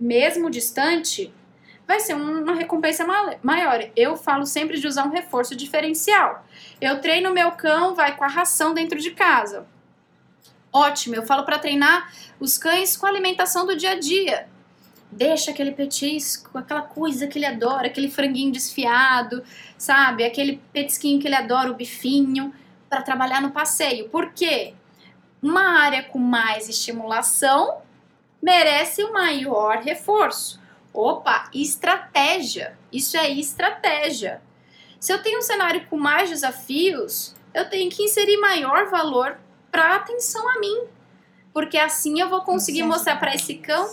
[0.00, 1.32] mesmo distante,
[1.86, 3.06] vai ser uma recompensa
[3.42, 3.88] maior.
[3.94, 6.44] Eu falo sempre de usar um reforço diferencial.
[6.80, 9.66] Eu treino meu cão, vai com a ração dentro de casa.
[10.72, 14.48] Ótimo, eu falo para treinar os cães com a alimentação do dia a dia.
[15.10, 19.42] Deixa aquele petisco, aquela coisa que ele adora, aquele franguinho desfiado,
[19.78, 20.24] sabe?
[20.24, 22.52] Aquele petisquinho que ele adora, o bifinho
[22.88, 24.08] para trabalhar no passeio.
[24.08, 24.74] Por quê?
[25.42, 27.82] Uma área com mais estimulação
[28.42, 30.60] merece um maior reforço.
[30.92, 32.78] Opa, estratégia.
[32.90, 34.40] Isso é estratégia.
[34.98, 39.38] Se eu tenho um cenário com mais desafios, eu tenho que inserir maior valor
[39.70, 40.84] para atenção a mim.
[41.52, 43.90] Porque assim eu vou conseguir mostrar para esse cão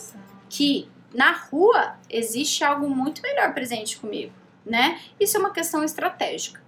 [0.50, 4.34] que na rua existe algo muito melhor presente comigo,
[4.66, 5.00] né?
[5.20, 6.62] Isso é uma questão estratégica.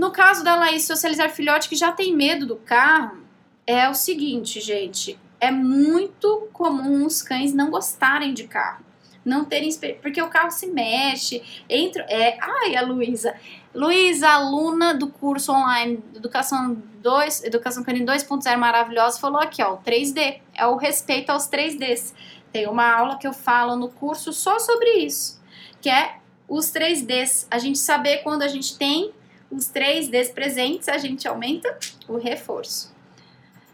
[0.00, 3.18] No caso da Laís socializar filhote que já tem medo do carro,
[3.66, 8.82] é o seguinte, gente, é muito comum os cães não gostarem de carro
[9.22, 9.68] não terem
[10.00, 13.36] porque o carro se mexe, entra, é, ai, a Luísa,
[13.74, 19.78] Luísa, aluna do curso online Educação 2, Educação Canina 2.0 maravilhosa, falou aqui, ó, o
[19.82, 22.14] 3D, é o respeito aos 3Ds.
[22.50, 25.38] Tem uma aula que eu falo no curso só sobre isso,
[25.82, 26.16] que é
[26.48, 27.46] os 3Ds.
[27.50, 29.12] A gente saber quando a gente tem
[29.50, 31.76] os 3Ds presentes, a gente aumenta
[32.08, 32.94] o reforço.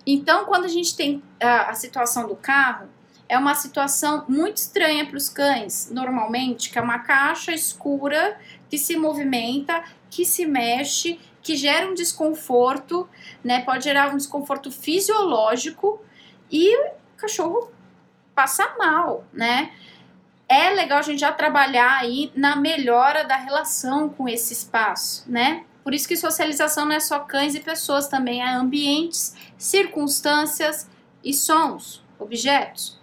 [0.06, 2.88] Então, quando a gente tem a, a situação do carro,
[3.28, 8.38] é uma situação muito estranha para os cães, normalmente, que é uma caixa escura
[8.70, 13.08] que se movimenta, que se mexe, que gera um desconforto,
[13.42, 13.62] né?
[13.62, 16.00] Pode gerar um desconforto fisiológico
[16.50, 17.70] e o cachorro
[18.34, 19.72] passa mal, né?
[20.48, 25.64] É legal a gente já trabalhar aí na melhora da relação com esse espaço, né?
[25.82, 30.88] Por isso que socialização não é só cães e pessoas, também é ambientes, circunstâncias
[31.22, 32.98] e sons, objetos.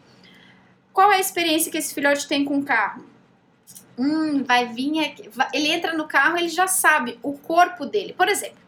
[0.94, 3.06] Qual é a experiência que esse filhote tem com o carro?
[3.98, 5.30] Hum, vai vir aqui.
[5.54, 8.14] Ele entra no carro, ele já sabe o corpo dele.
[8.14, 8.60] Por exemplo,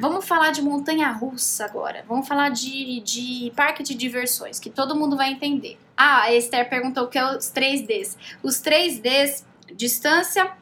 [0.00, 2.04] vamos falar de montanha russa agora.
[2.08, 5.78] Vamos falar de, de parque de diversões, que todo mundo vai entender.
[6.04, 8.16] Ah, a Esther perguntou o que é os 3Ds.
[8.42, 10.52] Os 3Ds, distância,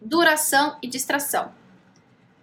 [0.00, 1.52] duração e distração.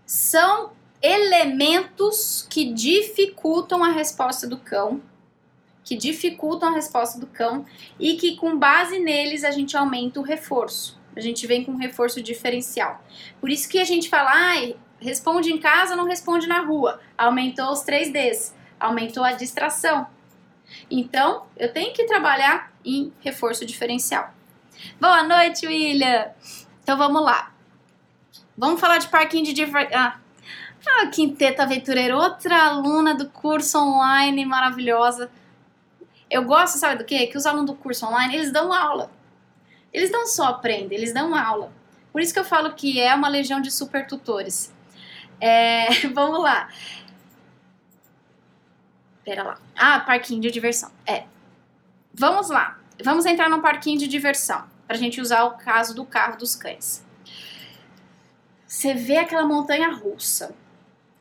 [0.05, 5.01] São elementos que dificultam a resposta do cão
[5.81, 7.65] que dificultam a resposta do cão
[7.97, 10.99] e que com base neles a gente aumenta o reforço.
[11.15, 13.01] A gente vem com um reforço diferencial.
[13.39, 16.99] Por isso que a gente fala, ah, responde em casa, não responde na rua.
[17.17, 20.05] Aumentou os 3Ds, aumentou a distração.
[20.89, 24.33] Então, eu tenho que trabalhar em reforço diferencial.
[24.99, 26.31] Boa noite, William!
[26.81, 27.53] Então vamos lá.
[28.57, 29.97] Vamos falar de parquinho de diversão.
[29.97, 30.19] Ah,
[31.01, 35.29] a Quinteta Aventureira, outra aluna do curso online maravilhosa.
[36.29, 37.27] Eu gosto, sabe do quê?
[37.27, 39.11] Que os alunos do curso online, eles dão aula.
[39.91, 41.71] Eles não só aprendem, eles dão aula.
[42.11, 44.73] Por isso que eu falo que é uma legião de super tutores.
[45.41, 46.69] É, vamos lá.
[49.23, 49.57] Pera lá.
[49.75, 50.91] Ah, parquinho de diversão.
[51.05, 51.25] É.
[52.13, 52.79] Vamos lá.
[53.03, 54.63] Vamos entrar no parquinho de diversão.
[54.87, 57.05] Pra gente usar o caso do carro dos cães.
[58.65, 60.55] Você vê aquela montanha russa.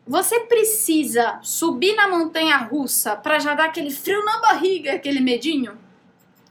[0.06, 5.78] Você precisa subir na montanha russa para já dar aquele frio na barriga, aquele medinho?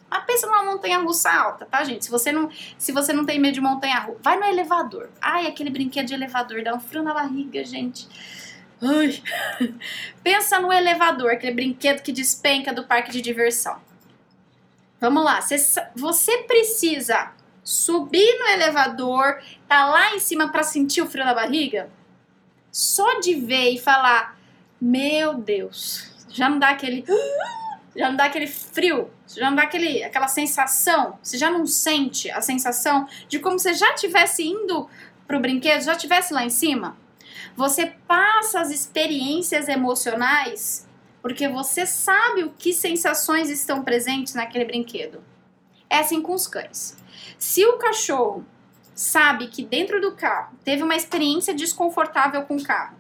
[0.10, 2.06] Mas pensa numa montanha russa alta, tá, gente?
[2.06, 5.10] Se você não, se você não tem medo de montanha russa, vai no elevador.
[5.22, 8.08] Ai, aquele brinquedo de elevador dá um frio na barriga, gente.
[8.82, 9.21] Ai.
[10.23, 13.82] Pensa no elevador, aquele brinquedo que despenca do parque de diversão.
[14.99, 15.57] Vamos lá, você,
[15.95, 17.32] você precisa
[17.63, 21.89] subir no elevador, tá lá em cima para sentir o frio na barriga?
[22.78, 24.38] só de ver e falar,
[24.80, 27.03] meu Deus, já não dá aquele.
[27.95, 32.30] Já não dá aquele frio, já não dá aquele, aquela sensação, você já não sente
[32.30, 34.88] a sensação de como se já tivesse indo
[35.28, 36.95] pro brinquedo, já tivesse lá em cima?
[37.58, 40.88] Você passa as experiências emocionais
[41.24, 45.24] porque você sabe o que sensações estão presentes naquele brinquedo.
[45.89, 46.95] É assim com os cães.
[47.39, 48.45] Se o cachorro
[48.93, 52.95] sabe que dentro do carro teve uma experiência desconfortável com o carro,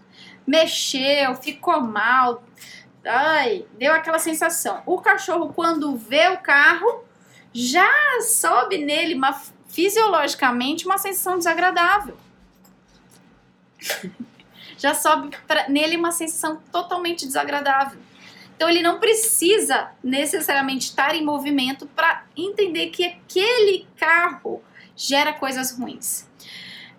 [0.45, 2.43] mexeu, ficou mal,
[3.05, 4.81] ai, deu aquela sensação.
[4.87, 7.03] O cachorro, quando vê o carro,
[7.53, 7.91] já
[8.21, 12.17] sobe nele uma, fisiologicamente uma sensação desagradável.
[14.77, 17.99] Já sobe pra, nele uma sensação totalmente desagradável.
[18.55, 24.63] Então ele não precisa necessariamente estar em movimento para entender que aquele carro
[24.95, 26.27] gera coisas ruins.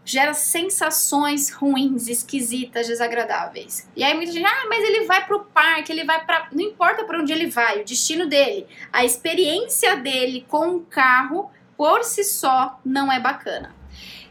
[0.05, 3.89] Gera sensações ruins, esquisitas, desagradáveis.
[3.95, 7.05] E aí muita gente, ah, mas ele vai pro parque, ele vai para, não importa
[7.05, 12.25] para onde ele vai, o destino dele, a experiência dele com o carro por si
[12.25, 13.75] só não é bacana.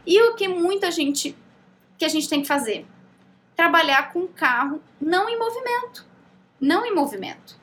[0.06, 1.36] E o que muita gente
[1.98, 2.86] que a gente tem que fazer?
[3.58, 6.06] Trabalhar com o carro não em movimento.
[6.60, 7.58] Não em movimento.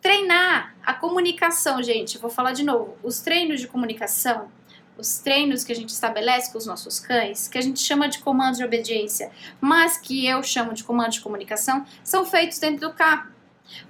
[0.00, 2.16] Treinar a comunicação, gente.
[2.16, 2.96] Vou falar de novo.
[3.02, 4.48] Os treinos de comunicação
[4.96, 8.18] os treinos que a gente estabelece com os nossos cães, que a gente chama de
[8.20, 9.30] comandos de obediência,
[9.60, 13.30] mas que eu chamo de comandos de comunicação, são feitos dentro do carro.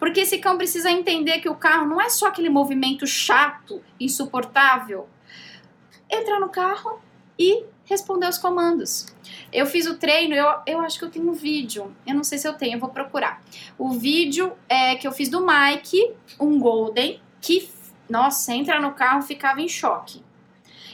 [0.00, 5.08] Porque esse cão precisa entender que o carro não é só aquele movimento chato, insuportável.
[6.10, 6.98] Entrar no carro
[7.38, 9.06] e responder os comandos.
[9.52, 12.36] Eu fiz o treino, eu, eu acho que eu tenho um vídeo, eu não sei
[12.36, 13.42] se eu tenho, eu vou procurar.
[13.78, 17.70] O vídeo é que eu fiz do Mike, um Golden, que,
[18.10, 20.22] nossa, entra no carro ficava em choque.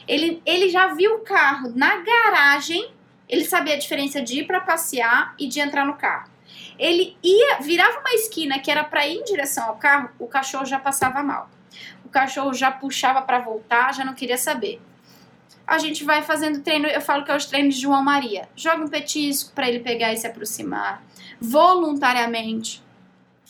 [0.06, 2.92] Ele, ele já viu o carro na garagem,
[3.28, 6.30] ele sabia a diferença de ir para passear e de entrar no carro.
[6.78, 10.66] Ele ia, virava uma esquina que era para ir em direção ao carro, o cachorro
[10.66, 11.48] já passava mal.
[12.04, 14.80] O cachorro já puxava para voltar, já não queria saber.
[15.72, 18.46] A gente vai fazendo treino, eu falo que é os treinos de João Maria.
[18.54, 21.02] Joga um petisco para ele pegar e se aproximar,
[21.40, 22.84] voluntariamente.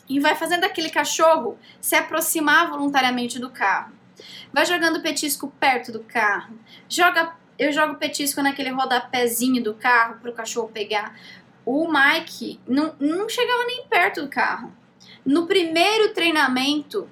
[0.08, 3.92] E vai fazendo aquele cachorro se aproximar voluntariamente do carro.
[4.52, 6.56] Vai jogando petisco perto do carro.
[6.88, 11.16] Joga, eu jogo petisco naquele rodapézinho do carro para o cachorro pegar
[11.66, 14.72] o Mike não, não chegava nem perto do carro.
[15.26, 17.08] No primeiro treinamento,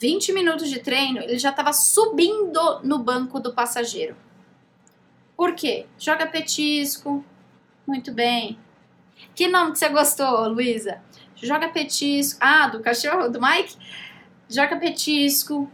[0.00, 4.16] 20 minutos de treino, ele já estava subindo no banco do passageiro.
[5.36, 5.86] Por quê?
[5.98, 7.22] Joga petisco.
[7.86, 8.58] Muito bem.
[9.34, 11.02] Que nome que você gostou, Luísa?
[11.36, 12.38] Joga petisco.
[12.42, 13.76] Ah, do cachorro, do Mike?
[14.48, 15.70] Joga petisco.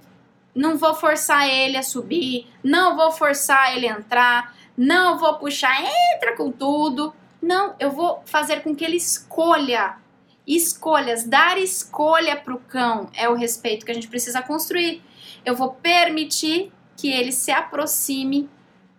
[0.53, 2.49] Não vou forçar ele a subir.
[2.65, 4.57] Não vou forçar ele a entrar.
[4.77, 5.77] Não vou puxar.
[6.15, 7.15] Entra com tudo.
[7.41, 9.99] Não, eu vou fazer com que ele escolha.
[10.47, 15.03] Escolhas, dar escolha para o cão é o respeito que a gente precisa construir.
[15.45, 18.49] Eu vou permitir que ele se aproxime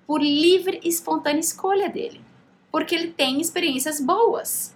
[0.06, 2.22] por livre e espontânea escolha dele,
[2.72, 4.76] porque ele tem experiências boas.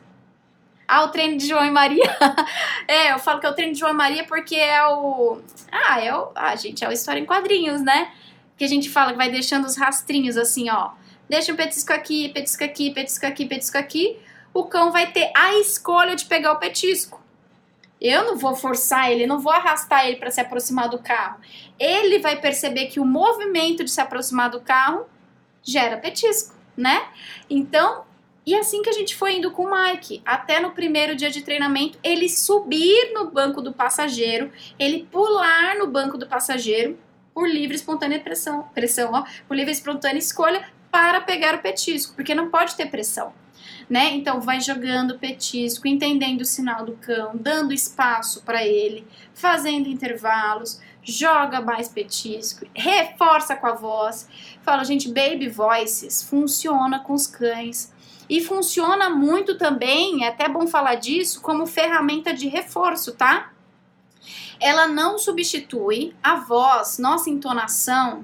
[0.88, 2.04] Ah, o treino de João e Maria.
[2.88, 5.42] é, eu falo que é o treino de João e Maria porque é o.
[5.72, 6.32] Ah, é o.
[6.36, 8.12] Ah, gente, é o história em quadrinhos, né?
[8.58, 10.92] Que a gente fala que vai deixando os rastrinhos assim, ó
[11.32, 14.20] deixa um petisco aqui, petisco aqui, petisco aqui, petisco aqui,
[14.54, 17.22] o cão vai ter a escolha de pegar o petisco.
[18.00, 21.40] Eu não vou forçar ele, não vou arrastar ele para se aproximar do carro.
[21.80, 25.06] Ele vai perceber que o movimento de se aproximar do carro
[25.62, 27.08] gera petisco, né?
[27.48, 28.04] Então,
[28.44, 31.44] e assim que a gente foi indo com o Mike, até no primeiro dia de
[31.44, 36.98] treinamento, ele subir no banco do passageiro, ele pular no banco do passageiro
[37.36, 42.34] por livre espontânea pressão, pressão, ó, por livre espontânea escolha, para pegar o petisco, porque
[42.34, 43.32] não pode ter pressão.
[43.90, 44.12] Né?
[44.16, 50.80] Então vai jogando petisco, entendendo o sinal do cão, dando espaço para ele, fazendo intervalos,
[51.04, 54.30] joga mais petisco, reforça com a voz.
[54.62, 57.92] Fala, gente, baby voices funciona com os cães.
[58.30, 63.52] E funciona muito também, é até bom falar disso, como ferramenta de reforço, tá?
[64.58, 68.24] Ela não substitui a voz, nossa entonação,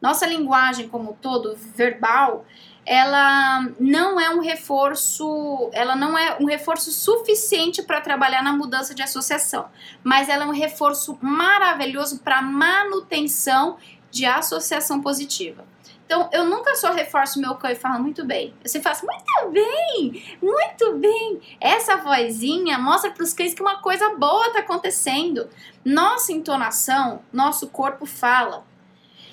[0.00, 2.46] nossa linguagem como todo, verbal,
[2.86, 8.94] ela não é um reforço, ela não é um reforço suficiente para trabalhar na mudança
[8.94, 9.66] de associação,
[10.02, 13.78] mas ela é um reforço maravilhoso para manutenção
[14.10, 15.64] de associação positiva.
[16.06, 18.52] Então, eu nunca só reforço meu cão e falo muito bem.
[18.62, 21.40] Eu sempre faço muito bem, muito bem.
[21.58, 25.48] Essa vozinha mostra para os cães que uma coisa boa está acontecendo.
[25.84, 28.64] Nossa entonação, nosso corpo fala.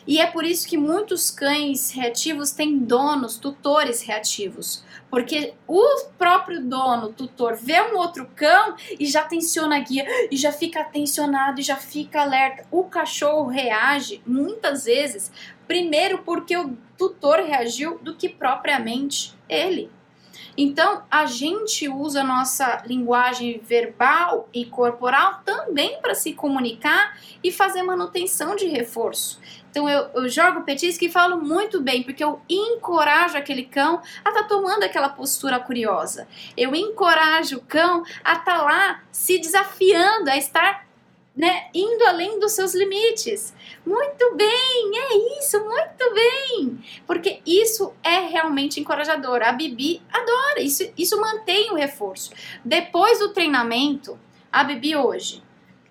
[0.08, 4.84] E é por isso que muitos cães reativos têm donos, tutores reativos.
[5.10, 5.84] Porque o
[6.18, 10.82] próprio dono, tutor, vê um outro cão e já tensiona a guia, e já fica
[10.82, 12.66] atencionado, e já fica alerta.
[12.72, 15.32] O cachorro reage muitas vezes,
[15.68, 19.92] primeiro porque o tutor reagiu, do que propriamente ele.
[20.58, 27.84] Então, a gente usa nossa linguagem verbal e corporal também para se comunicar e fazer
[27.84, 29.40] manutenção de reforço.
[29.72, 34.30] Então eu, eu jogo petisco e falo muito bem, porque eu encorajo aquele cão a
[34.30, 36.28] estar tá tomando aquela postura curiosa.
[36.58, 40.86] Eu encorajo o cão a estar tá lá se desafiando, a estar
[41.34, 43.54] né, indo além dos seus limites.
[43.86, 46.84] Muito bem, é isso, muito bem.
[47.08, 49.42] Porque isso é realmente encorajador.
[49.42, 52.32] A Bibi adora, isso, isso mantém o reforço.
[52.64, 54.20] Depois do treinamento,
[54.52, 55.42] a Bibi hoje,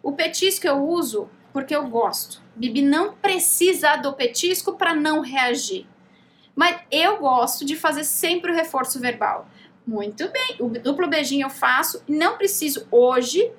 [0.02, 2.42] o petisco eu uso porque eu gosto.
[2.60, 5.86] Bibi não precisa do petisco para não reagir.
[6.54, 9.48] Mas eu gosto de fazer sempre o reforço verbal.
[9.86, 13.50] Muito bem, o duplo beijinho eu faço, não preciso hoje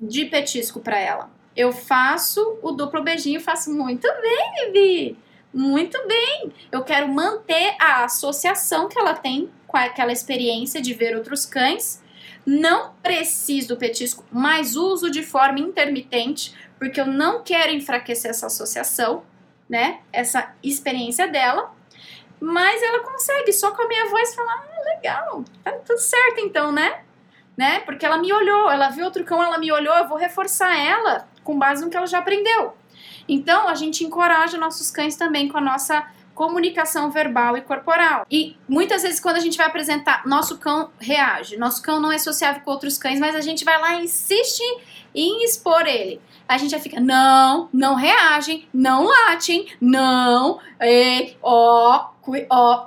[0.00, 1.28] de petisco para ela.
[1.56, 5.18] Eu faço o duplo beijinho, faço muito bem, Bibi.
[5.52, 6.52] Muito bem.
[6.70, 12.00] Eu quero manter a associação que ela tem com aquela experiência de ver outros cães.
[12.46, 18.46] Não preciso do petisco, mas uso de forma intermitente porque eu não quero enfraquecer essa
[18.46, 19.24] associação,
[19.68, 20.00] né?
[20.12, 21.74] Essa experiência dela.
[22.40, 26.70] Mas ela consegue só com a minha voz falar: ah, legal, tá tudo certo então,
[26.70, 27.02] né?
[27.58, 27.80] né?
[27.80, 31.28] Porque ela me olhou, ela viu outro cão, ela me olhou, eu vou reforçar ela
[31.42, 32.76] com base no que ela já aprendeu.
[33.28, 38.24] Então, a gente encoraja nossos cães também com a nossa comunicação verbal e corporal.
[38.30, 41.56] E muitas vezes quando a gente vai apresentar, nosso cão reage.
[41.56, 44.62] Nosso cão não é sociável com outros cães, mas a gente vai lá e insiste
[45.12, 46.20] em expor ele.
[46.46, 52.10] A gente já fica, não, não reagem, não latem, não, e, ó,
[52.48, 52.86] ó,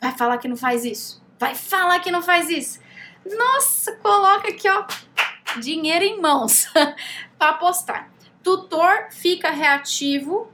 [0.00, 1.20] vai falar que não faz isso.
[1.40, 2.78] Vai falar que não faz isso.
[3.36, 4.84] Nossa, coloca aqui, ó,
[5.58, 6.68] dinheiro em mãos
[7.36, 8.12] para apostar.
[8.44, 10.52] Tutor fica reativo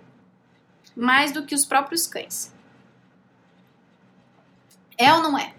[0.99, 2.53] mais do que os próprios cães.
[4.99, 5.55] É ou não é?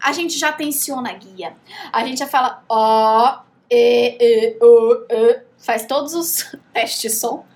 [0.00, 1.56] A gente já tensiona a guia.
[1.92, 7.46] A gente já fala ó, e, e, o, e, faz todos os testes de som.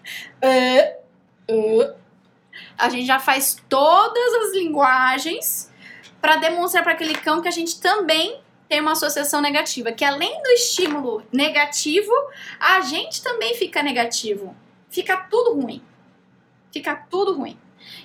[0.40, 0.96] E,
[1.52, 1.94] e.
[2.78, 5.72] A gente já faz todas as linguagens
[6.20, 10.40] para demonstrar para aquele cão que a gente também tem uma associação negativa, que além
[10.42, 12.12] do estímulo negativo,
[12.58, 14.56] a gente também fica negativo.
[14.88, 15.82] Fica tudo ruim.
[16.74, 17.56] Fica tudo ruim.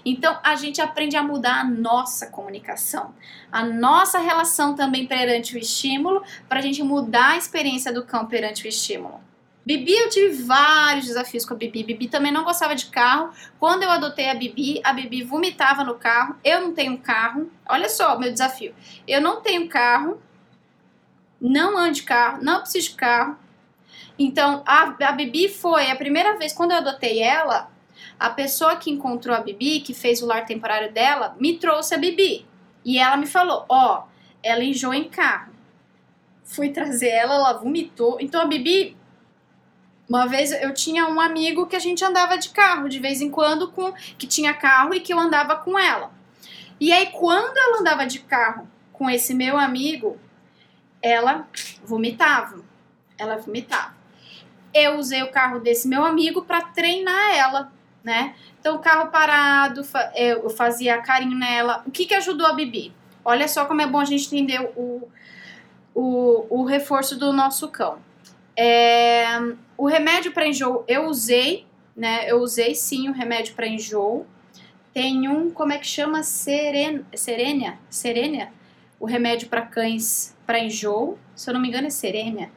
[0.06, 3.16] Então a gente aprende a mudar a nossa comunicação,
[3.52, 8.28] a nossa relação também perante o estímulo, para a gente mudar a experiência do cão
[8.28, 9.20] perante o estímulo.
[9.66, 11.84] Bibi, eu tive vários desafios com a Bibi.
[11.84, 13.32] Bibi também não gostava de carro.
[13.60, 16.36] Quando eu adotei a Bibi, a Bibi vomitava no carro.
[16.44, 17.52] Eu não tenho carro.
[17.68, 18.76] Olha só o meu desafio.
[19.08, 20.22] Eu não tenho carro,
[21.42, 23.36] não ando de carro, não preciso de carro.
[24.18, 27.72] Então, a, a Bibi foi a primeira vez, quando eu adotei ela,
[28.20, 31.98] a pessoa que encontrou a Bibi, que fez o lar temporário dela, me trouxe a
[31.98, 32.46] Bibi.
[32.84, 34.04] E ela me falou: Ó, oh,
[34.44, 35.54] ela enjoa em carro.
[36.44, 38.18] Fui trazer ela, ela vomitou.
[38.20, 38.98] Então a Bibi.
[40.08, 43.30] Uma vez eu tinha um amigo que a gente andava de carro de vez em
[43.30, 46.12] quando, com que tinha carro e que eu andava com ela.
[46.80, 50.18] E aí, quando ela andava de carro com esse meu amigo,
[51.02, 51.48] ela
[51.84, 52.64] vomitava.
[53.20, 53.96] Ela vomitava.
[54.74, 57.72] Eu usei o carro desse meu amigo para treinar ela,
[58.04, 58.36] né?
[58.60, 59.82] Então, o carro parado,
[60.16, 61.84] eu fazia carinho nela.
[61.86, 62.94] O que, que ajudou a Bibi?
[63.24, 65.08] Olha só como é bom a gente entender o,
[65.94, 68.00] o, o reforço do nosso cão.
[68.56, 69.26] É,
[69.78, 71.66] o remédio para enjoo eu usei,
[71.96, 72.30] né?
[72.30, 74.26] Eu usei sim o remédio para enjoo.
[74.94, 76.24] Tem um, como é que chama?
[76.24, 77.80] Seren, serênia?
[77.90, 78.52] Serênia?
[79.00, 81.18] O remédio para cães para enjoo.
[81.36, 82.52] Se eu não me engano, é Serênia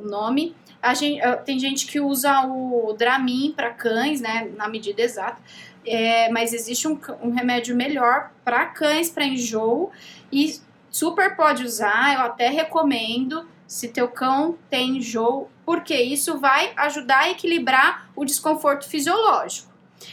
[0.00, 0.54] o nome.
[0.94, 4.50] Gente, tem gente que usa o Dramin para cães, né?
[4.56, 5.40] Na medida exata.
[5.86, 9.90] É, mas existe um, um remédio melhor para cães para enjoo
[10.30, 10.60] e
[10.90, 12.14] super pode usar.
[12.14, 18.24] Eu até recomendo se teu cão tem enjoo, porque isso vai ajudar a equilibrar o
[18.24, 19.70] desconforto fisiológico.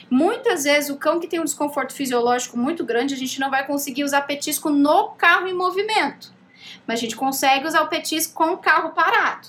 [0.10, 3.66] Muitas vezes o cão que tem um desconforto fisiológico muito grande, a gente não vai
[3.66, 6.32] conseguir usar petisco no carro em movimento.
[6.86, 9.48] Mas a gente consegue usar o petisco com o carro parado.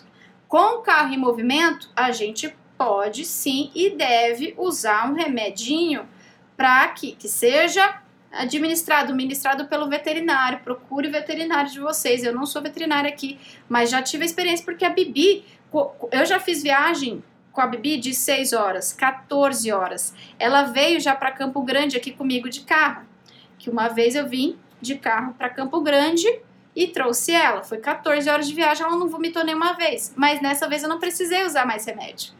[0.49, 6.09] Com o carro em movimento, a gente pode sim e deve usar um remedinho
[6.57, 8.01] para que, que seja
[8.33, 10.61] administrado, ministrado pelo veterinário.
[10.61, 12.25] Procure o veterinário de vocês.
[12.25, 13.39] Eu não sou veterinária aqui,
[13.69, 15.45] mas já tive a experiência porque a Bibi,
[16.11, 17.23] eu já fiz viagem
[17.53, 20.15] com a Bibi de 6 horas, 14 horas.
[20.39, 23.05] Ela veio já para Campo Grande aqui comigo de carro.
[23.59, 26.41] Que uma vez eu vim de carro para Campo Grande
[26.79, 27.65] e trouxe ela.
[27.65, 30.15] Foi 14 horas de viagem, ela não vomitou nenhuma vez.
[30.17, 32.33] Mas nessa vez eu não precisei usar mais remédio.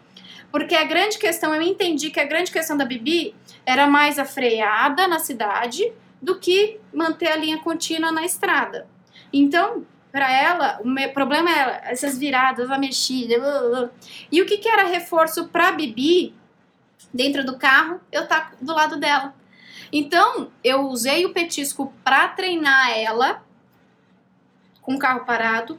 [0.53, 3.35] Porque a grande questão, eu entendi que a grande questão da Bibi
[3.67, 5.93] era mais a freada na cidade
[6.23, 8.87] do que manter a linha contínua na estrada.
[9.33, 13.41] Então, para ela, o problema era essas viradas, a mexida.
[13.41, 13.91] Blá, blá.
[14.31, 16.33] E o que, que era reforço para Bibi
[17.13, 18.01] dentro do carro?
[18.13, 19.35] Eu tá do lado dela.
[19.93, 23.48] Então, eu usei o petisco para treinar ela
[24.89, 25.79] com o carro parado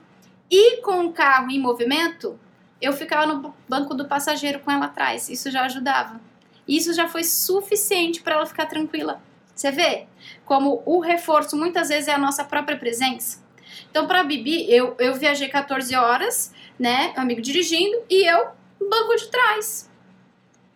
[0.51, 2.39] e com o carro em movimento,
[2.79, 5.29] eu ficava no banco do passageiro com ela atrás.
[5.29, 6.21] Isso já ajudava.
[6.67, 9.19] Isso já foi suficiente para ela ficar tranquila.
[9.55, 10.05] Você vê
[10.45, 13.43] como o reforço muitas vezes é a nossa própria presença.
[13.89, 17.11] Então, para a Bibi, eu, eu viajei 14 horas, né?
[17.15, 18.49] Amigo dirigindo e eu
[18.79, 19.89] no banco de trás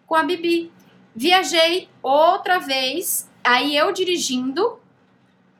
[0.07, 0.71] com a Bibi.
[1.15, 4.79] Viajei outra vez, aí eu dirigindo,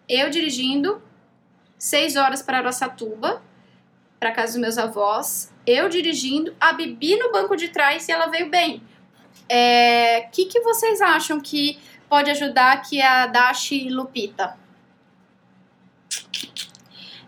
[0.10, 1.00] eu dirigindo,
[1.84, 3.42] seis horas para Araçatuba,
[4.18, 8.28] para casa dos meus avós, eu dirigindo, a Bibi no banco de trás e ela
[8.28, 8.78] veio bem.
[8.78, 8.82] O
[9.50, 11.78] é, que, que vocês acham que
[12.08, 14.58] pode ajudar aqui a Dashi Lupita?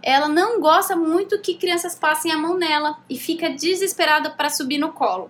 [0.02, 4.78] Ela não gosta muito que crianças passem a mão nela e fica desesperada para subir
[4.78, 5.30] no colo.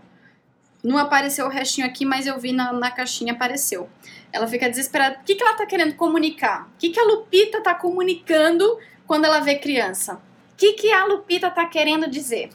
[0.83, 3.89] Não apareceu o restinho aqui, mas eu vi na, na caixinha, apareceu.
[4.31, 5.17] Ela fica desesperada.
[5.19, 6.67] O que, que ela tá querendo comunicar?
[6.67, 8.63] O que, que a Lupita tá comunicando
[9.07, 10.15] quando ela vê criança.
[10.53, 12.49] O que, que a Lupita tá querendo dizer?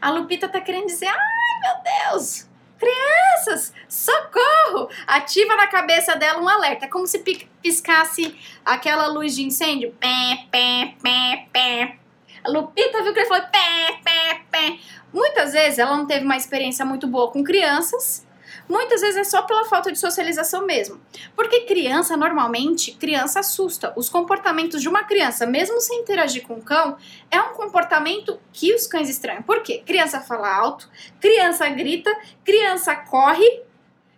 [0.00, 1.16] A Lupita tá querendo dizer, ai
[1.62, 2.48] meu Deus,
[2.78, 4.88] crianças, socorro!
[5.06, 7.18] Ativa na cabeça dela um alerta, é como se
[7.62, 9.94] piscasse aquela luz de incêndio.
[10.00, 11.96] Pé, pé, pé, pé.
[12.44, 14.78] A Lupita viu que ele falou pé, pé, pé.
[15.12, 18.25] Muitas vezes ela não teve uma experiência muito boa com crianças
[18.68, 21.00] Muitas vezes é só pela falta de socialização mesmo.
[21.34, 23.92] Porque criança, normalmente, criança assusta.
[23.96, 26.96] Os comportamentos de uma criança, mesmo sem interagir com o cão,
[27.30, 29.42] é um comportamento que os cães estranham.
[29.42, 29.82] Por quê?
[29.86, 30.88] Criança fala alto,
[31.20, 32.10] criança grita,
[32.44, 33.62] criança corre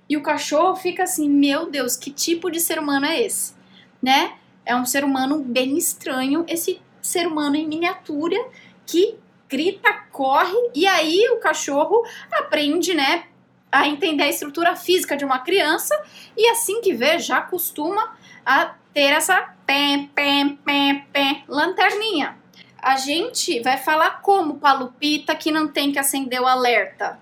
[0.09, 3.55] e o cachorro fica assim: meu Deus, que tipo de ser humano é esse?
[4.03, 4.35] Né?
[4.65, 8.37] É um ser humano bem estranho, esse ser humano em miniatura
[8.87, 9.19] que
[9.49, 13.25] grita, corre e aí o cachorro aprende, né,
[13.70, 15.95] a entender a estrutura física de uma criança
[16.36, 22.36] e assim que vê já costuma a ter essa pé, pé, pé, pé, lanterninha.
[22.81, 27.19] A gente vai falar como para Lupita que não tem que acender o alerta.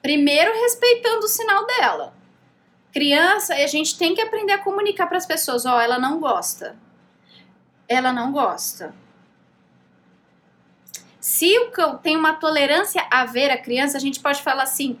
[0.00, 2.14] Primeiro respeitando o sinal dela.
[2.92, 6.20] Criança, a gente tem que aprender a comunicar para as pessoas, ó, oh, ela não
[6.20, 6.76] gosta.
[7.88, 8.94] Ela não gosta.
[11.18, 15.00] Se o cão tem uma tolerância a ver a criança, a gente pode falar assim: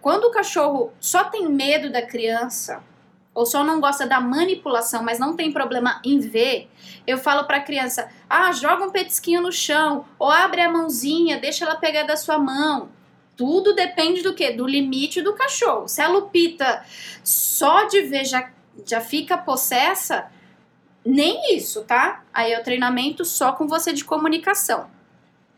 [0.00, 2.82] quando o cachorro só tem medo da criança,
[3.34, 6.70] ou só não gosta da manipulação, mas não tem problema em ver,
[7.06, 11.38] eu falo para a criança: ah, joga um petisquinho no chão, ou abre a mãozinha,
[11.38, 12.90] deixa ela pegar da sua mão.
[13.36, 14.50] Tudo depende do que?
[14.52, 15.86] Do limite do cachorro.
[15.86, 16.82] Se a Lupita
[17.22, 18.50] só de ver já,
[18.86, 20.30] já fica possessa,
[21.04, 22.24] nem isso, tá?
[22.32, 24.95] Aí é o treinamento só com você de comunicação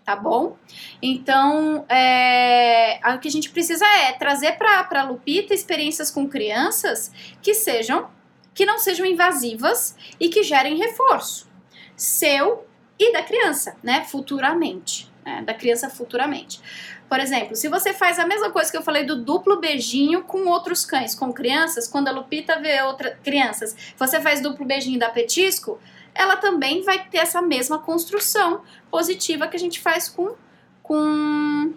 [0.09, 0.57] tá bom?
[1.03, 7.13] Então, é, o que a gente precisa é trazer para a Lupita experiências com crianças
[7.43, 8.09] que sejam,
[8.55, 11.47] que não sejam invasivas e que gerem reforço
[11.95, 12.67] seu
[12.99, 14.03] e da criança, né?
[14.03, 15.43] Futuramente, né?
[15.43, 16.59] da criança futuramente.
[17.07, 20.47] Por exemplo, se você faz a mesma coisa que eu falei do duplo beijinho com
[20.47, 25.11] outros cães, com crianças, quando a Lupita vê outras crianças, você faz duplo beijinho da
[25.11, 25.79] petisco,
[26.19, 30.35] ela também vai ter essa mesma construção positiva que a gente faz com,
[30.83, 31.73] com,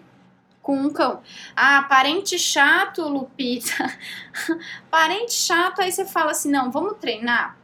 [0.60, 1.22] com um cão.
[1.54, 3.96] Ah, parente chato, Lupita.
[4.90, 7.56] parente chato, aí você fala assim, não, vamos treinar.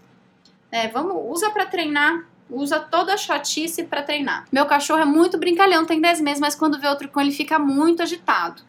[0.70, 4.46] É, vamos, usa para treinar usa toda a chatice para treinar.
[4.50, 7.58] Meu cachorro é muito brincalhão, tem 10 meses, mas quando vê outro cão ele fica
[7.58, 8.62] muito agitado.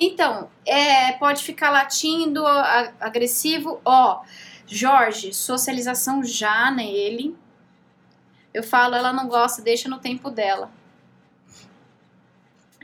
[0.00, 2.44] Então, é, pode ficar latindo,
[2.98, 3.80] agressivo.
[3.84, 4.22] Ó,
[4.66, 7.36] Jorge, socialização já nele.
[8.52, 10.70] Eu falo, ela não gosta, deixa no tempo dela.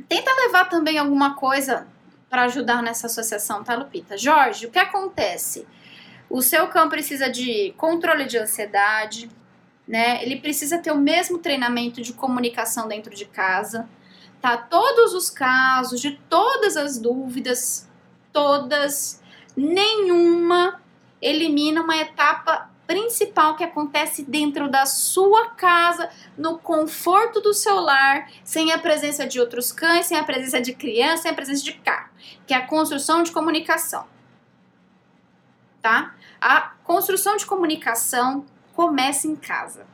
[0.08, 1.86] Tenta levar também alguma coisa
[2.28, 4.16] para ajudar nessa associação, tá, Lupita?
[4.16, 5.66] Jorge, o que acontece?
[6.28, 9.30] O seu cão precisa de controle de ansiedade,
[9.86, 10.22] né?
[10.22, 13.88] Ele precisa ter o mesmo treinamento de comunicação dentro de casa,
[14.40, 14.56] tá?
[14.56, 17.88] Todos os casos, de todas as dúvidas,
[18.32, 19.22] todas,
[19.56, 20.80] nenhuma
[21.22, 28.30] elimina uma etapa principal que acontece dentro da sua casa, no conforto do seu lar,
[28.44, 31.72] sem a presença de outros cães, sem a presença de criança, sem a presença de
[31.72, 32.10] carro,
[32.46, 34.06] que é a construção de comunicação.
[35.82, 36.14] Tá?
[36.40, 39.86] A construção de comunicação começa em casa.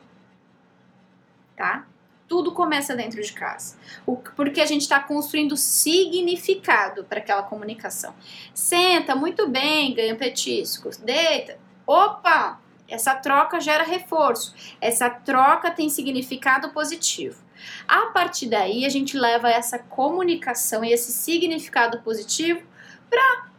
[1.55, 1.85] Tá?
[2.27, 3.77] Tudo começa dentro de casa.
[4.05, 8.13] O, porque a gente está construindo significado para aquela comunicação.
[8.53, 11.59] Senta muito bem, ganha petiscos, deita.
[11.85, 12.62] Opa!
[12.93, 14.53] Essa troca gera reforço.
[14.79, 17.43] Essa troca tem significado positivo.
[17.87, 22.61] A partir daí, a gente leva essa comunicação e esse significado positivo
[23.09, 23.51] para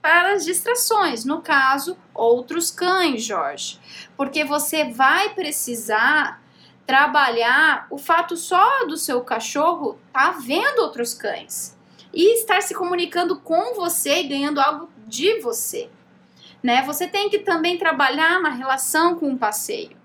[0.00, 3.80] para as distrações, no caso, outros cães, Jorge.
[4.16, 6.40] Porque você vai precisar
[6.86, 11.76] trabalhar o fato só do seu cachorro tá vendo outros cães
[12.14, 15.90] e estar se comunicando com você e ganhando algo de você
[16.66, 16.82] né?
[16.82, 19.96] Você tem que também trabalhar na relação com o passeio.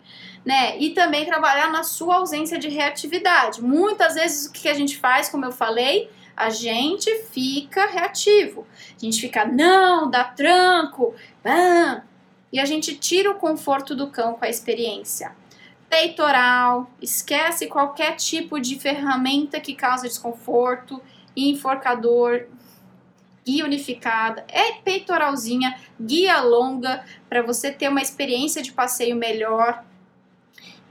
[0.45, 0.77] Né?
[0.77, 3.63] E também trabalhar na sua ausência de reatividade.
[3.63, 8.67] Muitas vezes o que a gente faz, como eu falei, a gente fica reativo.
[8.95, 12.03] A gente fica, não, dá tranco, bam,
[12.53, 15.35] e a gente tira o conforto do cão com a experiência.
[15.89, 21.01] Peitoral, esquece qualquer tipo de ferramenta que causa desconforto,
[21.35, 22.45] enforcador,
[23.45, 29.83] guia unificada, é peitoralzinha, guia longa, para você ter uma experiência de passeio melhor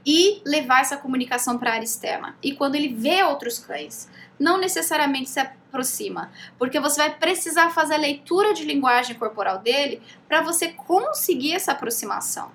[0.05, 2.35] e levar essa comunicação para a área externa.
[2.41, 4.09] E quando ele vê outros cães,
[4.39, 10.01] não necessariamente se aproxima, porque você vai precisar fazer a leitura de linguagem corporal dele
[10.27, 12.51] para você conseguir essa aproximação.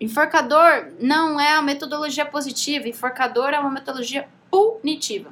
[0.00, 5.30] Enforcador não é a metodologia positiva, enforcador é uma metodologia punitiva.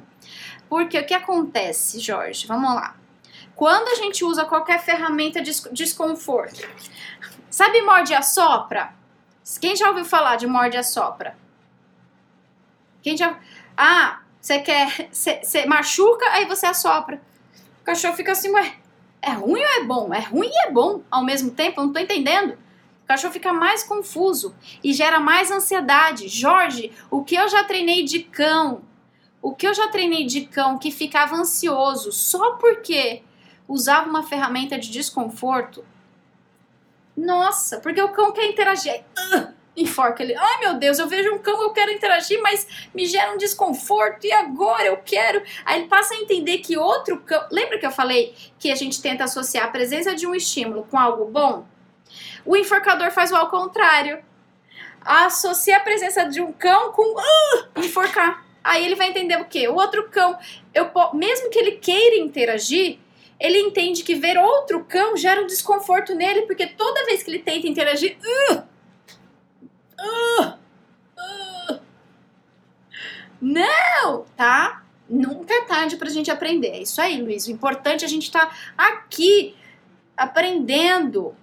[0.69, 2.45] Porque o que acontece, Jorge?
[2.45, 2.98] Vamos lá.
[3.59, 6.65] Quando a gente usa qualquer ferramenta de desconforto,
[7.49, 8.93] sabe morde a sopra?
[9.59, 11.37] Quem já ouviu falar de morde a sopra?
[13.01, 13.37] Quem já.
[13.75, 15.09] Ah, você quer.
[15.11, 17.21] Você machuca, aí você assopra.
[17.81, 18.75] O cachorro fica assim, ué,
[19.21, 20.13] é ruim ou é bom?
[20.13, 22.53] É ruim e é bom ao mesmo tempo, eu não tô entendendo.
[23.03, 26.29] O cachorro fica mais confuso e gera mais ansiedade.
[26.29, 28.83] Jorge, o que eu já treinei de cão?
[29.41, 33.23] O que eu já treinei de cão que ficava ansioso só porque
[33.69, 35.85] usava uma ferramenta de desconforto?
[37.15, 39.03] Nossa, porque o cão quer interagir.
[39.17, 40.35] Uh, enforca ele.
[40.35, 44.25] Ai meu Deus, eu vejo um cão, eu quero interagir, mas me gera um desconforto
[44.25, 45.41] e agora eu quero.
[45.63, 47.45] Aí ele passa a entender que outro cão.
[47.51, 50.97] Lembra que eu falei que a gente tenta associar a presença de um estímulo com
[50.97, 51.65] algo bom?
[52.45, 54.19] O enforcador faz o ao contrário.
[55.01, 58.45] Associa a presença de um cão com uh, enforcar.
[58.63, 59.67] Aí ele vai entender o quê?
[59.67, 60.37] O outro cão,
[60.73, 62.99] eu mesmo que ele queira interagir,
[63.39, 67.39] ele entende que ver outro cão gera um desconforto nele, porque toda vez que ele
[67.39, 68.17] tenta interagir,
[68.51, 68.63] uh,
[69.99, 70.53] uh,
[71.17, 71.79] uh,
[73.41, 74.83] não, tá?
[75.09, 76.67] Nunca é tarde pra gente aprender.
[76.67, 77.47] É isso aí, Luiz.
[77.47, 79.55] O importante é a gente estar tá aqui
[80.17, 81.33] aprendendo.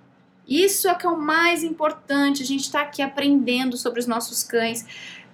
[0.46, 2.42] Isso é o que é o mais importante.
[2.42, 4.86] A gente está aqui aprendendo sobre os nossos cães.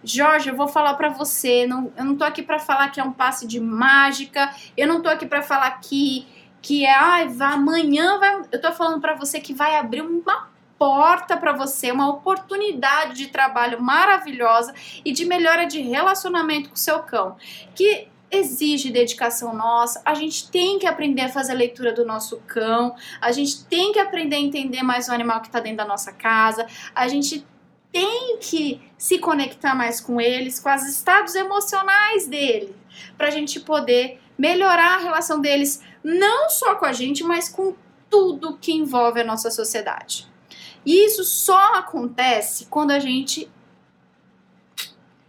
[0.04, 3.04] Jorge, eu vou falar para você, não, eu não tô aqui para falar que é
[3.04, 6.26] um passe de mágica, eu não tô aqui para falar que
[6.62, 10.48] que é, ai, vai, amanhã vai, eu tô falando para você que vai abrir uma
[10.78, 14.72] porta para você, uma oportunidade de trabalho maravilhosa
[15.04, 17.36] e de melhora de relacionamento com o seu cão,
[17.74, 20.00] que exige dedicação nossa.
[20.04, 23.92] A gente tem que aprender a fazer a leitura do nosso cão, a gente tem
[23.92, 27.46] que aprender a entender mais o animal que está dentro da nossa casa, a gente
[27.92, 32.74] tem que se conectar mais com eles, com os estados emocionais dele,
[33.18, 37.74] para a gente poder melhorar a relação deles, não só com a gente, mas com
[38.10, 40.30] tudo que envolve a nossa sociedade.
[40.84, 43.50] E isso só acontece quando a gente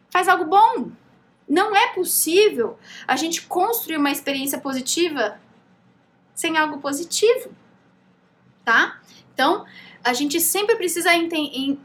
[0.09, 0.91] faz algo bom.
[1.47, 2.77] Não é possível
[3.07, 5.39] a gente construir uma experiência positiva
[6.33, 7.53] sem algo positivo,
[8.65, 8.99] tá?
[9.33, 9.65] Então,
[10.03, 11.11] a gente sempre precisa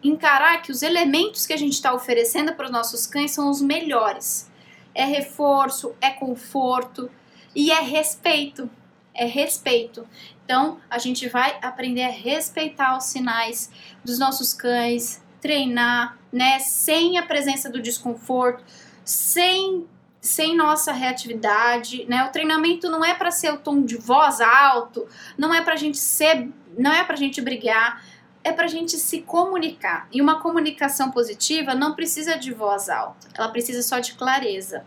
[0.02, 3.60] encarar que os elementos que a gente está oferecendo para os nossos cães são os
[3.60, 4.50] melhores.
[4.94, 7.10] É reforço, é conforto
[7.58, 8.70] e é respeito.
[9.12, 10.06] É respeito.
[10.44, 13.68] Então, a gente vai aprender a respeitar os sinais
[14.04, 18.62] dos nossos cães, treinar, né, sem a presença do desconforto,
[19.04, 19.84] sem
[20.20, 22.24] sem nossa reatividade, né?
[22.24, 25.06] O treinamento não é para ser o tom de voz alto,
[25.38, 28.04] não é para gente ser, não é para a gente brigar,
[28.42, 30.08] é para a gente se comunicar.
[30.12, 34.84] E uma comunicação positiva não precisa de voz alta, ela precisa só de clareza.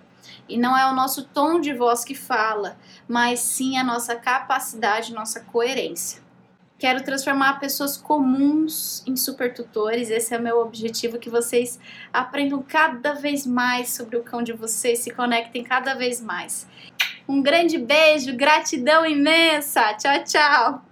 [0.48, 2.78] E não é o nosso tom de voz que fala,
[3.08, 6.22] mas sim a nossa capacidade, nossa coerência.
[6.82, 10.10] Quero transformar pessoas comuns em super tutores.
[10.10, 11.80] Esse é o meu objetivo: que vocês
[12.12, 16.68] aprendam cada vez mais sobre o cão de vocês, se conectem cada vez mais.
[17.28, 19.94] Um grande beijo, gratidão imensa.
[19.94, 20.91] Tchau, tchau.